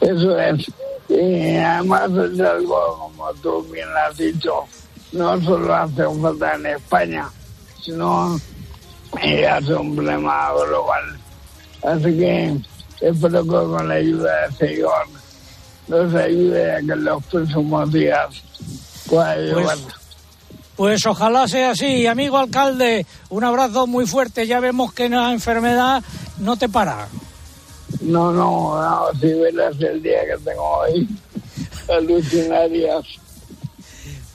Eso 0.00 0.38
es. 0.38 0.64
Y 1.08 1.56
además 1.56 2.10
es 2.12 2.40
algo, 2.40 2.98
como 2.98 3.32
tú 3.34 3.66
bien 3.72 3.88
has 4.06 4.16
dicho, 4.16 4.64
no 5.10 5.40
solo 5.42 5.74
hace 5.74 6.04
falta 6.22 6.54
en 6.54 6.66
España, 6.66 7.28
sino 7.82 8.40
que 9.20 9.48
hace 9.48 9.74
un 9.74 9.96
problema 9.96 10.52
global. 10.52 11.18
Así 11.82 12.16
que 12.16 12.56
espero 13.00 13.42
que 13.42 13.48
con 13.48 13.88
la 13.88 13.94
ayuda 13.94 14.42
del 14.42 14.56
Señor 14.56 15.06
nos 15.88 16.14
ayude 16.14 16.72
a 16.72 16.76
que 16.76 16.92
en 16.92 17.04
los 17.04 17.24
próximos 17.24 17.92
días 17.92 18.42
pueda 19.08 19.36
llevar. 19.36 19.78
Pues 20.76 21.04
ojalá 21.04 21.46
sea 21.46 21.72
así. 21.72 22.06
Amigo 22.06 22.38
alcalde, 22.38 23.04
un 23.28 23.44
abrazo 23.44 23.86
muy 23.86 24.06
fuerte. 24.06 24.46
Ya 24.46 24.60
vemos 24.60 24.92
que 24.94 25.08
la 25.08 25.32
enfermedad 25.32 26.02
no 26.38 26.56
te 26.56 26.68
para. 26.68 27.08
No, 28.00 28.32
no, 28.32 28.80
no, 28.80 29.20
si 29.20 29.32
verás 29.34 29.78
el 29.80 30.02
día 30.02 30.20
que 30.24 30.42
tengo 30.42 30.62
hoy, 30.62 31.08
alucinarias. 31.88 33.04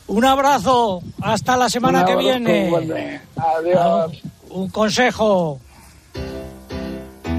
Un 0.08 0.26
abrazo. 0.26 1.02
Hasta 1.22 1.58
la 1.58 1.70
semana 1.70 2.06
que 2.06 2.16
viene. 2.16 2.72
Adiós. 3.36 4.22
Un 4.50 4.70
consejo. 4.70 5.60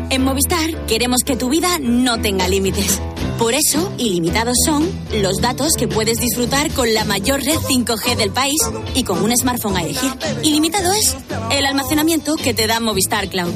En 0.08 0.22
Movistar 0.22 0.86
queremos 0.86 1.22
que 1.24 1.36
tu 1.36 1.48
vida 1.48 1.78
no 1.80 2.20
tenga 2.20 2.48
límites. 2.48 3.00
Por 3.38 3.54
eso, 3.54 3.92
ilimitados 3.98 4.56
son 4.64 4.88
los 5.12 5.38
datos 5.38 5.72
que 5.74 5.88
puedes 5.88 6.18
disfrutar 6.18 6.70
con 6.72 6.94
la 6.94 7.04
mayor 7.04 7.42
red 7.42 7.58
5G 7.58 8.16
del 8.16 8.30
país 8.30 8.58
y 8.94 9.02
con 9.02 9.22
un 9.22 9.36
smartphone 9.36 9.76
a 9.76 9.82
elegir. 9.82 10.10
Ilimitado 10.42 10.92
es 10.92 11.16
el 11.50 11.66
almacenamiento 11.66 12.36
que 12.36 12.54
te 12.54 12.66
da 12.66 12.80
Movistar 12.80 13.28
Cloud. 13.28 13.52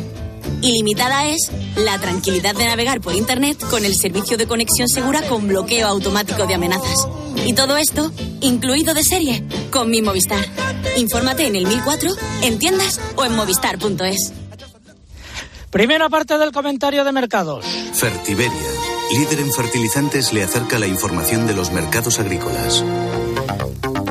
Ilimitada 0.60 1.26
es 1.26 1.50
la 1.76 1.98
tranquilidad 1.98 2.54
de 2.54 2.66
navegar 2.66 3.00
por 3.00 3.14
Internet 3.14 3.58
con 3.70 3.84
el 3.84 3.94
servicio 3.94 4.36
de 4.36 4.46
conexión 4.46 4.88
segura 4.88 5.22
con 5.22 5.46
bloqueo 5.48 5.86
automático 5.86 6.46
de 6.46 6.54
amenazas. 6.54 7.08
Y 7.46 7.54
todo 7.54 7.76
esto, 7.76 8.12
incluido 8.40 8.92
de 8.92 9.04
serie, 9.04 9.44
con 9.70 9.88
mi 9.88 10.02
Movistar. 10.02 10.44
Infórmate 10.96 11.46
en 11.46 11.56
el 11.56 11.66
1004, 11.66 12.10
en 12.42 12.58
tiendas 12.58 13.00
o 13.16 13.24
en 13.24 13.36
movistar.es. 13.36 14.39
Primera 15.70 16.08
parte 16.08 16.36
del 16.36 16.50
comentario 16.50 17.04
de 17.04 17.12
mercados. 17.12 17.64
Fertiberia, 17.92 18.70
líder 19.16 19.38
en 19.38 19.52
fertilizantes, 19.52 20.32
le 20.32 20.42
acerca 20.42 20.80
la 20.80 20.88
información 20.88 21.46
de 21.46 21.54
los 21.54 21.70
mercados 21.70 22.18
agrícolas. 22.18 22.84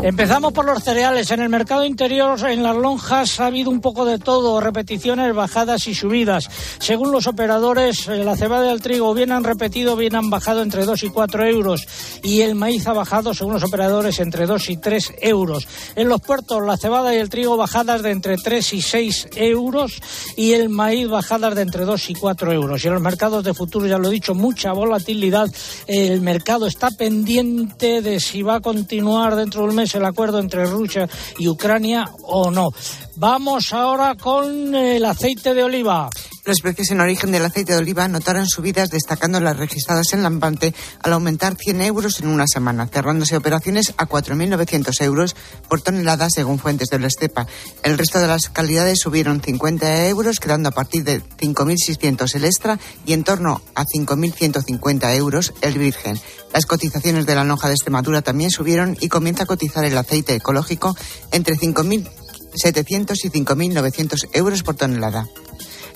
Empezamos 0.01 0.53
por 0.53 0.63
los 0.63 0.81
cereales. 0.81 1.29
En 1.29 1.41
el 1.41 1.49
mercado 1.49 1.83
interior, 1.83 2.39
en 2.49 2.63
las 2.63 2.75
lonjas, 2.75 3.41
ha 3.41 3.47
habido 3.47 3.69
un 3.69 3.81
poco 3.81 4.05
de 4.05 4.17
todo, 4.17 4.61
repeticiones, 4.61 5.35
bajadas 5.35 5.87
y 5.87 5.93
subidas. 5.93 6.49
Según 6.79 7.11
los 7.11 7.27
operadores, 7.27 8.07
eh, 8.07 8.23
la 8.23 8.37
cebada 8.37 8.67
y 8.67 8.69
el 8.69 8.81
trigo 8.81 9.13
bien 9.13 9.33
han 9.33 9.43
repetido, 9.43 9.97
bien 9.97 10.15
han 10.15 10.29
bajado 10.29 10.61
entre 10.61 10.85
2 10.85 11.03
y 11.03 11.09
4 11.09 11.47
euros. 11.47 11.85
Y 12.23 12.41
el 12.41 12.55
maíz 12.55 12.87
ha 12.87 12.93
bajado, 12.93 13.33
según 13.33 13.53
los 13.53 13.63
operadores, 13.63 14.19
entre 14.19 14.45
2 14.45 14.69
y 14.69 14.77
3 14.77 15.15
euros. 15.21 15.67
En 15.97 16.07
los 16.07 16.21
puertos, 16.21 16.63
la 16.63 16.77
cebada 16.77 17.13
y 17.13 17.17
el 17.17 17.29
trigo 17.29 17.57
bajadas 17.57 18.01
de 18.01 18.11
entre 18.11 18.37
3 18.37 18.73
y 18.73 18.81
6 18.81 19.27
euros. 19.35 20.01
Y 20.37 20.53
el 20.53 20.69
maíz 20.69 21.09
bajadas 21.09 21.55
de 21.55 21.63
entre 21.63 21.83
2 21.83 22.09
y 22.09 22.13
4 22.13 22.53
euros. 22.53 22.85
Y 22.85 22.87
en 22.87 22.93
los 22.93 23.01
mercados 23.01 23.43
de 23.43 23.53
futuro, 23.53 23.85
ya 23.85 23.97
lo 23.97 24.07
he 24.07 24.13
dicho, 24.13 24.33
mucha 24.33 24.71
volatilidad. 24.71 25.49
El 25.87 26.21
mercado 26.21 26.67
está 26.67 26.89
pendiente 26.89 28.01
de 28.01 28.21
si 28.21 28.43
va 28.43 28.55
a 28.55 28.61
continuar 28.61 29.35
dentro 29.35 29.65
del 29.65 29.75
mes 29.75 29.88
el 29.95 30.05
acuerdo 30.05 30.39
entre 30.39 30.65
Rusia 30.65 31.07
y 31.37 31.47
Ucrania 31.47 32.09
o 32.23 32.51
no. 32.51 32.71
Vamos 33.15 33.73
ahora 33.73 34.15
con 34.15 34.75
el 34.75 35.03
aceite 35.05 35.53
de 35.53 35.63
oliva. 35.63 36.09
Los 36.49 36.61
precios 36.61 36.89
en 36.89 36.99
origen 36.99 37.31
del 37.31 37.45
aceite 37.45 37.73
de 37.73 37.77
oliva 37.77 38.07
notaron 38.07 38.47
subidas 38.47 38.89
destacando 38.89 39.39
las 39.39 39.55
registradas 39.55 40.13
en 40.13 40.23
Lampante 40.23 40.73
al 41.03 41.13
aumentar 41.13 41.55
100 41.55 41.81
euros 41.83 42.21
en 42.21 42.27
una 42.27 42.47
semana, 42.47 42.87
cerrándose 42.87 43.37
operaciones 43.37 43.93
a 43.97 44.07
4.900 44.07 44.99
euros 45.03 45.35
por 45.69 45.81
tonelada 45.81 46.27
según 46.31 46.57
fuentes 46.57 46.89
de 46.89 46.97
la 46.97 47.05
estepa. 47.05 47.45
El 47.83 47.99
resto 47.99 48.17
de 48.17 48.25
las 48.25 48.49
calidades 48.49 48.97
subieron 48.97 49.41
50 49.41 50.07
euros, 50.07 50.39
quedando 50.39 50.69
a 50.69 50.71
partir 50.71 51.03
de 51.03 51.21
5.600 51.21 52.33
el 52.33 52.45
extra 52.45 52.79
y 53.05 53.13
en 53.13 53.23
torno 53.23 53.61
a 53.75 53.85
5.150 53.85 55.15
euros 55.17 55.53
el 55.61 55.77
virgen. 55.77 56.19
Las 56.51 56.65
cotizaciones 56.65 57.27
de 57.27 57.35
la 57.35 57.43
lonja 57.43 57.67
de 57.67 57.75
Extremadura 57.75 58.23
también 58.23 58.49
subieron 58.49 58.97
y 58.99 59.09
comienza 59.09 59.43
a 59.43 59.45
cotizar 59.45 59.85
el 59.85 59.95
aceite 59.95 60.33
ecológico 60.33 60.97
entre 61.31 61.57
5.700 61.57 63.19
y 63.23 63.29
5.900 63.29 64.29
euros 64.33 64.63
por 64.63 64.73
tonelada. 64.73 65.27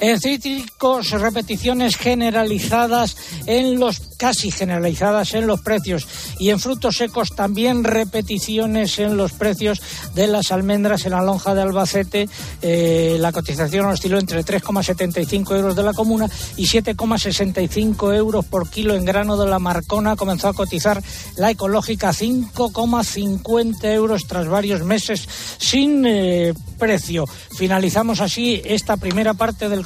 En 0.03 0.19
cítricos, 0.19 1.11
repeticiones 1.11 1.95
generalizadas 1.95 3.15
en 3.45 3.79
los, 3.79 4.01
casi 4.17 4.51
generalizadas 4.51 5.33
en 5.33 5.47
los 5.47 5.61
precios. 5.61 6.05
Y 6.39 6.49
en 6.49 6.59
frutos 6.59 6.97
secos 6.97 7.29
también 7.29 7.85
repeticiones 7.85 8.99
en 8.99 9.15
los 9.15 9.31
precios 9.31 9.81
de 10.13 10.27
las 10.27 10.51
almendras 10.51 11.05
en 11.05 11.11
la 11.11 11.21
lonja 11.21 11.55
de 11.55 11.61
Albacete. 11.61 12.27
Eh, 12.61 13.15
la 13.17 13.31
cotización 13.31 13.85
osciló 13.85 14.19
entre 14.19 14.43
3,75 14.43 15.55
euros 15.55 15.73
de 15.73 15.83
la 15.83 15.93
comuna 15.93 16.29
y 16.57 16.67
7,65 16.67 18.13
euros 18.13 18.43
por 18.43 18.69
kilo 18.69 18.95
en 18.95 19.05
grano 19.05 19.37
de 19.37 19.47
la 19.47 19.59
Marcona. 19.59 20.17
Comenzó 20.17 20.49
a 20.49 20.53
cotizar 20.53 21.01
la 21.37 21.49
ecológica 21.49 22.09
5,50 22.09 23.85
euros 23.85 24.27
tras 24.27 24.49
varios 24.49 24.83
meses 24.83 25.29
sin 25.59 26.05
eh, 26.05 26.53
precio. 26.77 27.25
Finalizamos 27.55 28.19
así 28.19 28.61
esta 28.65 28.97
primera 28.97 29.33
parte 29.33 29.69
del 29.69 29.85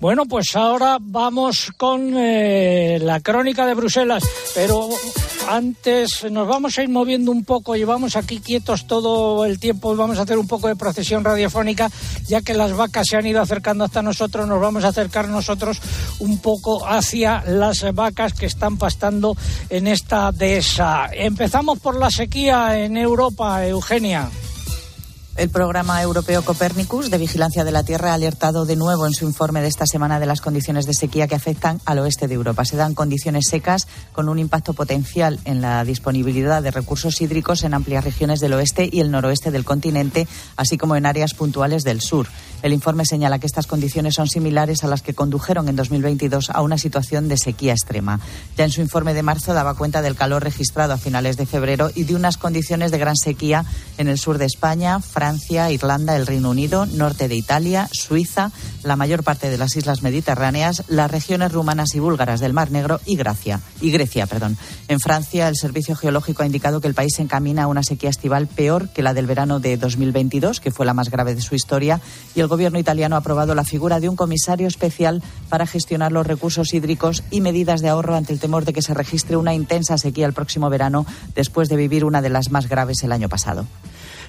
Bueno, 0.00 0.26
pues 0.26 0.54
ahora 0.54 0.98
vamos 1.00 1.72
con 1.76 2.14
eh, 2.16 3.00
la 3.02 3.18
crónica 3.18 3.66
de 3.66 3.74
Bruselas, 3.74 4.22
pero 4.54 4.88
antes 5.48 6.24
nos 6.30 6.46
vamos 6.46 6.78
a 6.78 6.84
ir 6.84 6.88
moviendo 6.88 7.32
un 7.32 7.44
poco, 7.44 7.74
llevamos 7.74 8.14
aquí 8.14 8.38
quietos 8.38 8.86
todo 8.86 9.44
el 9.44 9.58
tiempo 9.58 9.96
vamos 9.96 10.18
a 10.18 10.22
hacer 10.22 10.38
un 10.38 10.46
poco 10.46 10.68
de 10.68 10.76
procesión 10.76 11.24
radiofónica, 11.24 11.90
ya 12.28 12.42
que 12.42 12.54
las 12.54 12.76
vacas 12.76 13.06
se 13.10 13.16
han 13.16 13.26
ido 13.26 13.42
acercando 13.42 13.82
hasta 13.82 14.00
nosotros, 14.00 14.46
nos 14.46 14.60
vamos 14.60 14.84
a 14.84 14.88
acercar 14.88 15.28
nosotros 15.28 15.80
un 16.20 16.38
poco 16.38 16.86
hacia 16.86 17.42
las 17.46 17.92
vacas 17.92 18.34
que 18.34 18.46
están 18.46 18.78
pastando 18.78 19.36
en 19.68 19.88
esta 19.88 20.30
dehesa. 20.30 21.08
Empezamos 21.12 21.80
por 21.80 21.98
la 21.98 22.10
sequía 22.10 22.78
en 22.78 22.96
Europa, 22.96 23.66
Eugenia. 23.66 24.30
El 25.38 25.50
programa 25.50 26.02
europeo 26.02 26.44
Copernicus 26.44 27.12
de 27.12 27.16
vigilancia 27.16 27.62
de 27.62 27.70
la 27.70 27.84
Tierra 27.84 28.10
ha 28.10 28.14
alertado 28.14 28.66
de 28.66 28.74
nuevo 28.74 29.06
en 29.06 29.12
su 29.12 29.24
informe 29.24 29.60
de 29.60 29.68
esta 29.68 29.86
semana 29.86 30.18
de 30.18 30.26
las 30.26 30.40
condiciones 30.40 30.84
de 30.84 30.94
sequía 30.94 31.28
que 31.28 31.36
afectan 31.36 31.80
al 31.84 32.00
oeste 32.00 32.26
de 32.26 32.34
Europa. 32.34 32.64
Se 32.64 32.76
dan 32.76 32.96
condiciones 32.96 33.46
secas 33.46 33.86
con 34.10 34.28
un 34.28 34.40
impacto 34.40 34.72
potencial 34.72 35.38
en 35.44 35.60
la 35.60 35.84
disponibilidad 35.84 36.60
de 36.60 36.72
recursos 36.72 37.20
hídricos 37.20 37.62
en 37.62 37.74
amplias 37.74 38.02
regiones 38.02 38.40
del 38.40 38.54
oeste 38.54 38.90
y 38.90 38.98
el 38.98 39.12
noroeste 39.12 39.52
del 39.52 39.64
continente, 39.64 40.26
así 40.56 40.76
como 40.76 40.96
en 40.96 41.06
áreas 41.06 41.34
puntuales 41.34 41.84
del 41.84 42.00
sur. 42.00 42.26
El 42.60 42.72
informe 42.72 43.06
señala 43.06 43.38
que 43.38 43.46
estas 43.46 43.68
condiciones 43.68 44.16
son 44.16 44.26
similares 44.26 44.82
a 44.82 44.88
las 44.88 45.02
que 45.02 45.14
condujeron 45.14 45.68
en 45.68 45.76
2022 45.76 46.50
a 46.50 46.60
una 46.60 46.76
situación 46.76 47.28
de 47.28 47.36
sequía 47.36 47.72
extrema. 47.72 48.18
Ya 48.56 48.64
en 48.64 48.72
su 48.72 48.80
informe 48.80 49.14
de 49.14 49.22
marzo 49.22 49.54
daba 49.54 49.74
cuenta 49.74 50.02
del 50.02 50.16
calor 50.16 50.42
registrado 50.42 50.92
a 50.92 50.98
finales 50.98 51.36
de 51.36 51.46
febrero 51.46 51.90
y 51.94 52.02
de 52.02 52.16
unas 52.16 52.36
condiciones 52.36 52.90
de 52.90 52.98
gran 52.98 53.16
sequía 53.16 53.64
en 53.96 54.08
el 54.08 54.18
sur 54.18 54.38
de 54.38 54.46
España, 54.46 55.00
Francia, 55.00 55.70
Irlanda, 55.70 56.16
el 56.16 56.26
Reino 56.26 56.50
Unido, 56.50 56.86
norte 56.86 57.28
de 57.28 57.36
Italia, 57.36 57.88
Suiza, 57.92 58.50
la 58.82 58.96
mayor 58.96 59.22
parte 59.22 59.50
de 59.50 59.58
las 59.58 59.76
islas 59.76 60.02
mediterráneas, 60.02 60.82
las 60.88 61.10
regiones 61.10 61.52
rumanas 61.52 61.94
y 61.94 62.00
búlgaras 62.00 62.40
del 62.40 62.52
Mar 62.52 62.72
Negro 62.72 63.00
y 63.06 63.14
Gracia, 63.14 63.60
y 63.80 63.92
Grecia, 63.92 64.26
perdón. 64.26 64.56
En 64.88 64.98
Francia, 64.98 65.48
el 65.48 65.56
Servicio 65.56 65.94
Geológico 65.94 66.42
ha 66.42 66.46
indicado 66.46 66.80
que 66.80 66.88
el 66.88 66.94
país 66.94 67.12
se 67.14 67.22
encamina 67.22 67.64
a 67.64 67.66
una 67.68 67.84
sequía 67.84 68.10
estival 68.10 68.48
peor 68.48 68.88
que 68.88 69.02
la 69.02 69.14
del 69.14 69.26
verano 69.26 69.60
de 69.60 69.76
2022, 69.76 70.60
que 70.60 70.72
fue 70.72 70.86
la 70.86 70.94
más 70.94 71.08
grave 71.08 71.36
de 71.36 71.40
su 71.40 71.54
historia, 71.54 72.00
y 72.34 72.40
el 72.40 72.47
gobierno 72.48 72.78
italiano 72.78 73.16
ha 73.16 73.20
aprobado 73.20 73.54
la 73.54 73.64
figura 73.64 74.00
de 74.00 74.08
un 74.08 74.16
comisario 74.16 74.66
especial 74.66 75.22
para 75.48 75.66
gestionar 75.66 76.12
los 76.12 76.26
recursos 76.26 76.74
hídricos 76.74 77.22
y 77.30 77.40
medidas 77.40 77.80
de 77.80 77.88
ahorro 77.88 78.16
ante 78.16 78.32
el 78.32 78.40
temor 78.40 78.64
de 78.64 78.72
que 78.72 78.82
se 78.82 78.94
registre 78.94 79.36
una 79.36 79.54
intensa 79.54 79.98
sequía 79.98 80.26
el 80.26 80.32
próximo 80.32 80.70
verano, 80.70 81.06
después 81.34 81.68
de 81.68 81.76
vivir 81.76 82.04
una 82.04 82.22
de 82.22 82.30
las 82.30 82.50
más 82.50 82.68
graves 82.68 83.02
el 83.02 83.12
año 83.12 83.28
pasado. 83.28 83.66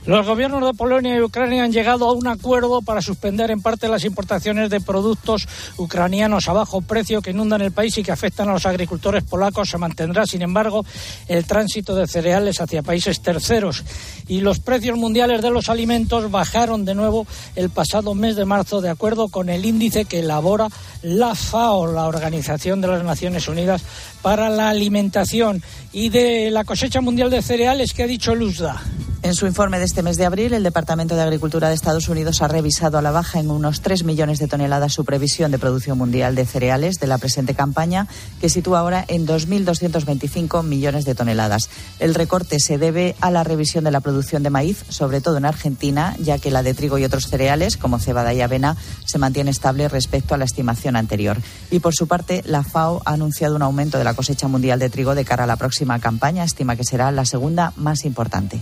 Los 0.09 0.25
gobiernos 0.25 0.65
de 0.65 0.73
Polonia 0.73 1.15
y 1.15 1.21
Ucrania 1.21 1.63
han 1.63 1.71
llegado 1.71 2.09
a 2.09 2.13
un 2.13 2.25
acuerdo 2.25 2.81
para 2.81 2.99
suspender 2.99 3.51
en 3.51 3.61
parte 3.61 3.87
las 3.87 4.05
importaciones 4.05 4.71
de 4.71 4.81
productos 4.81 5.47
ucranianos 5.77 6.49
a 6.49 6.53
bajo 6.53 6.81
precio 6.81 7.21
que 7.21 7.29
inundan 7.29 7.61
el 7.61 7.71
país 7.71 7.95
y 7.95 8.01
que 8.01 8.11
afectan 8.11 8.49
a 8.49 8.53
los 8.53 8.65
agricultores 8.65 9.23
polacos. 9.23 9.69
Se 9.69 9.77
mantendrá, 9.77 10.25
sin 10.25 10.41
embargo, 10.41 10.83
el 11.27 11.45
tránsito 11.45 11.93
de 11.93 12.07
cereales 12.07 12.59
hacia 12.59 12.81
países 12.81 13.21
terceros. 13.21 13.83
Y 14.27 14.41
los 14.41 14.59
precios 14.59 14.97
mundiales 14.97 15.43
de 15.43 15.51
los 15.51 15.69
alimentos 15.69 16.31
bajaron 16.31 16.85
de 16.85 16.95
nuevo 16.95 17.27
el 17.55 17.69
pasado 17.69 18.15
mes 18.15 18.35
de 18.35 18.45
marzo, 18.45 18.81
de 18.81 18.89
acuerdo 18.89 19.27
con 19.27 19.47
el 19.47 19.63
índice 19.63 20.05
que 20.05 20.21
elabora 20.21 20.69
la 21.03 21.35
FAO, 21.35 21.85
la 21.85 22.07
Organización 22.07 22.81
de 22.81 22.87
las 22.87 23.03
Naciones 23.03 23.47
Unidas 23.47 23.83
para 24.23 24.49
la 24.49 24.69
Alimentación. 24.69 25.61
Y 25.93 26.09
de 26.09 26.49
la 26.49 26.63
cosecha 26.63 26.99
mundial 26.99 27.29
de 27.29 27.43
cereales, 27.43 27.93
que 27.93 28.01
ha 28.01 28.07
dicho 28.07 28.33
Luzda? 28.33 28.81
En 29.21 29.35
su 29.35 29.45
informe 29.45 29.79
de 29.79 29.85
este 29.85 30.01
mes 30.01 30.15
de 30.15 30.25
abril, 30.25 30.53
el 30.53 30.63
Departamento 30.63 31.13
de 31.13 31.21
Agricultura 31.21 31.67
de 31.67 31.75
Estados 31.75 32.07
Unidos 32.07 32.41
ha 32.41 32.47
revisado 32.47 32.97
a 32.97 33.01
la 33.01 33.11
baja 33.11 33.41
en 33.41 33.51
unos 33.51 33.81
3 33.81 34.05
millones 34.05 34.39
de 34.39 34.47
toneladas 34.47 34.93
su 34.93 35.03
previsión 35.03 35.51
de 35.51 35.59
producción 35.59 35.97
mundial 35.97 36.35
de 36.35 36.45
cereales 36.45 37.01
de 37.01 37.07
la 37.07 37.17
presente 37.17 37.53
campaña, 37.53 38.07
que 38.39 38.47
sitúa 38.47 38.79
ahora 38.79 39.03
en 39.09 39.27
2.225 39.27 40.63
millones 40.63 41.03
de 41.03 41.15
toneladas. 41.15 41.69
El 41.99 42.15
recorte 42.15 42.61
se 42.61 42.77
debe 42.77 43.17
a 43.19 43.29
la 43.29 43.43
revisión 43.43 43.83
de 43.83 43.91
la 43.91 43.99
producción 43.99 44.41
de 44.41 44.51
maíz, 44.51 44.85
sobre 44.87 45.19
todo 45.19 45.35
en 45.35 45.45
Argentina, 45.45 46.15
ya 46.17 46.39
que 46.39 46.49
la 46.49 46.63
de 46.63 46.73
trigo 46.73 46.97
y 46.97 47.03
otros 47.03 47.27
cereales, 47.27 47.75
como 47.75 47.99
cebada 47.99 48.33
y 48.33 48.39
avena, 48.39 48.77
se 49.05 49.17
mantiene 49.17 49.51
estable 49.51 49.89
respecto 49.89 50.33
a 50.33 50.37
la 50.37 50.45
estimación 50.45 50.95
anterior. 50.95 51.37
Y 51.71 51.79
por 51.79 51.93
su 51.93 52.07
parte, 52.07 52.41
la 52.45 52.63
FAO 52.63 53.01
ha 53.03 53.11
anunciado 53.11 53.57
un 53.57 53.63
aumento 53.63 53.97
de 53.97 54.05
la 54.05 54.13
cosecha 54.13 54.47
mundial 54.47 54.79
de 54.79 54.89
trigo 54.89 55.13
de 55.13 55.25
cara 55.25 55.43
a 55.43 55.47
la 55.47 55.57
próxima 55.57 55.99
campaña, 55.99 56.45
estima 56.45 56.77
que 56.77 56.85
será 56.85 57.11
la 57.11 57.25
segunda 57.25 57.73
más 57.75 58.05
importante. 58.05 58.61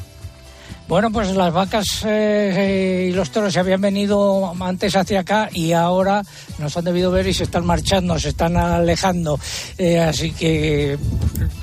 Bueno, 0.88 1.12
pues 1.12 1.36
las 1.36 1.54
vacas 1.54 2.04
eh, 2.06 3.10
y 3.10 3.14
los 3.14 3.30
toros 3.30 3.52
se 3.52 3.60
habían 3.60 3.82
venido 3.82 4.54
antes 4.62 4.96
hacia 4.96 5.20
acá 5.20 5.50
y 5.52 5.74
ahora 5.74 6.24
nos 6.60 6.78
han 6.78 6.86
debido 6.86 7.12
ver 7.12 7.28
y 7.28 7.34
se 7.34 7.44
están 7.44 7.66
marchando, 7.66 8.18
se 8.18 8.30
están 8.30 8.56
alejando. 8.56 9.38
Eh, 9.78 10.00
así 10.00 10.32
que 10.32 10.98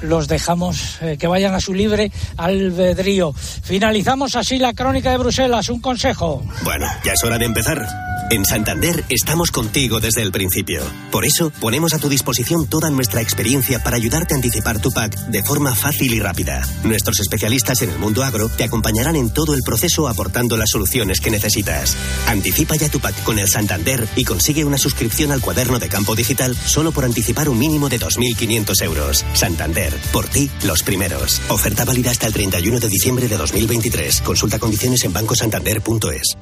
los 0.03 0.29
dejamos 0.29 0.99
eh, 1.01 1.17
que 1.19 1.27
vayan 1.27 1.55
a 1.55 1.61
su 1.61 1.73
libre 1.73 2.13
albedrío. 2.37 3.33
Finalizamos 3.33 4.37
así 4.37 4.59
la 4.59 4.75
crónica 4.75 5.11
de 5.11 5.17
Bruselas. 5.17 5.71
Un 5.71 5.81
consejo. 5.81 6.43
Bueno, 6.63 6.87
ya 7.03 7.15
es 7.15 7.25
hora 7.25 7.39
de 7.39 7.47
empezar. 7.47 7.87
En 8.31 8.45
Santander 8.45 9.05
estamos 9.11 9.51
contigo 9.51 10.01
desde 10.01 10.23
el 10.23 10.33
principio. 10.33 10.83
Por 11.11 11.27
eso 11.27 11.51
ponemos 11.61 11.93
a 11.93 11.99
tu 11.99 12.09
disposición 12.09 12.67
toda 12.67 12.91
nuestra 12.91 13.21
experiencia 13.21 13.83
para 13.83 13.97
ayudarte 13.97 14.35
a 14.35 14.37
anticipar 14.37 14.81
tu 14.81 14.91
PAC 14.91 15.15
de 15.29 15.43
forma 15.43 15.75
fácil 15.75 16.13
y 16.13 16.21
rápida. 16.21 16.63
Nuestros 16.85 17.21
especialistas 17.21 17.83
en 17.83 17.91
el 17.91 17.99
mundo 17.99 18.25
agro 18.25 18.49
te 18.49 18.65
acompañarán 18.65 19.14
en 19.17 19.31
todo 19.31 19.55
el 19.55 19.63
proceso 19.63 20.09
aportando 20.09 20.57
las 20.57 20.71
soluciones 20.71 21.21
que 21.21 21.31
necesitas. 21.31 21.97
Anticipa 22.27 22.77
ya 22.77 22.89
tu 22.89 23.01
PAC 23.01 23.23
con 23.25 23.39
el 23.39 23.49
Santander 23.49 24.09
y 24.17 24.25
consigue 24.25 24.65
una 24.65 24.79
suscripción 24.79 25.33
al 25.33 25.41
cuaderno 25.41 25.79
de 25.79 25.89
campo 25.89 26.15
digital 26.15 26.57
solo 26.57 26.93
por 26.93 27.05
anticipar 27.05 27.49
un 27.49 27.59
mínimo 27.59 27.89
de 27.89 28.01
2.500 28.01 28.83
euros. 28.83 29.25
Santander, 29.35 29.93
por 30.13 30.29
ti, 30.29 30.51
los 30.65 30.83
primeros. 30.83 31.41
Oferta 31.49 31.85
válida 31.85 32.11
hasta 32.11 32.27
el 32.27 32.33
31 32.33 32.81
de 32.81 32.89
diciembre 32.89 33.29
de 33.29 33.37
2023. 33.37 34.21
Consulta 34.23 34.59
condiciones 34.59 35.05
en 35.05 35.13
bancosantander.es. 35.13 36.37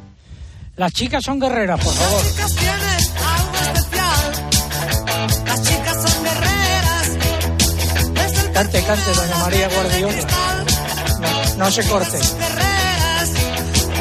Las 0.77 0.93
chicas 0.93 1.23
son 1.23 1.39
guerreras, 1.39 1.85
por 1.85 1.95
favor. 1.95 2.23
chicas 2.23 2.55
tienen 2.57 2.81
algo 3.23 3.57
especial. 3.75 4.33
Las 5.47 5.63
chicas 5.63 6.11
son 6.11 6.25
guerreras. 6.25 7.09
Cante, 8.55 8.83
cante, 8.85 9.15
doña 9.15 9.39
María 9.39 9.69
Guardiola. 9.69 10.27
No, 11.21 11.65
no 11.65 11.71
se 11.71 11.85
corte. 11.85 12.19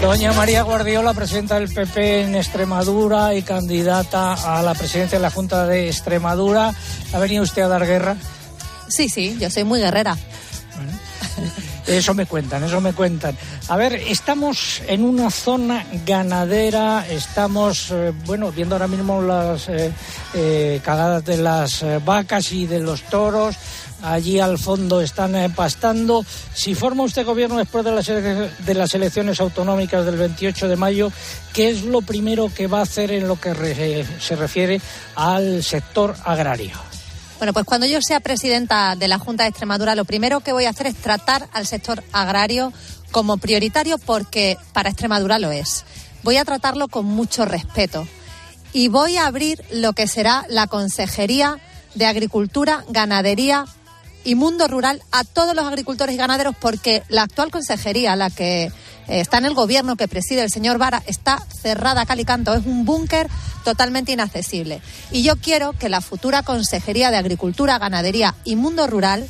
Doña 0.01 0.33
María 0.33 0.63
Guardiola, 0.63 1.13
presidenta 1.13 1.59
del 1.59 1.71
PP 1.71 2.21
en 2.21 2.35
Extremadura 2.35 3.35
y 3.35 3.43
candidata 3.43 4.33
a 4.33 4.63
la 4.63 4.73
presidencia 4.73 5.19
de 5.19 5.21
la 5.21 5.29
Junta 5.29 5.67
de 5.67 5.87
Extremadura. 5.87 6.73
¿Ha 7.13 7.19
venido 7.19 7.43
usted 7.43 7.61
a 7.61 7.67
dar 7.67 7.85
guerra? 7.85 8.17
Sí, 8.87 9.09
sí, 9.09 9.37
yo 9.39 9.51
soy 9.51 9.63
muy 9.63 9.79
guerrera. 9.79 10.17
Eso 11.91 12.13
me 12.13 12.25
cuentan, 12.25 12.63
eso 12.63 12.79
me 12.79 12.93
cuentan. 12.93 13.37
A 13.67 13.75
ver, 13.75 13.95
estamos 13.95 14.81
en 14.87 15.03
una 15.03 15.29
zona 15.29 15.85
ganadera, 16.05 17.05
estamos, 17.09 17.91
eh, 17.91 18.13
bueno, 18.25 18.51
viendo 18.51 18.75
ahora 18.75 18.87
mismo 18.87 19.21
las 19.21 19.67
eh, 19.67 19.91
eh, 20.33 20.79
cagadas 20.83 21.25
de 21.25 21.37
las 21.37 21.83
eh, 21.83 21.99
vacas 22.03 22.51
y 22.53 22.65
de 22.65 22.79
los 22.79 23.03
toros. 23.03 23.55
Allí 24.03 24.39
al 24.39 24.57
fondo 24.57 24.99
están 24.99 25.53
pastando. 25.53 26.25
Si 26.53 26.73
forma 26.73 27.03
usted 27.03 27.23
gobierno 27.23 27.57
después 27.57 27.85
de 27.85 28.73
las, 28.73 28.95
elecciones 28.95 29.39
autonómicas 29.39 30.05
del 30.05 30.17
28 30.17 30.67
de 30.67 30.75
mayo, 30.75 31.11
¿qué 31.53 31.69
es 31.69 31.83
lo 31.83 32.01
primero 32.01 32.51
que 32.51 32.65
va 32.65 32.79
a 32.79 32.83
hacer 32.83 33.11
en 33.11 33.27
lo 33.27 33.39
que 33.39 34.03
se 34.19 34.35
refiere 34.35 34.81
al 35.15 35.61
sector 35.61 36.15
agrario? 36.23 37.00
Bueno, 37.41 37.53
pues 37.53 37.65
cuando 37.65 37.87
yo 37.87 37.99
sea 38.03 38.19
presidenta 38.19 38.95
de 38.95 39.07
la 39.07 39.17
Junta 39.17 39.45
de 39.45 39.49
Extremadura, 39.49 39.95
lo 39.95 40.05
primero 40.05 40.41
que 40.41 40.53
voy 40.53 40.65
a 40.65 40.69
hacer 40.69 40.85
es 40.85 40.95
tratar 40.95 41.49
al 41.53 41.65
sector 41.65 42.03
agrario 42.11 42.71
como 43.09 43.37
prioritario 43.37 43.97
porque 43.97 44.59
para 44.73 44.91
Extremadura 44.91 45.39
lo 45.39 45.51
es. 45.51 45.83
Voy 46.21 46.37
a 46.37 46.45
tratarlo 46.45 46.87
con 46.87 47.05
mucho 47.05 47.45
respeto 47.45 48.07
y 48.73 48.89
voy 48.89 49.17
a 49.17 49.25
abrir 49.25 49.65
lo 49.71 49.93
que 49.93 50.05
será 50.05 50.45
la 50.49 50.67
Consejería 50.67 51.57
de 51.95 52.05
Agricultura, 52.05 52.85
Ganadería 52.89 53.65
y 54.23 54.35
Mundo 54.35 54.67
Rural 54.67 55.01
a 55.11 55.23
todos 55.23 55.55
los 55.55 55.65
agricultores 55.65 56.15
y 56.15 56.17
ganaderos 56.17 56.55
porque 56.59 57.03
la 57.09 57.23
actual 57.23 57.51
consejería, 57.51 58.15
la 58.15 58.29
que 58.29 58.65
eh, 58.65 58.71
está 59.07 59.37
en 59.37 59.45
el 59.45 59.53
gobierno 59.53 59.95
que 59.95 60.07
preside 60.07 60.41
el 60.41 60.51
señor 60.51 60.77
Vara, 60.77 61.03
está 61.07 61.43
cerrada 61.61 62.05
cal 62.05 62.19
y 62.19 62.25
canto. 62.25 62.53
Es 62.53 62.65
un 62.65 62.85
búnker 62.85 63.27
totalmente 63.63 64.11
inaccesible. 64.11 64.81
Y 65.11 65.23
yo 65.23 65.35
quiero 65.37 65.73
que 65.73 65.89
la 65.89 66.01
futura 66.01 66.43
Consejería 66.43 67.11
de 67.11 67.17
Agricultura, 67.17 67.79
Ganadería 67.79 68.35
y 68.43 68.55
Mundo 68.55 68.87
Rural 68.87 69.27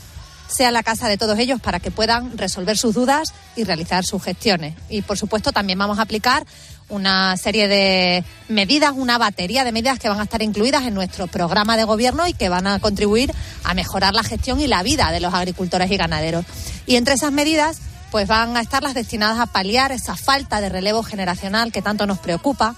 sea 0.48 0.72
la 0.72 0.84
casa 0.84 1.08
de 1.08 1.18
todos 1.18 1.40
ellos 1.40 1.62
para 1.62 1.80
que 1.80 1.92
puedan 1.92 2.38
resolver 2.38 2.78
sus 2.78 2.94
dudas 2.94 3.34
y 3.56 3.64
realizar 3.64 4.06
sus 4.06 4.22
gestiones. 4.22 4.76
Y 4.90 5.02
por 5.02 5.18
supuesto 5.18 5.52
también 5.52 5.80
vamos 5.80 6.00
a 6.00 6.04
aplicar 6.04 6.46
una 6.92 7.36
serie 7.38 7.68
de 7.68 8.24
medidas, 8.48 8.94
una 8.96 9.18
batería 9.18 9.64
de 9.64 9.72
medidas 9.72 9.98
que 9.98 10.10
van 10.10 10.20
a 10.20 10.24
estar 10.24 10.42
incluidas 10.42 10.84
en 10.84 10.94
nuestro 10.94 11.28
programa 11.28 11.78
de 11.78 11.86
gobierno 11.86 12.28
y 12.28 12.34
que 12.34 12.50
van 12.50 12.68
a 12.68 12.80
contribuir 12.80 13.32
a 13.64 13.74
mejorar 13.74 14.14
la 14.14 14.24
gestión 14.24 14.62
y 14.62 14.68
la 14.68 14.84
vida 14.84 15.12
de 15.12 15.20
los 15.20 15.34
agricultores 15.34 15.90
y 15.90 15.98
ganaderos. 15.98 16.46
Y 16.86 16.98
entre 16.98 17.16
esas 17.16 17.32
medidas 17.32 17.80
pues 18.12 18.28
van 18.28 18.58
a 18.58 18.62
estar 18.62 18.84
las 18.84 18.94
destinadas 18.94 19.40
a 19.40 19.46
paliar 19.46 19.94
esa 19.94 20.18
falta 20.18 20.60
de 20.60 20.68
relevo 20.68 21.02
generacional 21.02 21.72
que 21.72 21.82
tanto 21.82 22.06
nos 22.06 22.20
preocupa 22.20 22.76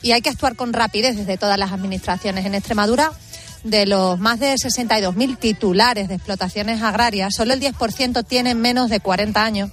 y 0.00 0.12
hay 0.12 0.22
que 0.22 0.30
actuar 0.30 0.54
con 0.54 0.72
rapidez 0.72 1.16
desde 1.16 1.36
todas 1.36 1.58
las 1.58 1.72
administraciones 1.72 2.46
en 2.46 2.54
Extremadura. 2.54 3.10
De 3.66 3.84
los 3.84 4.16
más 4.20 4.38
de 4.38 4.54
62.000 4.54 5.40
titulares 5.40 6.06
de 6.06 6.14
explotaciones 6.14 6.82
agrarias, 6.82 7.34
solo 7.34 7.52
el 7.52 7.60
10% 7.60 8.24
tienen 8.24 8.60
menos 8.60 8.90
de 8.90 9.00
40 9.00 9.44
años. 9.44 9.70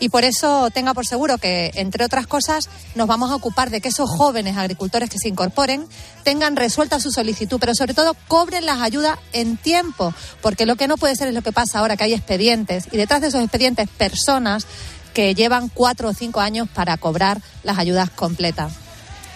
Y 0.00 0.08
por 0.08 0.24
eso 0.24 0.70
tenga 0.70 0.94
por 0.94 1.06
seguro 1.06 1.36
que, 1.36 1.70
entre 1.74 2.06
otras 2.06 2.26
cosas, 2.26 2.70
nos 2.94 3.06
vamos 3.06 3.30
a 3.30 3.34
ocupar 3.34 3.68
de 3.68 3.82
que 3.82 3.88
esos 3.88 4.08
jóvenes 4.08 4.56
agricultores 4.56 5.10
que 5.10 5.18
se 5.18 5.28
incorporen 5.28 5.86
tengan 6.22 6.56
resuelta 6.56 6.98
su 7.00 7.10
solicitud, 7.10 7.58
pero 7.60 7.74
sobre 7.74 7.92
todo 7.92 8.16
cobren 8.28 8.64
las 8.64 8.80
ayudas 8.80 9.18
en 9.34 9.58
tiempo, 9.58 10.14
porque 10.40 10.64
lo 10.64 10.76
que 10.76 10.88
no 10.88 10.96
puede 10.96 11.14
ser 11.14 11.28
es 11.28 11.34
lo 11.34 11.42
que 11.42 11.52
pasa 11.52 11.80
ahora, 11.80 11.98
que 11.98 12.04
hay 12.04 12.14
expedientes 12.14 12.88
y 12.92 12.96
detrás 12.96 13.20
de 13.20 13.28
esos 13.28 13.42
expedientes 13.42 13.90
personas 13.90 14.66
que 15.12 15.34
llevan 15.34 15.68
cuatro 15.68 16.08
o 16.08 16.14
cinco 16.14 16.40
años 16.40 16.66
para 16.72 16.96
cobrar 16.96 17.42
las 17.62 17.76
ayudas 17.76 18.08
completas. 18.08 18.72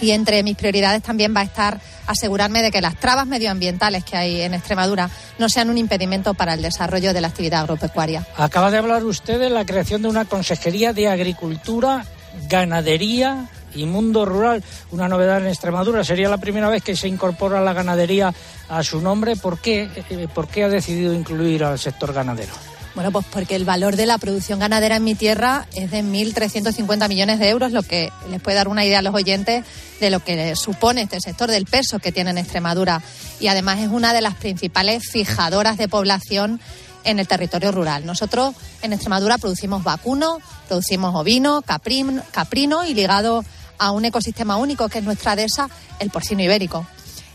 Y 0.00 0.12
entre 0.12 0.42
mis 0.42 0.56
prioridades 0.56 1.02
también 1.02 1.34
va 1.36 1.40
a 1.40 1.44
estar 1.44 1.80
asegurarme 2.08 2.62
de 2.62 2.70
que 2.70 2.80
las 2.80 2.96
trabas 2.96 3.26
medioambientales 3.26 4.02
que 4.02 4.16
hay 4.16 4.40
en 4.40 4.54
Extremadura 4.54 5.10
no 5.38 5.48
sean 5.48 5.70
un 5.70 5.78
impedimento 5.78 6.34
para 6.34 6.54
el 6.54 6.62
desarrollo 6.62 7.12
de 7.12 7.20
la 7.20 7.28
actividad 7.28 7.60
agropecuaria. 7.60 8.26
Acaba 8.36 8.70
de 8.70 8.78
hablar 8.78 9.04
usted 9.04 9.38
de 9.38 9.50
la 9.50 9.64
creación 9.64 10.02
de 10.02 10.08
una 10.08 10.24
consejería 10.24 10.92
de 10.92 11.08
agricultura, 11.08 12.04
ganadería 12.48 13.46
y 13.74 13.84
mundo 13.84 14.24
rural, 14.24 14.64
una 14.90 15.08
novedad 15.08 15.38
en 15.38 15.48
Extremadura. 15.48 16.02
Sería 16.02 16.28
la 16.28 16.38
primera 16.38 16.68
vez 16.68 16.82
que 16.82 16.96
se 16.96 17.08
incorpora 17.08 17.60
la 17.60 17.74
ganadería 17.74 18.32
a 18.68 18.82
su 18.82 19.00
nombre. 19.00 19.36
¿Por 19.36 19.60
qué, 19.60 19.88
eh, 20.10 20.28
¿Por 20.34 20.48
qué 20.48 20.64
ha 20.64 20.68
decidido 20.68 21.12
incluir 21.12 21.62
al 21.62 21.78
sector 21.78 22.12
ganadero? 22.12 22.52
Bueno, 22.98 23.12
pues 23.12 23.26
porque 23.30 23.54
el 23.54 23.64
valor 23.64 23.94
de 23.94 24.06
la 24.06 24.18
producción 24.18 24.58
ganadera 24.58 24.96
en 24.96 25.04
mi 25.04 25.14
tierra 25.14 25.68
es 25.76 25.92
de 25.92 26.02
1.350 26.02 27.08
millones 27.08 27.38
de 27.38 27.48
euros, 27.48 27.70
lo 27.70 27.84
que 27.84 28.10
les 28.28 28.40
puede 28.42 28.56
dar 28.56 28.66
una 28.66 28.84
idea 28.84 28.98
a 28.98 29.02
los 29.02 29.14
oyentes 29.14 29.64
de 30.00 30.10
lo 30.10 30.18
que 30.18 30.56
supone 30.56 31.02
este 31.02 31.20
sector, 31.20 31.48
del 31.48 31.64
peso 31.66 32.00
que 32.00 32.10
tiene 32.10 32.30
en 32.30 32.38
Extremadura. 32.38 33.00
Y 33.38 33.46
además 33.46 33.78
es 33.78 33.86
una 33.86 34.12
de 34.12 34.20
las 34.20 34.34
principales 34.34 35.04
fijadoras 35.12 35.78
de 35.78 35.86
población 35.86 36.60
en 37.04 37.20
el 37.20 37.28
territorio 37.28 37.70
rural. 37.70 38.04
Nosotros 38.04 38.56
en 38.82 38.92
Extremadura 38.92 39.38
producimos 39.38 39.84
vacuno, 39.84 40.38
producimos 40.66 41.14
ovino, 41.14 41.62
caprim- 41.62 42.24
caprino 42.32 42.84
y 42.84 42.94
ligado 42.94 43.44
a 43.78 43.92
un 43.92 44.06
ecosistema 44.06 44.56
único 44.56 44.88
que 44.88 44.98
es 44.98 45.04
nuestra 45.04 45.36
dehesa, 45.36 45.70
el 46.00 46.10
porcino 46.10 46.42
ibérico. 46.42 46.84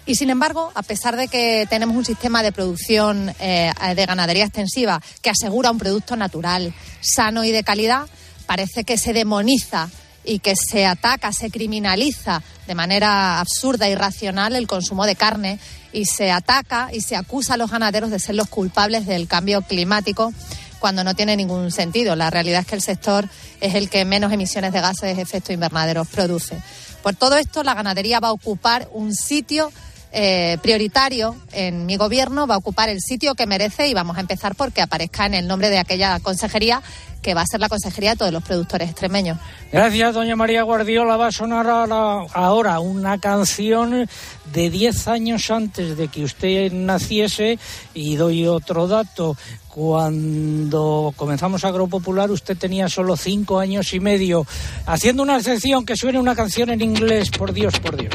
Y 0.05 0.15
sin 0.15 0.29
embargo, 0.29 0.71
a 0.75 0.83
pesar 0.83 1.15
de 1.15 1.29
que 1.29 1.65
tenemos 1.69 1.95
un 1.95 2.03
sistema 2.03 2.43
de 2.43 2.51
producción 2.51 3.33
eh, 3.39 3.71
de 3.95 4.05
ganadería 4.05 4.43
extensiva 4.43 5.01
que 5.21 5.29
asegura 5.29 5.71
un 5.71 5.77
producto 5.77 6.15
natural, 6.17 6.73
sano 6.99 7.45
y 7.45 7.51
de 7.51 7.63
calidad, 7.63 8.07
parece 8.45 8.83
que 8.83 8.97
se 8.97 9.13
demoniza 9.13 9.89
y 10.25 10.39
que 10.39 10.55
se 10.55 10.85
ataca, 10.85 11.31
se 11.31 11.49
criminaliza 11.49 12.41
de 12.67 12.75
manera 12.75 13.39
absurda 13.39 13.89
y 13.89 13.95
racional 13.95 14.55
el 14.55 14.67
consumo 14.67 15.05
de 15.05 15.15
carne 15.15 15.59
y 15.91 16.05
se 16.05 16.31
ataca 16.31 16.89
y 16.93 17.01
se 17.01 17.15
acusa 17.15 17.53
a 17.53 17.57
los 17.57 17.71
ganaderos 17.71 18.09
de 18.09 18.19
ser 18.19 18.35
los 18.35 18.49
culpables 18.49 19.05
del 19.05 19.27
cambio 19.27 19.61
climático 19.61 20.33
cuando 20.79 21.05
no 21.05 21.13
tiene 21.13 21.37
ningún 21.37 21.71
sentido. 21.71 22.15
La 22.17 22.29
realidad 22.29 22.61
es 22.61 22.67
que 22.67 22.75
el 22.75 22.81
sector 22.81 23.29
es 23.61 23.75
el 23.75 23.89
que 23.89 24.03
menos 24.03 24.33
emisiones 24.33 24.73
de 24.73 24.81
gases 24.81 25.15
de 25.15 25.21
efecto 25.21 25.53
invernadero 25.53 26.03
produce. 26.03 26.57
Por 27.01 27.15
todo 27.15 27.37
esto, 27.37 27.63
la 27.63 27.73
ganadería 27.73 28.19
va 28.19 28.29
a 28.29 28.33
ocupar 28.33 28.89
un 28.91 29.13
sitio 29.13 29.71
eh, 30.13 30.57
prioritario 30.61 31.35
en 31.51 31.87
mi 31.87 31.97
gobierno, 31.97 32.45
va 32.45 32.55
a 32.55 32.59
ocupar 32.59 32.87
el 32.89 33.01
sitio 33.01 33.33
que 33.33 33.47
merece 33.47 33.87
y 33.87 33.95
vamos 33.95 34.17
a 34.17 34.19
empezar 34.19 34.53
porque 34.55 34.81
aparezca 34.81 35.25
en 35.25 35.33
el 35.33 35.47
nombre 35.47 35.71
de 35.71 35.79
aquella 35.79 36.19
consejería 36.19 36.81
que 37.23 37.33
va 37.33 37.41
a 37.41 37.47
ser 37.47 37.59
la 37.59 37.69
consejería 37.69 38.11
de 38.11 38.17
todos 38.17 38.31
los 38.31 38.43
productores 38.43 38.89
extremeños. 38.89 39.39
Gracias, 39.71 40.13
doña 40.13 40.35
María 40.35 40.61
Guardiola. 40.61 41.17
Va 41.17 41.27
a 41.27 41.31
sonar 41.31 41.65
ahora, 41.67 42.79
una 42.79 43.17
canción 43.17 44.07
de 44.53 44.69
10 44.69 45.07
años 45.07 45.49
antes 45.49 45.97
de 45.97 46.09
que 46.09 46.23
usted 46.23 46.71
naciese. 46.71 47.57
Y 47.95 48.17
doy 48.17 48.45
otro 48.45 48.87
dato. 48.87 49.35
Cuando 49.69 51.13
comenzamos 51.15 51.63
Agropopular, 51.63 52.29
usted 52.29 52.55
tenía 52.55 52.89
solo 52.89 53.17
5 53.17 53.57
años 53.57 53.93
y 53.93 53.99
medio. 53.99 54.45
Haciendo 54.85 55.23
una 55.23 55.37
excepción, 55.37 55.85
que 55.85 55.95
suene 55.95 56.19
una 56.19 56.35
canción 56.35 56.69
en 56.69 56.81
inglés, 56.81 57.31
por 57.31 57.53
Dios, 57.53 57.79
por 57.79 57.97
Dios. 57.97 58.13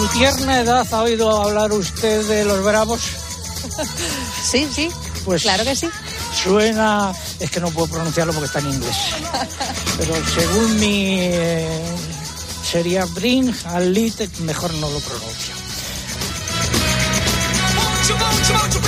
Su 0.00 0.08
tierna 0.18 0.60
edad 0.60 0.86
ha 0.94 1.02
oído 1.02 1.42
hablar 1.42 1.72
usted 1.72 2.26
de 2.26 2.46
los 2.46 2.64
bravos. 2.64 3.02
Sí, 4.42 4.66
sí. 4.72 4.88
Pues 5.26 5.42
claro 5.42 5.62
que 5.62 5.76
sí. 5.76 5.88
Suena, 6.42 7.12
es 7.38 7.50
que 7.50 7.60
no 7.60 7.68
puedo 7.70 7.88
pronunciarlo 7.88 8.32
porque 8.32 8.46
está 8.46 8.60
en 8.60 8.70
inglés. 8.70 8.96
Pero 9.98 10.14
según 10.34 10.80
mi 10.80 11.18
eh, 11.20 11.82
sería 12.64 13.04
Bring 13.04 13.54
al 13.66 13.92
Lit, 13.92 14.38
mejor 14.38 14.72
no 14.74 14.88
lo 14.88 14.98
pronuncio. 15.00 15.59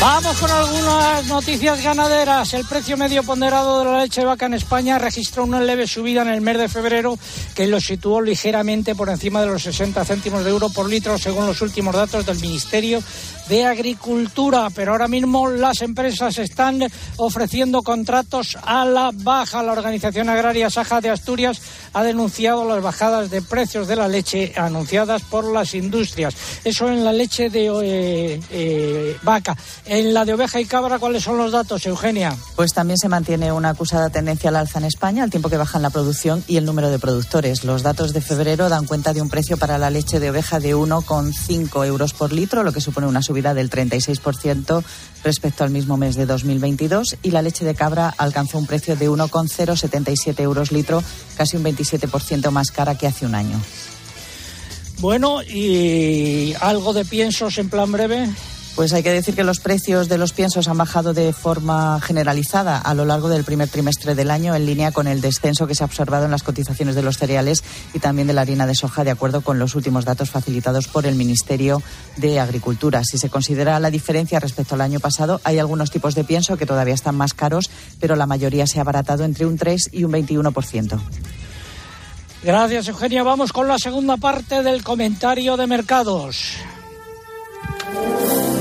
Vamos 0.01 0.37
con 0.39 0.51
algunas 0.51 1.27
noticias 1.27 1.83
ganaderas. 1.83 2.55
El 2.55 2.65
precio 2.67 2.97
medio 2.97 3.23
ponderado 3.23 3.79
de 3.79 3.85
la 3.85 4.01
leche 4.01 4.23
de 4.23 4.27
vaca 4.27 4.47
en 4.47 4.55
España 4.55 4.99
registró 4.99 5.45
una 5.45 5.61
leve 5.61 5.87
subida 5.87 6.23
en 6.23 6.29
el 6.29 6.41
mes 6.41 6.59
de 6.59 6.69
febrero 6.69 7.17
que 7.55 7.69
lo 7.69 7.81
situó 7.81 8.21
ligeramente 8.21 8.97
por 8.97 9.09
encima 9.11 9.41
de 9.41 9.47
los 9.47 9.63
60 9.63 10.05
céntimos 10.05 10.43
de 10.43 10.51
euro 10.51 10.71
por 10.71 10.89
litro 10.89 11.19
según 11.19 11.47
los 11.47 11.63
últimos 11.63 11.95
datos 11.95 12.27
del 12.27 12.41
Ministerio 12.41 13.01
de 13.49 13.65
Agricultura. 13.65 14.69
Pero 14.75 14.93
ahora 14.93 15.07
mismo 15.07 15.49
las 15.49 15.83
empresas 15.83 16.37
están 16.39 16.81
ofreciendo 17.17 17.83
contratos 17.83 18.59
a 18.63 18.85
la 18.85 19.11
baja. 19.15 19.63
La 19.63 19.73
Organización 19.73 20.29
Agraria 20.29 20.69
Saja 20.69 21.01
de 21.01 21.11
Asturias 21.11 21.61
ha 21.93 22.03
denunciado 22.03 22.65
las 22.67 22.83
bajadas 22.83 23.31
de 23.31 23.43
precios 23.43 23.87
de 23.87 23.97
la 23.97 24.09
leche 24.09 24.53
anunciadas 24.57 25.23
por 25.23 25.45
las 25.45 25.75
industrias. 25.75 26.35
Eso 26.65 26.89
en 26.89 27.05
la 27.05 27.13
leche 27.13 27.51
de 27.51 27.67
eh, 27.67 28.41
eh, 28.51 29.17
vaca. 29.53 29.63
En 29.87 30.15
la 30.15 30.25
de 30.25 30.35
oveja 30.35 30.61
y 30.61 30.65
cabra, 30.65 30.99
¿cuáles 30.99 31.25
son 31.25 31.39
los 31.39 31.53
datos, 31.53 31.87
Eugenia? 31.87 32.37
Pues 32.57 32.73
también 32.73 32.99
se 32.99 33.09
mantiene 33.09 33.53
una 33.53 33.71
acusada 33.71 34.11
tendencia 34.11 34.51
al 34.51 34.57
alza 34.57 34.79
en 34.79 34.85
España, 34.85 35.23
al 35.23 35.31
tiempo 35.31 35.49
que 35.49 35.57
bajan 35.57 35.83
la 35.83 35.91
producción 35.91 36.45
y 36.47 36.57
el 36.57 36.65
número 36.65 36.91
de 36.91 36.99
productores. 36.99 37.65
Los 37.65 37.83
datos 37.83 38.13
de 38.13 38.21
febrero 38.21 38.69
dan 38.69 38.87
cuenta 38.87 39.13
de 39.13 39.23
un 39.23 39.29
precio 39.29 39.57
para 39.57 39.79
la 39.79 39.91
leche 39.91 40.21
de 40.21 40.31
oveja 40.31 40.61
de 40.61 40.75
1,5 40.75 41.87
euros 41.87 42.13
por 42.13 42.33
litro, 42.33 42.63
lo 42.63 42.73
que 42.73 42.81
supone 42.81 43.07
una 43.07 43.23
subida 43.23 43.55
del 43.55 43.71
36% 43.71 44.83
respecto 45.25 45.65
al 45.65 45.71
mismo 45.71 45.97
mes 45.97 46.17
de 46.17 46.27
2022, 46.27 47.17
y 47.23 47.31
la 47.31 47.43
leche 47.43 47.65
de 47.65 47.75
cabra 47.75 48.13
alcanzó 48.17 48.59
un 48.59 48.67
precio 48.67 48.97
de 48.97 49.09
1,077 49.09 50.43
euros 50.43 50.73
litro, 50.73 51.03
casi 51.37 51.57
un 51.57 51.65
27% 51.65 52.51
más 52.51 52.71
cara 52.71 52.97
que 52.97 53.07
hace 53.07 53.27
un 53.27 53.35
año. 53.35 53.61
Bueno, 54.99 55.43
y 55.43 56.55
algo 56.61 56.93
de 56.93 57.05
piensos 57.05 57.59
en 57.59 57.69
plan 57.69 57.91
breve. 57.91 58.29
Pues 58.75 58.95
hay 58.95 59.03
que 59.03 59.13
decir 59.13 59.35
que 59.35 59.45
los 59.45 59.61
precios 59.61 60.09
de 60.09 60.17
los 60.17 60.33
piensos 60.33 60.67
han 60.67 60.79
bajado 60.79 61.13
de 61.13 61.35
forma 61.35 62.01
generalizada 62.01 62.79
a 62.79 62.95
lo 62.95 63.05
largo 63.05 63.29
del 63.29 63.45
primer 63.45 63.69
trimestre 63.69 64.15
del 64.15 64.31
año, 64.31 64.55
en 64.55 64.65
línea 64.65 64.93
con 64.93 65.07
el 65.07 65.21
descenso 65.21 65.67
que 65.67 65.75
se 65.75 65.85
ha 65.85 65.87
observado 65.87 66.25
en 66.25 66.31
las 66.31 66.43
cotizaciones 66.43 66.95
de 66.95 67.03
los 67.03 67.19
cereales 67.19 67.63
y 67.93 67.99
también 67.99 68.29
de 68.29 68.33
la 68.33 68.41
harina 68.41 68.67
de 68.67 68.75
soja, 68.75 69.05
de 69.05 69.11
acuerdo 69.11 69.43
con 69.43 69.59
los 69.59 69.75
últimos 69.75 70.07
datos 70.07 70.31
facilitados 70.31 70.89
por 70.89 71.05
el 71.05 71.17
Ministerio 71.17 71.83
de 72.17 72.41
Agricultura. 72.41 73.03
Si 73.05 73.19
se 73.19 73.29
considera 73.29 73.79
la 73.79 73.91
diferencia 73.91 74.41
respecto 74.41 74.75
al 74.75 74.81
año 74.81 75.01
pasado, 75.01 75.43
hay 75.45 75.59
algunos 75.59 75.91
tipos 75.91 76.15
de 76.15 76.25
pienso 76.25 76.57
que 76.57 76.67
todavía 76.67 76.95
están 76.95 77.15
más 77.15 77.35
caros, 77.35 77.69
pero 78.01 78.17
la 78.17 78.27
mayoría 78.27 78.67
se 78.67 78.79
ha 78.79 78.83
abaratado 78.83 79.25
entre 79.25 79.45
un 79.45 79.59
3 79.59 79.91
y 79.93 80.05
un 80.05 80.13
21%. 80.13 80.99
Gracias, 82.43 82.89
Eugenia. 82.89 83.23
Vamos 83.23 83.53
con 83.53 83.69
la 83.69 83.79
segunda 83.79 84.17
parte 84.17 84.63
del 84.63 84.83
comentario 84.83 85.59
de 85.59 85.67
mercados. 85.67 86.57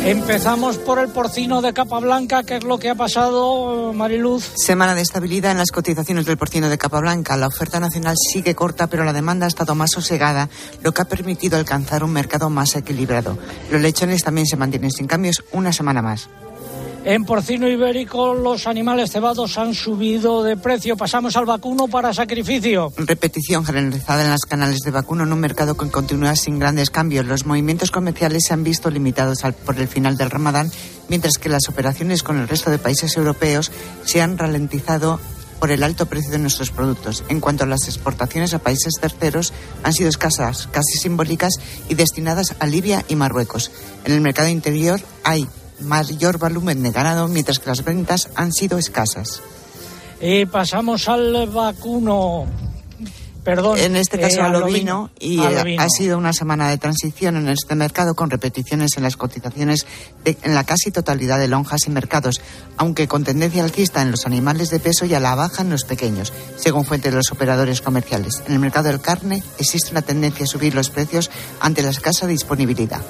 Empezamos 0.04 0.78
por 0.78 0.97
el 0.97 1.10
porcino 1.10 1.62
de 1.62 1.74
capa 1.74 1.99
blanca, 1.99 2.41
¿qué 2.41 2.56
es 2.56 2.64
lo 2.64 2.80
que 2.80 2.89
ha 2.89 2.95
pasado, 2.95 3.93
Mariluz? 3.93 4.52
Semana 4.56 4.95
de 4.95 5.02
estabilidad 5.02 5.52
en 5.52 5.60
las 5.60 5.70
cotizaciones 5.70 6.26
del 6.26 6.39
porcino 6.39 6.70
de 6.70 6.78
capa 6.80 6.99
blanca. 6.99 7.38
La 7.38 7.45
oferta 7.45 7.80
nacional 7.80 8.16
sigue 8.18 8.56
corta, 8.56 8.88
pero 8.88 9.04
la 9.04 9.14
demanda 9.14 9.45
ha 9.45 9.47
estado 9.47 9.76
más 9.76 9.91
sosegada, 9.91 10.49
lo 10.82 10.91
que 10.91 11.04
ha 11.04 11.06
permitido 11.06 11.56
alcanzar 11.56 12.04
un 12.04 12.14
mercado 12.14 12.49
más 12.49 12.76
equilibrado. 12.76 13.38
Los 13.70 13.80
lechones 13.80 14.24
también 14.24 14.47
se 14.47 14.58
mantienen 14.58 14.89
sin 14.89 15.06
cambios 15.06 15.43
una 15.52 15.72
semana 15.72 16.02
más. 16.02 16.30
En 17.04 17.26
porcino 17.26 17.68
ibérico 17.68 18.36
los 18.36 18.68
animales 18.68 19.12
cebados 19.12 19.58
han 19.58 19.74
subido 19.74 20.43
de 20.43 20.56
precio. 20.56 20.95
Pasamos 20.95 21.36
al 21.36 21.45
vacuno 21.47 21.88
para 21.88 22.14
sacrificio. 22.14 22.93
Repetición 22.95 23.66
generalizada 23.66 24.24
en 24.24 24.30
los 24.32 24.45
canales 24.45 24.82
de 24.82 24.91
vacuno 24.91 25.24
en 25.24 25.34
un 25.34 25.39
mercado 25.39 25.76
que 25.76 25.89
continúa 25.89 26.36
sin 26.36 26.60
grandes 26.60 26.91
cambios. 26.91 27.26
Los 27.26 27.47
movimientos 27.47 27.89
comerciales 27.89 28.43
se 28.47 28.54
han 28.54 28.64
visto 28.64 28.91
limitados 28.91 29.43
al- 29.43 29.54
por 29.56 29.80
el 29.80 29.88
final 29.88 30.16
del 30.16 30.30
Ramadán, 30.30 30.72
mientras 31.10 31.39
que 31.39 31.49
las 31.49 31.68
operaciones 31.70 32.22
con 32.22 32.38
el 32.39 32.47
resto 32.47 32.70
de 32.70 32.78
países 32.78 33.18
europeos 33.18 33.72
se 34.06 34.22
han 34.22 34.38
ralentizado 34.38 35.20
por 35.60 35.72
el 35.72 35.82
alto 35.84 36.06
precio 36.06 36.32
de 36.32 36.39
nuestros 36.39 36.70
productos. 36.70 37.24
En 37.30 37.39
cuanto 37.39 37.64
a 37.64 37.68
las 37.68 37.88
exportaciones 37.88 38.54
a 38.54 38.60
países 38.60 38.93
terceros, 39.02 39.54
han 39.84 39.93
sido 39.93 40.10
escasas, 40.10 40.68
casi 40.72 40.99
simbólicas 40.99 41.54
y 41.89 41.95
destinadas 41.95 42.56
a 42.60 42.68
Libia 42.68 43.04
y 43.08 43.16
Marruecos. 43.16 43.72
En 44.06 44.14
el 44.14 44.22
mercado 44.22 44.49
interior 44.49 45.02
hay 45.24 45.47
mayor 45.82 46.38
volumen 46.38 46.82
de 46.84 46.92
ganado, 46.92 47.28
mientras 47.28 47.60
que 47.60 47.70
las 47.70 47.84
ventas 47.84 48.30
han 48.36 48.52
sido 48.54 48.78
escasas. 48.78 49.42
Y 50.22 50.46
pasamos 50.46 51.08
al 51.10 51.48
vacuno. 51.50 52.46
Perdón. 53.44 53.80
En 53.80 53.96
este 53.96 54.20
caso 54.20 54.38
eh, 54.38 54.44
al 54.44 54.54
ovino, 54.56 55.10
y 55.20 55.40
eh, 55.42 55.76
ha 55.80 55.90
sido 55.90 56.16
una 56.20 56.32
semana 56.32 56.70
de 56.70 56.78
transición 56.78 57.38
en 57.38 57.50
este 57.50 57.74
mercado 57.74 58.14
con 58.14 58.30
repeticiones 58.30 58.98
en 58.98 59.04
las 59.04 59.18
cotizaciones 59.18 59.88
de- 60.24 60.38
en 60.44 60.54
la 60.54 60.64
casi 60.64 60.92
totalidad 60.92 61.40
de 61.40 61.48
lonjas 61.48 61.88
y 61.88 61.90
mercados, 61.90 62.40
aunque 62.78 63.08
con 63.08 63.24
tendencia 63.24 63.64
alcista 63.64 64.04
en 64.04 64.12
los 64.12 64.28
animales 64.28 64.70
de 64.70 64.80
peso 64.80 65.06
y 65.08 65.16
a 65.16 65.20
la 65.20 65.34
baja 65.34 65.64
en 65.64 65.72
los 65.72 65.86
pequeños, 65.86 66.32
según 66.56 66.86
fuentes 66.86 67.12
de 67.12 67.18
los 67.18 67.32
operadores 67.32 67.82
comerciales. 67.82 68.44
En 68.46 68.54
el 68.54 68.60
mercado 68.60 68.90
del 68.90 69.02
carne 69.02 69.42
existe 69.58 69.90
una 69.90 70.04
tendencia 70.04 70.44
a 70.44 70.48
subir 70.48 70.76
los 70.76 70.92
precios 70.92 71.32
ante 71.62 71.82
la 71.82 71.90
escasa 71.90 72.28
disponibilidad. 72.28 73.02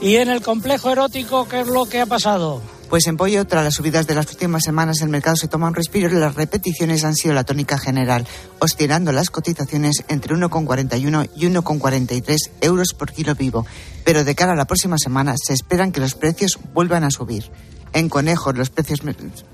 Y 0.00 0.16
en 0.16 0.28
el 0.28 0.42
complejo 0.42 0.90
erótico, 0.90 1.48
¿qué 1.48 1.60
es 1.60 1.66
lo 1.66 1.86
que 1.86 2.00
ha 2.00 2.06
pasado? 2.06 2.62
Pues 2.88 3.06
en 3.06 3.16
pollo, 3.16 3.44
tras 3.46 3.64
las 3.64 3.74
subidas 3.74 4.06
de 4.06 4.14
las 4.14 4.30
últimas 4.30 4.62
semanas, 4.62 5.02
el 5.02 5.08
mercado 5.08 5.36
se 5.36 5.48
toma 5.48 5.66
un 5.66 5.74
respiro 5.74 6.08
y 6.08 6.14
las 6.14 6.36
repeticiones 6.36 7.04
han 7.04 7.14
sido 7.14 7.34
la 7.34 7.44
tónica 7.44 7.78
general, 7.78 8.26
oscilando 8.60 9.12
las 9.12 9.28
cotizaciones 9.28 10.04
entre 10.08 10.34
1,41 10.34 11.28
y 11.34 11.46
1,43 11.46 12.36
euros 12.62 12.94
por 12.96 13.12
kilo 13.12 13.34
vivo. 13.34 13.66
Pero 14.04 14.24
de 14.24 14.34
cara 14.34 14.52
a 14.52 14.56
la 14.56 14.66
próxima 14.66 14.96
semana 14.98 15.34
se 15.36 15.52
esperan 15.52 15.92
que 15.92 16.00
los 16.00 16.14
precios 16.14 16.58
vuelvan 16.72 17.04
a 17.04 17.10
subir. 17.10 17.50
En 17.92 18.08
conejos 18.08 18.56
los 18.56 18.70
precios 18.70 19.00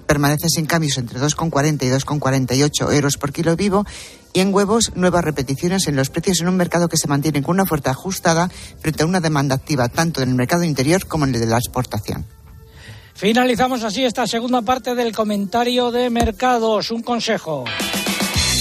permanecen 0.06 0.50
sin 0.50 0.66
cambios 0.66 0.98
entre 0.98 1.18
2,40 1.18 1.86
y 1.86 1.90
2,48 1.90 2.92
euros 2.94 3.16
por 3.16 3.32
kilo 3.32 3.56
vivo 3.56 3.84
y 4.34 4.40
en 4.40 4.52
huevos 4.52 4.92
nuevas 4.96 5.24
repeticiones 5.24 5.86
en 5.86 5.96
los 5.96 6.10
precios 6.10 6.40
en 6.42 6.48
un 6.48 6.56
mercado 6.56 6.88
que 6.88 6.98
se 6.98 7.08
mantiene 7.08 7.42
con 7.42 7.54
una 7.54 7.62
oferta 7.62 7.90
ajustada 7.90 8.50
frente 8.80 9.04
a 9.04 9.06
una 9.06 9.20
demanda 9.20 9.54
activa 9.54 9.88
tanto 9.88 10.20
en 10.20 10.28
el 10.28 10.34
mercado 10.34 10.64
interior 10.64 11.06
como 11.06 11.24
en 11.24 11.34
el 11.34 11.40
de 11.40 11.46
la 11.46 11.56
exportación. 11.56 12.26
Finalizamos 13.14 13.84
así 13.84 14.04
esta 14.04 14.26
segunda 14.26 14.60
parte 14.62 14.94
del 14.96 15.14
comentario 15.14 15.92
de 15.92 16.10
mercados. 16.10 16.90
Un 16.90 17.02
consejo. 17.02 17.64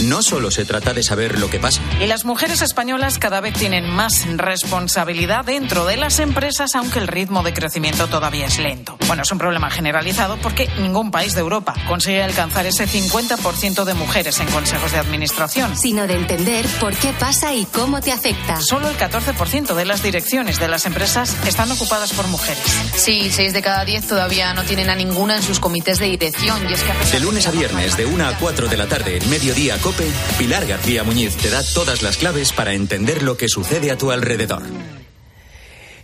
No 0.03 0.21
solo 0.21 0.51
se 0.51 0.65
trata 0.65 0.93
de 0.93 1.01
saber 1.01 1.39
lo 1.39 1.49
que 1.49 1.59
pasa. 1.59 1.81
Y 2.01 2.07
las 2.07 2.25
mujeres 2.25 2.61
españolas 2.61 3.17
cada 3.19 3.39
vez 3.39 3.53
tienen 3.53 3.89
más 3.89 4.25
responsabilidad 4.35 5.45
dentro 5.45 5.85
de 5.85 5.95
las 5.95 6.19
empresas, 6.19 6.75
aunque 6.75 6.99
el 6.99 7.07
ritmo 7.07 7.41
de 7.41 7.53
crecimiento 7.53 8.07
todavía 8.07 8.47
es 8.47 8.59
lento. 8.59 8.97
Bueno, 9.07 9.23
es 9.23 9.31
un 9.31 9.37
problema 9.37 9.69
generalizado 9.69 10.37
porque 10.37 10.67
ningún 10.79 11.09
país 11.09 11.35
de 11.35 11.39
Europa 11.39 11.73
consigue 11.87 12.21
alcanzar 12.21 12.65
ese 12.65 12.85
50% 12.85 13.85
de 13.85 13.93
mujeres 13.93 14.39
en 14.41 14.47
consejos 14.47 14.91
de 14.91 14.97
administración. 14.97 15.77
Sino 15.77 16.05
de 16.05 16.15
entender 16.15 16.65
por 16.81 16.93
qué 16.95 17.13
pasa 17.17 17.53
y 17.53 17.65
cómo 17.65 18.01
te 18.01 18.11
afecta. 18.11 18.59
Solo 18.59 18.89
el 18.89 18.97
14% 18.97 19.73
de 19.73 19.85
las 19.85 20.03
direcciones 20.03 20.59
de 20.59 20.67
las 20.67 20.85
empresas 20.85 21.35
están 21.47 21.71
ocupadas 21.71 22.11
por 22.11 22.27
mujeres. 22.27 22.63
Sí, 22.95 23.29
6 23.31 23.53
de 23.53 23.61
cada 23.61 23.85
10 23.85 24.07
todavía 24.07 24.53
no 24.53 24.63
tienen 24.63 24.89
a 24.89 24.95
ninguna 24.95 25.37
en 25.37 25.43
sus 25.43 25.61
comités 25.61 25.99
de 25.99 26.07
dirección. 26.07 26.69
Y 26.69 26.73
es 26.73 26.83
que 26.83 26.91
a 26.91 26.95
pesar 26.95 27.13
De 27.13 27.19
lunes 27.21 27.47
a 27.47 27.51
viernes, 27.51 27.95
de 27.95 28.05
1 28.05 28.27
a 28.27 28.37
4 28.37 28.67
de 28.67 28.77
la 28.77 28.87
tarde, 28.87 29.17
en 29.17 29.29
Mediodía 29.29 29.77
Cope, 29.93 30.11
Pilar 30.37 30.65
García 30.65 31.03
Muñiz 31.03 31.35
te 31.35 31.49
da 31.49 31.61
todas 31.73 32.01
las 32.01 32.17
claves 32.17 32.51
para 32.51 32.73
entender 32.73 33.21
lo 33.21 33.37
que 33.37 33.47
sucede 33.47 33.91
a 33.91 33.97
tu 33.97 34.11
alrededor. 34.11 34.63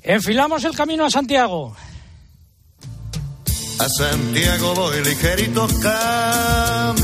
Enfilamos 0.03 0.63
el 0.63 0.75
camino 0.75 1.05
a 1.05 1.09
Santiago. 1.09 1.75
A 3.79 3.87
Santiago 3.89 4.75
voy 4.75 5.03
ligerito 5.03 5.67
caminando 5.81 6.99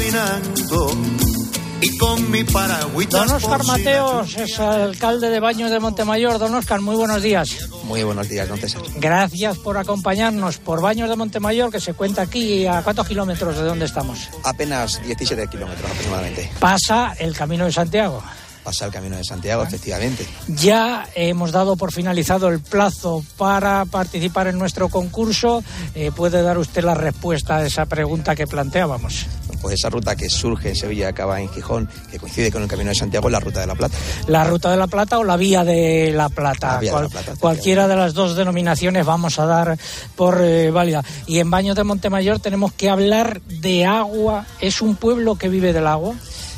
y 1.82 1.98
con 1.98 2.32
mi 2.32 2.44
paragüita. 2.44 3.20
Don 3.20 3.32
Oscar 3.32 3.64
Mateos 3.66 4.36
es 4.38 4.60
alcalde 4.60 5.30
de 5.30 5.40
Baños 5.40 5.72
de 5.72 5.80
Montemayor. 5.80 6.40
Don 6.40 6.54
Oscar, 6.56 6.82
muy 6.82 6.96
buenos 6.96 7.22
días. 7.22 7.70
Muy 7.84 8.04
buenos 8.04 8.28
días, 8.30 8.48
don 8.48 8.58
César. 8.58 8.82
Gracias 8.96 9.58
por 9.58 9.78
acompañarnos 9.78 10.58
por 10.58 10.82
Baños 10.82 11.10
de 11.10 11.16
Montemayor, 11.16 11.72
que 11.72 11.80
se 11.80 11.94
cuenta 11.94 12.24
aquí 12.24 12.66
a 12.66 12.82
cuántos 12.82 13.08
kilómetros 13.08 13.56
de 13.58 13.64
donde 13.64 13.86
estamos. 13.86 14.30
Apenas 14.44 15.02
17 15.04 15.48
kilómetros 15.48 15.90
aproximadamente. 15.90 16.52
Pasa 16.60 17.14
el 17.20 17.36
camino 17.36 17.66
de 17.66 17.72
Santiago. 17.72 18.24
Pasa 18.66 18.88
el 18.88 18.92
camino 18.92 19.16
de 19.16 19.24
Santiago, 19.24 19.62
efectivamente. 19.62 20.26
Ya 20.48 21.08
hemos 21.14 21.52
dado 21.52 21.76
por 21.76 21.92
finalizado 21.92 22.50
el 22.50 22.60
plazo 22.62 23.24
para 23.38 23.86
participar 23.86 24.48
en 24.48 24.58
nuestro 24.58 24.90
concurso. 24.90 25.64
Eh, 25.94 26.12
¿Puede 26.16 26.42
dar 26.42 26.58
usted 26.58 26.84
la 26.84 26.96
respuesta 26.96 27.58
a 27.58 27.66
esa 27.68 27.86
pregunta 27.86 28.36
que 28.36 28.48
planteábamos? 28.48 29.28
Pues 29.66 29.80
esa 29.80 29.90
ruta 29.90 30.16
que 30.16 30.30
surge 30.30 30.70
en 30.70 30.76
Sevilla 30.76 31.06
y 31.06 31.08
acaba 31.08 31.42
en 31.42 31.50
Gijón, 31.50 31.90
que 32.12 32.20
coincide 32.20 32.52
con 32.52 32.62
el 32.62 32.68
Camino 32.68 32.90
de 32.90 32.96
Santiago, 32.96 33.30
es 33.30 33.32
la 33.32 33.40
Ruta 33.40 33.62
de 33.62 33.66
la 33.66 33.74
Plata. 33.74 33.98
La 34.28 34.44
Ruta 34.44 34.70
de 34.70 34.78
la 34.78 34.86
Plata 34.86 35.18
o 35.18 35.24
la 35.24 35.38
Vía 35.38 35.64
de 35.64 36.12
la 36.14 36.30
Plata. 36.30 36.74
La 36.74 36.80
de 36.82 36.92
la 36.92 37.10
Plata, 37.10 37.34
cualquiera 37.40 37.88
de 37.88 37.96
las 37.96 38.14
dos 38.14 38.36
denominaciones 38.36 39.04
vamos 39.04 39.40
a 39.40 39.48
dar 39.48 39.76
por 40.16 40.40
eh, 40.40 40.70
válida. 40.70 41.04
Y 41.26 41.40
en 41.40 41.50
Baños 41.50 41.76
de 41.76 41.84
Montemayor 41.84 42.40
tenemos 42.40 42.74
que 42.74 42.92
hablar 42.92 43.42
de 43.42 43.86
agua. 43.86 44.46
¿Es 44.62 44.84
un 44.84 44.96
pueblo 44.98 45.34
que 45.34 45.50
vive 45.50 45.74
del 45.74 45.88
agua? 45.88 46.14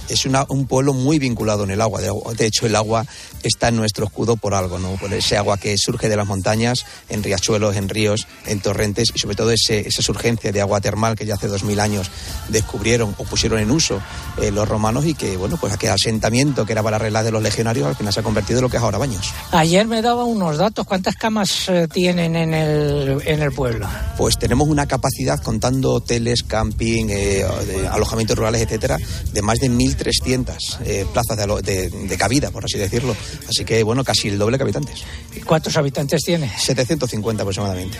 Es 0.09 0.25
una- 0.25 0.45
un 0.49 0.65
pueblo 0.67 0.93
muy 0.93 1.19
vinculado 1.19 1.63
en 1.63 1.71
el 1.71 1.81
agua. 1.81 2.01
De, 2.01 2.45
hecho, 2.45 2.65
el 2.65 2.75
agua 2.75 3.05
está 3.43 3.67
en 3.69 3.75
nuestro 3.75 4.05
escudo 4.05 4.35
por 4.37 4.53
algo, 4.53 4.79
¿no? 4.79 4.91
Por 4.95 5.13
ese 5.13 5.37
agua 5.37 5.57
que 5.57 5.77
surge 5.77 6.09
de 6.09 6.15
las 6.15 6.27
montañas, 6.27 6.85
en 7.09 7.23
riachuelos, 7.23 7.75
en 7.75 7.89
ríos, 7.89 8.27
en 8.45 8.59
torrentes 8.61 9.09
y 9.13 9.19
sobre 9.19 9.35
todo 9.35 9.51
ese, 9.51 9.87
esa 9.87 10.01
surgencia 10.01 10.51
de 10.51 10.61
agua 10.61 10.81
termal 10.81 11.15
que 11.15 11.25
ya 11.25 11.35
hace 11.35 11.47
dos 11.47 11.63
mil 11.63 11.79
años 11.79 12.09
descubrieron 12.49 13.13
o 13.17 13.23
pusieron 13.23 13.59
en 13.59 13.71
uso 13.71 14.01
eh, 14.41 14.51
los 14.51 14.67
romanos 14.67 15.05
y 15.05 15.13
que, 15.13 15.37
bueno, 15.37 15.57
pues 15.59 15.73
aquel 15.73 15.91
asentamiento 15.91 16.65
que 16.65 16.71
era 16.73 16.83
para 16.83 16.95
arreglar 16.97 17.23
de 17.23 17.31
los 17.31 17.41
legionarios 17.43 17.87
al 17.87 17.95
final 17.95 18.13
se 18.13 18.19
ha 18.19 18.23
convertido 18.23 18.59
en 18.59 18.63
lo 18.63 18.69
que 18.69 18.77
es 18.77 18.83
ahora 18.83 18.97
Baños. 18.97 19.31
Ayer 19.51 19.85
me 19.87 20.01
daba 20.01 20.23
unos 20.23 20.57
datos. 20.57 20.85
¿Cuántas 20.85 21.15
camas 21.15 21.67
eh, 21.69 21.87
tienen 21.91 22.35
en 22.35 22.53
el, 22.53 23.21
en 23.25 23.41
el 23.41 23.51
pueblo? 23.51 23.87
Pues 24.17 24.37
tenemos 24.39 24.67
una 24.67 24.85
capacidad, 24.87 25.41
contando 25.41 25.91
hoteles, 25.93 26.43
camping, 26.43 27.07
eh, 27.09 27.43
alojamientos 27.91 28.37
rurales, 28.37 28.61
etcétera, 28.61 28.97
de 29.33 29.41
más 29.41 29.59
de 29.59 29.69
1.300 29.97 30.79
eh, 30.85 31.05
plazas 31.13 31.37
de- 31.63 31.89
de 31.89 32.17
cabida, 32.17 32.51
por 32.51 32.63
así 32.65 32.77
decirlo. 32.77 33.15
Así 33.47 33.65
que, 33.65 33.83
bueno, 33.83 34.03
casi 34.03 34.27
el 34.29 34.37
doble 34.37 34.57
que 34.57 34.63
habitantes. 34.63 35.03
¿Y 35.35 35.41
¿Cuántos 35.41 35.75
habitantes 35.77 36.21
tiene? 36.23 36.51
750 36.57 37.43
aproximadamente. 37.43 37.97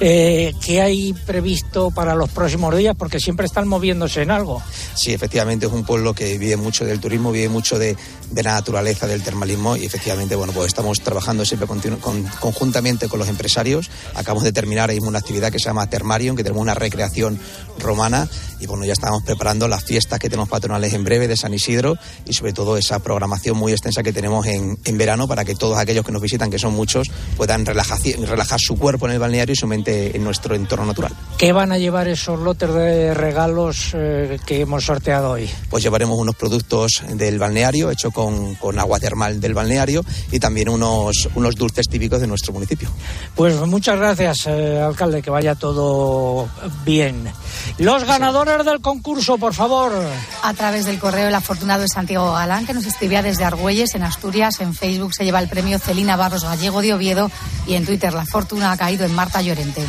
Eh, 0.00 0.52
¿Qué 0.64 0.80
hay 0.80 1.12
previsto 1.12 1.90
para 1.90 2.14
los 2.14 2.30
próximos 2.30 2.76
días? 2.76 2.94
Porque 2.98 3.20
siempre 3.20 3.46
están 3.46 3.68
moviéndose 3.68 4.22
en 4.22 4.30
algo. 4.30 4.62
Sí, 4.94 5.12
efectivamente 5.12 5.66
es 5.66 5.72
un 5.72 5.84
pueblo 5.84 6.14
que 6.14 6.38
vive 6.38 6.56
mucho 6.56 6.84
del 6.84 7.00
turismo, 7.00 7.32
vive 7.32 7.48
mucho 7.48 7.78
de, 7.78 7.96
de 8.30 8.42
la 8.42 8.52
naturaleza, 8.52 9.06
del 9.06 9.22
termalismo 9.22 9.76
y 9.76 9.84
efectivamente, 9.84 10.36
bueno, 10.36 10.52
pues 10.52 10.68
estamos 10.68 11.00
trabajando 11.00 11.44
siempre 11.44 11.66
con- 11.66 11.90
conjuntamente 12.40 13.08
con 13.08 13.18
los 13.18 13.28
empresarios. 13.28 13.90
Acabamos 14.14 14.44
de 14.44 14.52
terminar 14.52 14.90
ahí 14.90 14.98
una 15.00 15.18
actividad 15.18 15.50
que 15.50 15.58
se 15.58 15.66
llama 15.66 15.88
Termarium, 15.90 16.36
que 16.36 16.42
tenemos 16.44 16.62
una 16.62 16.74
recreación 16.74 17.38
romana 17.78 18.28
y 18.60 18.66
bueno, 18.66 18.84
ya 18.84 18.92
estamos 18.92 19.22
preparando 19.22 19.66
las 19.68 19.84
fiestas 19.84 20.18
que 20.18 20.28
tenemos 20.28 20.48
patronales 20.48 20.92
en 20.92 21.02
breve 21.02 21.28
de 21.28 21.36
San 21.36 21.54
Isidro 21.54 21.96
y 22.26 22.34
sobre 22.34 22.52
todo 22.52 22.76
esa 22.76 22.98
programación 22.98 23.56
muy 23.56 23.72
extensa 23.72 24.02
que 24.02 24.12
tenemos 24.12 24.46
en, 24.46 24.78
en 24.84 24.98
verano 24.98 25.26
para 25.26 25.44
que 25.44 25.54
todos 25.54 25.78
aquellos 25.78 26.04
que 26.04 26.12
nos 26.12 26.20
visitan, 26.20 26.50
que 26.50 26.58
son 26.58 26.74
muchos, 26.74 27.08
puedan 27.36 27.64
relajar 27.64 28.60
su 28.60 28.76
cuerpo 28.76 29.06
en 29.06 29.12
el 29.14 29.18
balneario 29.18 29.54
y 29.54 29.56
su 29.56 29.66
mente 29.66 30.14
en 30.16 30.22
nuestro 30.24 30.54
entorno 30.54 30.86
natural. 30.86 31.12
¿Qué 31.38 31.52
van 31.52 31.72
a 31.72 31.78
llevar 31.78 32.06
esos 32.08 32.38
lotes 32.38 32.72
de 32.74 33.14
regalos 33.14 33.92
eh, 33.94 34.38
que 34.46 34.60
hemos 34.60 34.84
sorteado 34.84 35.30
hoy? 35.32 35.48
pues 35.70 35.82
llevaremos 35.82 36.18
unos 36.18 36.34
productos 36.36 37.02
del 37.14 37.38
balneario 37.38 37.90
hecho 37.90 38.10
con, 38.10 38.19
con 38.58 38.78
agua 38.78 38.98
termal 38.98 39.40
del 39.40 39.54
balneario 39.54 40.04
y 40.30 40.38
también 40.38 40.68
unos, 40.68 41.28
unos 41.34 41.54
dulces 41.54 41.88
típicos 41.88 42.20
de 42.20 42.26
nuestro 42.26 42.52
municipio. 42.52 42.88
Pues 43.34 43.56
muchas 43.66 43.98
gracias, 43.98 44.46
eh, 44.46 44.80
alcalde, 44.80 45.22
que 45.22 45.30
vaya 45.30 45.54
todo 45.54 46.48
bien. 46.84 47.30
Los 47.78 48.04
ganadores 48.04 48.64
del 48.64 48.80
concurso, 48.80 49.38
por 49.38 49.54
favor. 49.54 49.92
A 50.42 50.54
través 50.54 50.86
del 50.86 50.98
correo 50.98 51.28
El 51.28 51.34
afortunado 51.34 51.84
es 51.84 51.92
Santiago 51.92 52.32
Galán, 52.32 52.66
que 52.66 52.74
nos 52.74 52.86
escribía 52.86 53.22
desde 53.22 53.44
Argüelles, 53.44 53.94
en 53.94 54.02
Asturias. 54.02 54.60
En 54.60 54.74
Facebook 54.74 55.14
se 55.14 55.24
lleva 55.24 55.40
el 55.40 55.48
premio 55.48 55.78
Celina 55.78 56.16
Barros 56.16 56.44
Gallego 56.44 56.82
de 56.82 56.94
Oviedo 56.94 57.30
y 57.66 57.74
en 57.74 57.86
Twitter 57.86 58.12
la 58.12 58.26
fortuna 58.26 58.72
ha 58.72 58.76
caído 58.76 59.04
en 59.04 59.14
Marta 59.14 59.40
Llorente. 59.42 59.82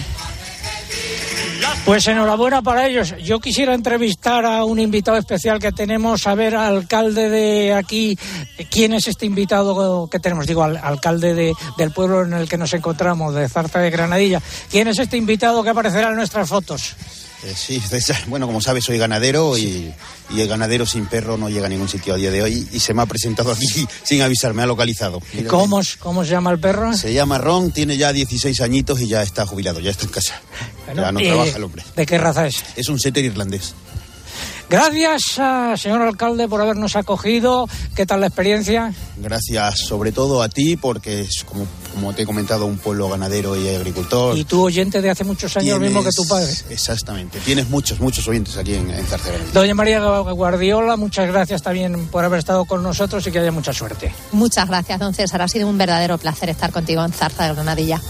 Pues 1.86 2.08
enhorabuena 2.08 2.62
para 2.62 2.88
ellos. 2.88 3.14
Yo 3.24 3.40
quisiera 3.40 3.74
entrevistar 3.74 4.46
a 4.46 4.64
un 4.64 4.80
invitado 4.80 5.18
especial 5.18 5.60
que 5.60 5.72
tenemos, 5.72 6.26
a 6.28 6.36
ver, 6.36 6.56
alcalde 6.56 7.30
de 7.30 7.74
aquí, 7.74 8.18
¿quién 8.70 8.94
es 8.94 9.08
este 9.08 9.26
invitado 9.26 10.08
que 10.10 10.20
tenemos? 10.20 10.48
Digo, 10.48 10.64
al, 10.64 10.78
alcalde 10.78 11.34
de- 11.34 11.54
del 11.78 11.92
pueblo 11.92 12.24
en 12.24 12.34
el 12.34 12.48
que 12.48 12.58
nos 12.58 12.74
encontramos, 12.74 13.34
de 13.36 13.50
Zarza 13.50 13.80
de 13.80 13.90
Granadilla. 13.90 14.42
¿Quién 14.70 14.88
es 14.88 15.00
este 15.00 15.18
invitado 15.18 15.64
que 15.64 15.70
aparecerá 15.72 16.10
en 16.10 16.16
nuestras 16.16 16.48
fotos? 16.48 16.96
Eh, 17.44 17.54
sí, 17.56 17.80
César. 17.90 18.18
bueno, 18.28 18.46
como 18.46 18.62
sabes, 18.62 18.84
soy 18.84 18.98
ganadero 18.98 19.58
y, 19.58 19.94
y 20.30 20.42
el 20.42 20.48
ganadero 20.48 20.86
sin 20.86 21.08
perro 21.08 21.38
no 21.38 21.50
llega 21.50 21.66
a 21.66 21.70
ningún 21.70 21.90
sitio 21.90 22.14
a 22.14 22.18
día 22.18 22.32
de 22.32 22.42
hoy 22.44 22.68
y 22.72 22.80
se 22.80 22.94
me 22.94 23.02
ha 23.02 23.06
presentado 23.06 23.52
aquí 23.52 23.68
sin 24.04 24.22
avisar, 24.22 24.54
me 24.54 24.64
ha 24.64 24.66
localizado. 24.66 25.22
Mira, 25.34 25.50
¿Cómo, 25.50 25.82
¿Cómo 26.00 26.24
se 26.24 26.32
llama 26.32 26.52
el 26.52 26.60
perro? 26.60 26.96
Se 26.96 27.14
llama 27.14 27.38
Ron, 27.38 27.72
tiene 27.72 27.98
ya 27.98 28.14
16 28.14 28.62
añitos 28.62 29.02
y 29.02 29.08
ya 29.08 29.24
está 29.24 29.46
jubilado, 29.46 29.80
ya 29.80 29.92
está 29.92 30.06
en 30.06 30.12
casa. 30.12 30.42
ya 30.96 31.12
no 31.12 31.20
eh, 31.20 31.28
trabaja 31.28 31.58
el 31.58 31.64
hombre. 31.64 31.84
¿De 31.96 32.06
qué 32.06 32.18
raza 32.18 32.48
es? 32.48 32.64
Es 32.76 32.90
un 32.90 33.00
setter 33.00 33.26
irlandés. 33.26 33.74
Gracias, 34.70 35.38
ah, 35.38 35.76
señor 35.78 36.02
alcalde, 36.02 36.48
por 36.48 36.62
habernos 36.62 36.96
acogido. 36.96 37.68
¿Qué 37.94 38.06
tal 38.06 38.22
la 38.22 38.28
experiencia? 38.28 38.94
Gracias 39.18 39.80
sobre 39.80 40.14
todo 40.14 40.42
a 40.42 40.48
ti 40.48 40.78
porque 40.78 41.22
es, 41.22 41.44
como, 41.44 41.68
como 41.94 42.14
te 42.14 42.24
he 42.24 42.26
comentado, 42.26 42.66
un 42.66 42.78
pueblo 42.78 43.10
ganadero 43.10 43.56
y 43.56 43.70
agricultor. 43.70 44.38
Y 44.38 44.44
tú, 44.46 44.64
oyente 44.64 45.02
de 45.02 45.10
hace 45.10 45.24
muchos 45.24 45.56
años, 45.58 45.78
Tienes- 45.78 45.90
mismo 45.90 46.04
que 46.04 46.12
tu 46.12 46.28
padre. 46.28 46.52
Exactamente. 46.70 47.40
Tienes 47.42 47.70
muchos, 47.70 48.00
muchos 48.00 48.28
oyentes 48.28 48.58
aquí 48.58 48.76
en, 48.76 48.90
en. 48.92 49.06
Doña 49.54 49.76
María 49.76 50.00
Guardiola, 50.00 50.96
muchas 50.98 51.28
gracias 51.28 51.62
también 51.62 52.08
por 52.08 52.24
haber 52.26 52.40
estado 52.40 52.66
con 52.66 52.82
nosotros 52.84 53.26
y 53.28 53.32
que 53.32 53.40
haya 53.40 53.52
mucha 53.52 53.74
suerte. 53.74 54.14
Muchas 54.32 54.68
gracias, 54.68 55.00
don 55.00 55.14
César. 55.14 55.42
Ha 55.42 55.48
sido 55.48 55.68
un 55.68 55.78
verdadero 55.78 56.18
placer 56.18 56.50
estar 56.50 56.72
contigo 56.72 57.04
en 57.04 57.12
Zarza 57.12 57.48
de 57.48 57.54
Granadilla. 57.54 58.02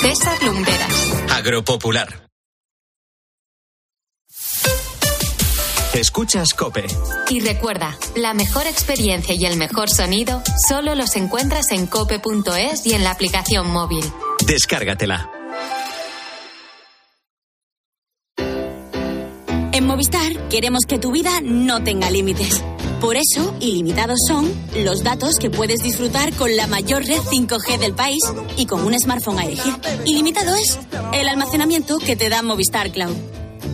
César 0.00 0.42
Lumberas. 0.42 1.12
Agropopular. 1.30 2.22
Escuchas 5.94 6.54
Cope. 6.54 6.86
Y 7.28 7.40
recuerda, 7.40 7.96
la 8.16 8.32
mejor 8.32 8.66
experiencia 8.66 9.34
y 9.34 9.44
el 9.44 9.58
mejor 9.58 9.90
sonido 9.90 10.42
solo 10.66 10.94
los 10.94 11.16
encuentras 11.16 11.70
en 11.70 11.86
cope.es 11.86 12.86
y 12.86 12.94
en 12.94 13.04
la 13.04 13.10
aplicación 13.10 13.70
móvil. 13.70 14.04
Descárgatela. 14.46 15.30
En 19.72 19.86
Movistar 19.86 20.48
queremos 20.48 20.84
que 20.86 20.98
tu 20.98 21.12
vida 21.12 21.40
no 21.42 21.84
tenga 21.84 22.10
límites. 22.10 22.62
Por 23.02 23.16
eso, 23.16 23.52
ilimitados 23.58 24.16
son 24.28 24.48
los 24.76 25.02
datos 25.02 25.34
que 25.40 25.50
puedes 25.50 25.80
disfrutar 25.82 26.32
con 26.34 26.56
la 26.56 26.68
mayor 26.68 27.04
red 27.04 27.18
5G 27.18 27.80
del 27.80 27.94
país 27.94 28.22
y 28.56 28.66
con 28.66 28.84
un 28.84 28.96
smartphone 28.96 29.40
a 29.40 29.44
elegir. 29.44 29.74
Ilimitado 30.04 30.54
es 30.54 30.78
el 31.12 31.28
almacenamiento 31.28 31.98
que 31.98 32.14
te 32.14 32.28
da 32.28 32.42
Movistar 32.42 32.92
Cloud. 32.92 33.16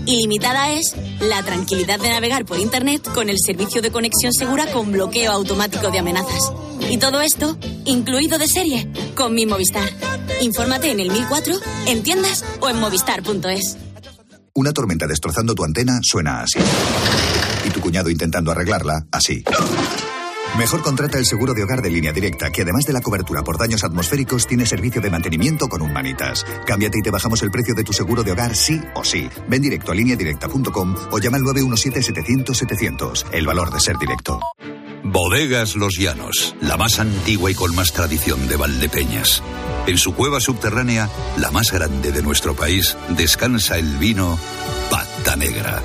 Ilimitada 0.07 0.73
es 0.73 0.97
la 1.21 1.43
tranquilidad 1.43 2.01
de 2.01 2.09
navegar 2.09 2.47
por 2.47 2.59
Internet 2.59 3.07
con 3.13 3.29
el 3.29 3.37
servicio 3.39 3.83
de 3.83 3.91
conexión 3.91 4.33
segura 4.33 4.73
con 4.73 4.93
bloqueo 4.93 5.31
automático 5.31 5.91
de 5.91 5.99
amenazas. 5.99 6.51
Y 6.89 6.97
todo 6.97 7.21
esto 7.21 7.59
incluido 7.85 8.39
de 8.39 8.49
serie 8.49 8.91
con 9.15 9.35
mi 9.35 9.45
Movistar. 9.45 9.91
Infórmate 10.41 10.91
en 10.91 11.01
el 11.01 11.11
1004, 11.11 11.55
en 11.87 12.03
tiendas 12.03 12.47
o 12.61 12.71
en 12.71 12.81
movistar.es. 12.81 13.77
Una 14.55 14.73
tormenta 14.73 15.07
destrozando 15.07 15.55
tu 15.55 15.65
antena 15.65 16.01
suena 16.03 16.41
así. 16.41 16.59
Tu 17.73 17.81
cuñado 17.81 18.11
intentando 18.11 18.51
arreglarla, 18.51 19.07
así. 19.13 19.45
Mejor 20.57 20.83
contrata 20.83 21.19
el 21.19 21.27
seguro 21.27 21.55
de 21.55 21.63
hogar 21.63 21.83
de 21.83 21.91
línea 21.91 22.13
directa, 22.13 22.51
que 22.51 22.63
además 22.63 22.85
de 22.85 22.93
la 22.93 23.01
cobertura 23.01 23.43
por 23.43 23.59
daños 23.59 23.85
atmosféricos, 23.85 24.47
tiene 24.47 24.67
servicio 24.67 25.01
de 25.01 25.11
mantenimiento 25.11 25.69
con 25.69 25.83
un 25.83 25.93
manitas. 25.93 26.45
Cámbiate 26.67 26.99
y 26.99 27.03
te 27.03 27.11
bajamos 27.11 27.43
el 27.43 27.51
precio 27.51 27.75
de 27.75 27.85
tu 27.85 27.93
seguro 27.93 28.25
de 28.25 28.33
hogar 28.33 28.57
sí 28.57 28.81
o 28.95 29.05
sí. 29.05 29.29
Ven 29.49 29.63
directo 29.63 29.93
a 29.93 29.95
lineadirecta.com 29.95 30.97
o 31.13 31.19
llama 31.19 31.37
al 31.37 31.45
917-700-700. 31.45 33.27
El 33.33 33.47
valor 33.47 33.71
de 33.71 33.79
ser 33.81 33.99
directo. 33.99 34.41
Bodegas 35.05 35.77
Los 35.77 35.97
Llanos, 35.97 36.57
la 36.61 36.77
más 36.77 36.99
antigua 36.99 37.51
y 37.51 37.55
con 37.55 37.75
más 37.75 37.93
tradición 37.93 38.49
de 38.49 38.57
Valdepeñas. 38.57 39.43
En 39.87 39.97
su 39.97 40.15
cueva 40.15 40.41
subterránea, 40.41 41.09
la 41.39 41.51
más 41.51 41.73
grande 41.73 42.13
de 42.13 42.23
nuestro 42.23 42.55
país, 42.55 42.97
descansa 43.17 43.79
el 43.79 43.97
vino 43.97 44.39
Pata 44.91 45.37
Negra, 45.37 45.83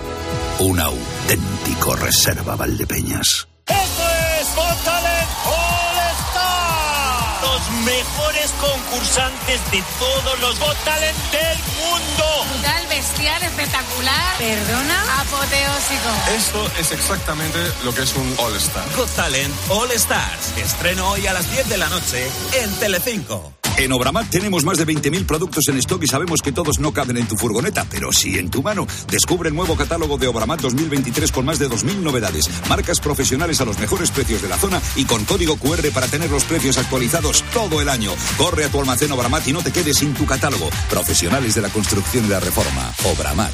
un 0.59 0.79
auténtico 0.79 1.95
reserva 1.95 2.55
Valdepeñas. 2.55 3.47
¡Esto 3.67 4.03
es 4.39 4.55
Got 4.55 4.83
Talent 4.83 5.29
All 5.45 5.97
Star! 6.27 7.41
Los 7.41 7.69
mejores 7.85 8.51
concursantes 8.59 9.71
de 9.71 9.83
todos 9.99 10.39
los 10.39 10.59
Got 10.59 10.77
Talent 10.83 11.17
del 11.31 11.57
mundo. 11.79 12.45
Brutal, 12.51 12.87
bestial, 12.87 13.43
espectacular. 13.43 14.37
Perdona, 14.37 15.21
apoteósico. 15.21 16.09
Esto 16.35 16.71
es 16.79 16.91
exactamente 16.91 17.59
lo 17.83 17.93
que 17.93 18.03
es 18.03 18.13
un 18.15 18.35
All 18.39 18.55
Star. 18.57 18.85
Got 18.95 19.09
Talent 19.15 19.53
All 19.69 19.91
Stars. 19.91 20.53
Estreno 20.57 21.09
hoy 21.09 21.27
a 21.27 21.33
las 21.33 21.49
10 21.51 21.69
de 21.69 21.77
la 21.77 21.89
noche 21.89 22.29
en 22.61 22.73
Telecinco. 22.75 23.53
En 23.75 23.91
Obramat 23.91 24.29
tenemos 24.29 24.63
más 24.63 24.77
de 24.77 24.85
20.000 24.85 25.25
productos 25.25 25.67
en 25.67 25.77
stock 25.77 26.03
y 26.03 26.07
sabemos 26.07 26.41
que 26.43 26.51
todos 26.51 26.77
no 26.79 26.93
caben 26.93 27.17
en 27.17 27.27
tu 27.27 27.35
furgoneta, 27.35 27.87
pero 27.89 28.11
sí 28.11 28.37
en 28.37 28.51
tu 28.51 28.61
mano. 28.61 28.85
Descubre 29.09 29.49
el 29.49 29.55
nuevo 29.55 29.75
catálogo 29.75 30.19
de 30.19 30.27
Obramat 30.27 30.61
2023 30.61 31.31
con 31.31 31.45
más 31.45 31.57
de 31.57 31.67
2.000 31.67 31.97
novedades, 31.97 32.49
marcas 32.69 32.99
profesionales 32.99 33.61
a 33.61 33.65
los 33.65 33.79
mejores 33.79 34.11
precios 34.11 34.43
de 34.43 34.49
la 34.49 34.57
zona 34.57 34.79
y 34.95 35.05
con 35.05 35.25
código 35.25 35.57
QR 35.57 35.89
para 35.91 36.07
tener 36.07 36.29
los 36.29 36.43
precios 36.43 36.77
actualizados 36.77 37.43
todo 37.51 37.81
el 37.81 37.89
año. 37.89 38.11
Corre 38.37 38.65
a 38.65 38.69
tu 38.69 38.79
almacén 38.79 39.11
Obramat 39.11 39.47
y 39.47 39.53
no 39.53 39.63
te 39.63 39.71
quedes 39.71 39.97
sin 39.97 40.13
tu 40.13 40.27
catálogo. 40.27 40.69
Profesionales 40.91 41.55
de 41.55 41.61
la 41.61 41.69
construcción 41.69 42.25
y 42.25 42.29
la 42.29 42.39
reforma. 42.39 42.93
Obramat. 43.05 43.53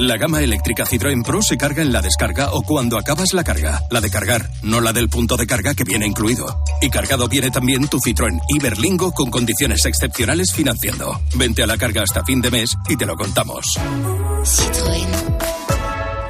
La 0.00 0.16
gama 0.16 0.42
eléctrica 0.42 0.84
Citroën 0.84 1.24
Pro 1.24 1.42
se 1.42 1.56
carga 1.56 1.82
en 1.82 1.92
la 1.92 2.02
descarga 2.02 2.54
o 2.54 2.62
cuando 2.62 2.98
acabas 2.98 3.34
la 3.34 3.44
carga. 3.44 3.82
La 3.90 4.00
de 4.00 4.10
cargar, 4.10 4.50
no 4.62 4.80
la 4.80 4.92
del 4.92 5.08
punto 5.08 5.36
de 5.36 5.46
carga 5.46 5.74
que 5.74 5.84
viene 5.84 6.06
incluido. 6.06 6.60
Y 6.82 6.90
cargado 6.90 7.28
viene 7.28 7.52
también 7.52 7.86
tu 7.86 7.98
Citroën 7.98 8.40
Iberlingo 8.48 9.12
con 9.12 9.30
condiciones 9.30 9.59
excepcionales 9.60 10.52
financiando. 10.52 11.20
Vente 11.36 11.62
a 11.62 11.66
la 11.66 11.76
carga 11.76 12.02
hasta 12.02 12.24
fin 12.24 12.40
de 12.40 12.50
mes 12.50 12.74
y 12.88 12.96
te 12.96 13.06
lo 13.06 13.14
contamos. 13.14 13.66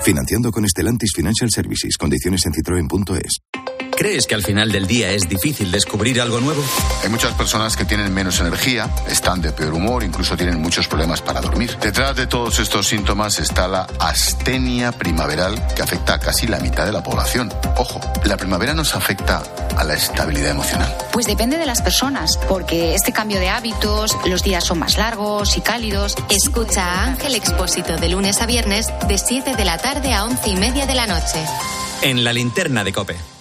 Financiando 0.02 0.50
con 0.50 0.64
Estelantis 0.64 1.12
Financial 1.14 1.50
Services. 1.50 1.96
Condiciones 1.96 2.44
en 2.46 2.52
citroen.es. 2.54 3.69
¿Crees 4.00 4.26
que 4.26 4.34
al 4.34 4.42
final 4.42 4.72
del 4.72 4.86
día 4.86 5.10
es 5.10 5.28
difícil 5.28 5.70
descubrir 5.70 6.22
algo 6.22 6.40
nuevo? 6.40 6.64
Hay 7.02 7.10
muchas 7.10 7.34
personas 7.34 7.76
que 7.76 7.84
tienen 7.84 8.14
menos 8.14 8.40
energía, 8.40 8.88
están 9.06 9.42
de 9.42 9.52
peor 9.52 9.74
humor, 9.74 10.02
incluso 10.02 10.38
tienen 10.38 10.58
muchos 10.58 10.88
problemas 10.88 11.20
para 11.20 11.42
dormir. 11.42 11.76
Detrás 11.82 12.16
de 12.16 12.26
todos 12.26 12.60
estos 12.60 12.88
síntomas 12.88 13.38
está 13.38 13.68
la 13.68 13.86
astenia 13.98 14.92
primaveral 14.92 15.54
que 15.76 15.82
afecta 15.82 16.14
a 16.14 16.18
casi 16.18 16.46
la 16.46 16.60
mitad 16.60 16.86
de 16.86 16.92
la 16.92 17.02
población. 17.02 17.52
Ojo, 17.76 18.00
la 18.24 18.38
primavera 18.38 18.72
nos 18.72 18.94
afecta 18.94 19.42
a 19.76 19.84
la 19.84 19.92
estabilidad 19.92 20.52
emocional. 20.52 20.96
Pues 21.12 21.26
depende 21.26 21.58
de 21.58 21.66
las 21.66 21.82
personas, 21.82 22.38
porque 22.48 22.94
este 22.94 23.12
cambio 23.12 23.38
de 23.38 23.50
hábitos, 23.50 24.16
los 24.24 24.42
días 24.42 24.64
son 24.64 24.78
más 24.78 24.96
largos 24.96 25.58
y 25.58 25.60
cálidos. 25.60 26.16
Escucha 26.30 26.86
a 26.86 27.04
Ángel 27.04 27.34
Expósito 27.34 27.98
de 27.98 28.08
lunes 28.08 28.40
a 28.40 28.46
viernes 28.46 28.86
de 29.06 29.18
7 29.18 29.56
de 29.56 29.64
la 29.66 29.76
tarde 29.76 30.14
a 30.14 30.24
11 30.24 30.48
y 30.48 30.56
media 30.56 30.86
de 30.86 30.94
la 30.94 31.06
noche. 31.06 31.44
En 32.00 32.24
la 32.24 32.32
linterna 32.32 32.82
de 32.82 32.94
Cope. 32.94 33.39